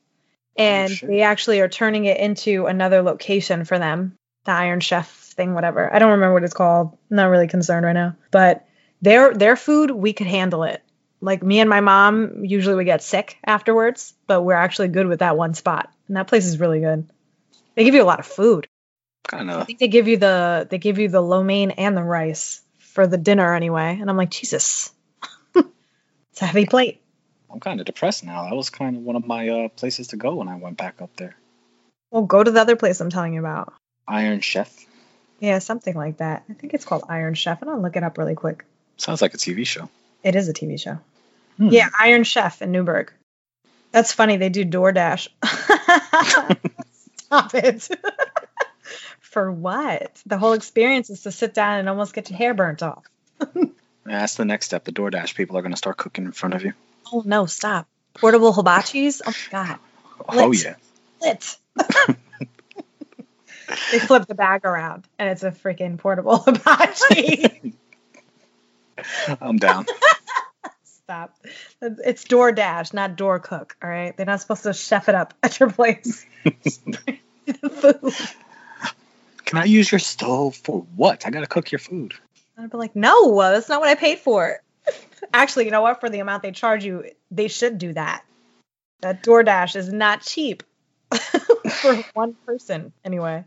Oh, 0.59 0.63
and 0.63 0.91
shit. 0.91 1.09
they 1.09 1.23
actually 1.23 1.61
are 1.61 1.69
turning 1.69 2.05
it 2.05 2.19
into 2.19 2.67
another 2.67 3.03
location 3.03 3.65
for 3.65 3.79
them. 3.79 4.17
The 4.45 4.53
Iron 4.53 4.81
Chef 4.81 5.22
thing, 5.33 5.55
whatever. 5.55 5.93
I 5.93 5.99
don't 5.99 6.13
remember 6.13 6.35
what 6.35 6.45
it's 6.45 6.55
called. 6.55 6.97
I'm 7.11 7.17
not 7.17 7.27
really 7.27 7.49
concerned 7.49 7.85
right 7.87 7.93
now. 7.93 8.17
But 8.31 8.67
their 9.01 9.35
their 9.35 9.57
food, 9.57 9.91
we 9.91 10.13
could 10.13 10.27
handle 10.27 10.65
it. 10.65 10.83
Like 11.21 11.43
me 11.43 11.61
and 11.61 11.71
my 11.71 11.81
mom 11.81 12.45
usually 12.45 12.75
we 12.75 12.85
get 12.85 13.03
sick 13.03 13.39
afterwards, 13.45 14.15
but 14.27 14.43
we're 14.43 14.55
actually 14.55 14.89
good 14.89 15.07
with 15.07 15.21
that 15.21 15.37
one 15.37 15.55
spot. 15.55 15.93
And 16.09 16.17
that 16.17 16.27
place 16.27 16.47
is 16.47 16.59
really 16.59 16.81
good. 16.81 17.09
They 17.75 17.85
give 17.85 17.95
you 17.95 18.03
a 18.03 18.05
lot 18.05 18.21
of 18.21 18.27
food. 18.27 18.67
Kind 19.29 19.51
of. 19.51 19.61
I 19.61 19.65
think 19.65 19.79
they 19.79 19.89
give 19.89 20.09
you 20.09 20.17
the 20.17 20.67
they 20.69 20.79
give 20.79 20.99
you 20.99 21.09
the 21.09 21.21
lo 21.21 21.43
mein 21.43 21.71
and 21.73 21.97
the 21.97 22.03
rice 22.03 22.63
for 22.79 23.07
the 23.07 23.19
dinner 23.19 23.55
anyway. 23.55 23.99
And 24.01 24.11
I'm 24.11 24.17
like, 24.17 24.31
Jesus. 24.31 24.93
it's 25.55 26.43
a 26.43 26.47
heavy 26.47 26.67
plate. 26.67 27.01
I'm 27.51 27.61
kind 27.61 27.81
of 27.81 27.87
depressed 27.87 28.25
now. 28.25 28.49
That 28.49 28.57
was 28.57 28.71
kind 28.71 28.97
of 28.97 29.03
one 29.03 29.17
of 29.17 29.27
my 29.27 29.49
uh, 29.49 29.69
places 29.69 30.09
to 30.09 30.17
go 30.17 30.35
when 30.37 30.49
I 30.49 30.57
went 30.57 30.77
back 30.77 31.03
up 31.03 31.15
there. 31.17 31.37
Well, 32.11 32.23
go 32.23 32.43
to 32.43 32.51
the 32.51 32.61
other 32.61 32.77
place 32.77 33.01
I'm 33.01 33.11
telling 33.11 33.35
you 33.35 33.41
about. 33.41 33.73
Iron 34.09 34.41
Chef. 34.41 34.75
Yeah, 35.43 35.59
something 35.59 35.97
like 35.97 36.19
that. 36.19 36.45
I 36.49 36.53
think 36.53 36.73
it's 36.73 36.85
called 36.85 37.03
Iron 37.09 37.35
Chef. 37.35 37.61
And 37.63 37.71
I'll 37.71 37.83
look 37.83 37.97
it 37.97 38.05
up 38.05 38.17
really 38.17 38.37
quick. 38.37 38.65
Sounds 38.97 39.21
like 39.21 39.35
a 39.35 39.37
TV 39.37 39.67
show. 39.67 39.91
It 40.23 40.37
is 40.37 40.49
a 40.49 40.53
TV 40.53 40.81
show. 40.81 41.01
Hmm. 41.57 41.69
Yeah, 41.71 41.89
Iron 41.99 42.23
Chef 42.23 42.63
in 42.63 42.71
Newburgh. 42.71 43.13
That's 43.91 44.13
funny. 44.13 44.37
They 44.37 44.51
do 44.51 44.65
DoorDash. 44.65 45.29
Stop 47.25 47.55
it. 47.57 47.89
For 49.21 49.51
what? 49.51 50.23
The 50.27 50.39
whole 50.39 50.53
experience 50.53 51.11
is 51.11 51.23
to 51.23 51.33
sit 51.33 51.55
down 51.55 51.81
and 51.81 51.89
almost 51.89 52.15
get 52.15 52.31
your 52.31 52.39
hair 52.39 52.55
burnt 52.55 52.83
off. 52.85 53.05
Yeah, 54.05 54.19
that's 54.19 54.35
the 54.35 54.45
next 54.45 54.67
step. 54.67 54.83
The 54.83 54.91
DoorDash 54.91 55.37
people 55.37 55.57
are 55.57 55.63
going 55.63 55.73
to 55.73 55.79
start 55.79 55.97
cooking 55.97 56.25
in 56.25 56.33
front 56.33 56.55
of 56.57 56.65
you. 56.65 56.73
Oh 57.13 57.23
no, 57.25 57.47
stop. 57.47 57.87
Portable 58.15 58.53
hibachis? 58.53 59.21
Oh 59.25 59.31
my 59.31 59.65
god. 59.69 59.79
Oh, 60.29 60.51
yeah. 60.51 60.75
Lit. 61.21 61.57
They 63.91 63.99
flip 63.99 64.27
the 64.27 64.35
bag 64.35 64.65
around 64.65 65.07
and 65.19 65.29
it's 65.29 65.43
a 65.43 65.51
freaking 65.51 65.99
portable 65.99 66.39
hibachi. 66.47 67.75
I'm 69.41 69.57
down. 69.57 69.87
Stop. 70.85 71.37
It's 71.81 72.25
DoorDash, 72.25 72.95
not 72.95 73.17
door 73.17 73.39
cook. 73.41 73.77
All 73.83 73.91
right. 73.91 74.17
They're 74.17 74.27
not 74.27 74.41
supposed 74.41 74.63
to 74.65 74.73
chef 74.73 75.09
it 75.09 75.15
up 75.15 75.35
at 75.43 75.59
your 75.59 75.71
place. 75.71 76.25
Can 79.45 79.59
I 79.59 79.65
use 79.65 79.91
your 79.91 79.99
stove 79.99 80.55
for 80.57 80.87
what? 80.97 81.27
I 81.27 81.31
got 81.31 81.41
to 81.41 81.47
cook 81.47 81.73
your 81.73 81.79
food. 81.79 82.15
I'd 82.57 82.71
be 82.71 82.79
like, 82.79 82.95
no, 82.95 83.39
uh, 83.39 83.51
that's 83.51 83.69
not 83.69 83.81
what 83.81 83.89
I 83.89 83.95
paid 83.95 84.21
for. 84.21 84.63
Actually, 85.35 85.67
you 85.67 85.71
know 85.71 85.83
what? 85.83 86.01
For 86.01 86.09
the 86.09 86.21
amount 86.21 86.43
they 86.43 86.53
charge 86.53 86.85
you, 86.85 87.05
they 87.31 87.49
should 87.49 87.79
do 87.79 87.93
that. 87.93 88.25
That 89.01 89.23
DoorDash 89.23 89.77
is 89.77 89.93
not 89.93 90.23
cheap 90.23 90.63
for 91.83 91.97
one 92.15 92.35
person, 92.47 92.93
anyway. 93.05 93.45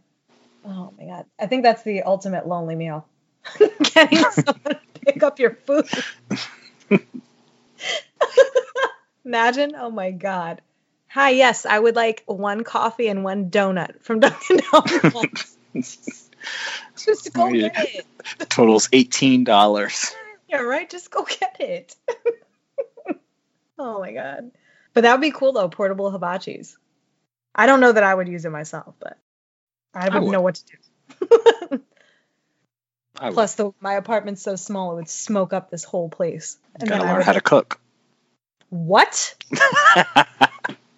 Oh 0.67 0.93
my 0.97 1.05
god, 1.05 1.25
I 1.39 1.45
think 1.47 1.63
that's 1.63 1.83
the 1.83 2.03
ultimate 2.03 2.47
lonely 2.47 2.75
meal. 2.75 3.07
Getting 3.93 4.17
someone 4.31 4.61
to 4.63 4.79
pick 5.05 5.21
up 5.23 5.39
your 5.39 5.55
food. 5.55 5.87
Imagine, 9.25 9.73
oh 9.75 9.89
my 9.91 10.11
god. 10.11 10.61
Hi, 11.07 11.29
yes, 11.31 11.65
I 11.65 11.77
would 11.79 11.95
like 11.95 12.23
one 12.25 12.63
coffee 12.63 13.07
and 13.07 13.23
one 13.23 13.49
donut 13.49 14.01
from 14.03 14.19
Dunkin' 14.19 14.59
Donuts. 14.71 15.57
Just 16.97 17.33
go 17.33 17.47
Yeah. 17.49 17.69
get 17.69 17.95
it. 17.95 18.05
Totals 18.49 18.87
$18. 18.89 20.13
Yeah, 20.47 20.57
right. 20.57 20.89
Just 20.89 21.09
go 21.11 21.23
get 21.23 21.57
it. 21.59 21.95
oh 23.79 23.99
my 23.99 24.11
god. 24.13 24.51
But 24.93 25.01
that 25.01 25.13
would 25.13 25.21
be 25.21 25.31
cool 25.31 25.53
though, 25.53 25.69
portable 25.69 26.11
hibachis. 26.11 26.75
I 27.53 27.65
don't 27.67 27.79
know 27.79 27.91
that 27.91 28.03
I 28.03 28.13
would 28.13 28.27
use 28.27 28.45
it 28.45 28.51
myself, 28.51 28.95
but 28.99 29.17
I 29.95 30.05
wouldn't 30.05 30.25
would. 30.25 30.31
know 30.31 30.41
what 30.41 30.55
to 30.55 30.63
do. 30.65 31.81
I. 33.19 33.31
Plus, 33.31 33.55
the, 33.55 33.71
my 33.79 33.93
apartment's 33.93 34.41
so 34.41 34.55
small, 34.57 34.91
it 34.91 34.95
would 34.95 35.09
smoke 35.09 35.53
up 35.53 35.69
this 35.71 35.83
whole 35.85 36.09
place. 36.09 36.57
And 36.79 36.89
gotta 36.89 36.99
then 36.99 37.07
I 37.07 37.11
learn 37.11 37.17
would- 37.19 37.25
how 37.25 37.33
to 37.33 37.41
cook. 37.41 37.79
What? 38.69 39.35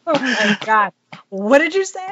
Oh 0.10 0.18
my 0.18 0.58
god. 0.66 0.94
What 1.28 1.58
did 1.60 1.76
you 1.76 1.84
say? 1.84 2.08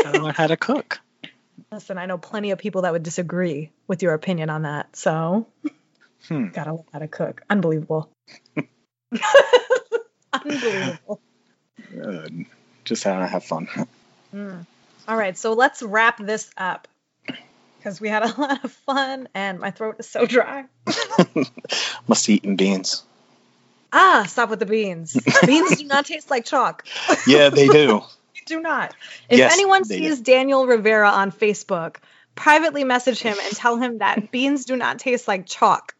gotta 0.00 0.22
learn 0.22 0.32
how 0.32 0.46
to 0.46 0.56
cook. 0.56 1.00
Listen, 1.72 1.98
I 1.98 2.06
know 2.06 2.18
plenty 2.18 2.52
of 2.52 2.58
people 2.60 2.82
that 2.82 2.92
would 2.92 3.02
disagree 3.02 3.72
with 3.88 4.00
your 4.00 4.14
opinion 4.14 4.48
on 4.48 4.62
that. 4.62 4.94
So, 4.94 5.48
Hmm. 6.28 6.46
gotta 6.50 6.74
learn 6.74 6.84
how 6.92 7.00
to 7.00 7.08
cook. 7.08 7.42
Unbelievable. 7.50 8.08
Unbelievable. 10.32 11.20
Uh, 12.00 12.28
just 12.84 13.02
how 13.04 13.18
to 13.18 13.26
have 13.26 13.42
fun. 13.44 13.66
Mm. 14.32 14.66
All 15.08 15.16
right, 15.16 15.36
so 15.38 15.52
let's 15.52 15.82
wrap 15.82 16.18
this 16.18 16.50
up 16.56 16.88
because 17.78 18.00
we 18.00 18.08
had 18.08 18.24
a 18.24 18.34
lot 18.40 18.64
of 18.64 18.72
fun 18.72 19.28
and 19.34 19.60
my 19.60 19.70
throat 19.70 19.96
is 20.00 20.08
so 20.08 20.26
dry. 20.26 20.64
Must 22.08 22.28
eat 22.28 22.44
eating 22.44 22.56
beans. 22.56 23.04
Ah, 23.92 24.24
stop 24.28 24.50
with 24.50 24.58
the 24.58 24.66
beans. 24.66 25.16
beans 25.46 25.76
do 25.78 25.84
not 25.84 26.06
taste 26.06 26.30
like 26.30 26.44
chalk. 26.44 26.84
Yeah, 27.26 27.50
they 27.50 27.68
do. 27.68 28.02
They 28.34 28.40
do 28.46 28.60
not. 28.60 28.94
If 29.28 29.38
Yes, 29.38 29.52
anyone 29.52 29.84
sees 29.84 30.20
Daniel 30.20 30.66
Rivera 30.66 31.08
on 31.08 31.30
Facebook, 31.30 31.96
privately 32.34 32.82
message 32.82 33.20
him 33.20 33.36
and 33.40 33.54
tell 33.54 33.76
him 33.76 33.98
that 33.98 34.32
beans 34.32 34.64
do 34.64 34.76
not 34.76 34.98
taste 34.98 35.28
like 35.28 35.46
chalk. 35.46 35.94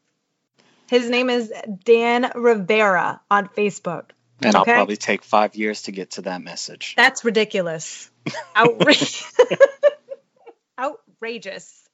His 0.88 1.09
name 1.09 1.30
is 1.30 1.52
Dan 1.84 2.30
Rivera 2.34 3.20
on 3.30 3.48
Facebook. 3.48 4.11
And 4.42 4.54
I'll 4.54 4.64
probably 4.64 4.96
take 4.96 5.22
five 5.22 5.54
years 5.54 5.82
to 5.82 5.92
get 5.92 6.12
to 6.12 6.22
that 6.22 6.42
message. 6.42 6.94
That's 6.96 7.24
ridiculous. 7.24 8.11
Outrageous. 8.57 9.33
Outrageous. 10.79 11.89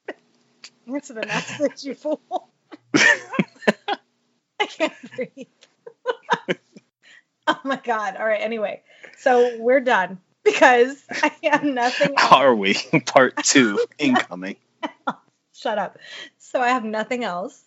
Answer 0.87 1.15
the 1.15 1.27
message, 1.27 1.85
you 1.85 1.95
fool. 1.95 2.49
I 2.95 4.67
can't 4.67 4.93
breathe. 5.17 5.47
oh 7.47 7.61
my 7.65 7.81
god. 7.83 8.17
All 8.17 8.27
right, 8.27 8.41
anyway. 8.41 8.83
So 9.19 9.59
we're 9.59 9.81
done 9.81 10.19
because 10.45 11.03
I 11.11 11.33
have 11.45 11.65
nothing 11.65 12.15
else. 12.17 12.33
Are 12.33 12.55
we? 12.55 12.75
Part 13.07 13.37
two 13.45 13.85
incoming. 13.99 14.57
Shut 15.55 15.79
up. 15.79 15.99
So 16.39 16.61
I 16.61 16.69
have 16.69 16.85
nothing 16.85 17.25
else. 17.25 17.63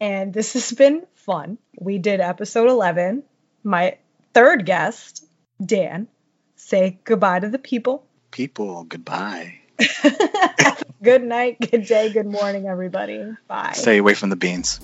And 0.00 0.34
this 0.34 0.54
has 0.54 0.72
been 0.72 1.06
fun. 1.14 1.58
We 1.78 1.98
did 1.98 2.20
episode 2.20 2.68
11. 2.68 3.22
My 3.62 3.98
third 4.34 4.66
guest, 4.66 5.24
Dan, 5.64 6.08
say 6.56 6.98
goodbye 7.04 7.40
to 7.40 7.48
the 7.48 7.58
people. 7.58 8.05
People, 8.36 8.84
goodbye. 8.84 9.60
good 11.02 11.22
night, 11.22 11.56
good 11.58 11.86
day, 11.86 12.12
good 12.12 12.26
morning, 12.26 12.66
everybody. 12.66 13.24
Bye. 13.48 13.72
Stay 13.72 13.96
away 13.96 14.12
from 14.12 14.28
the 14.28 14.36
beans. 14.36 14.78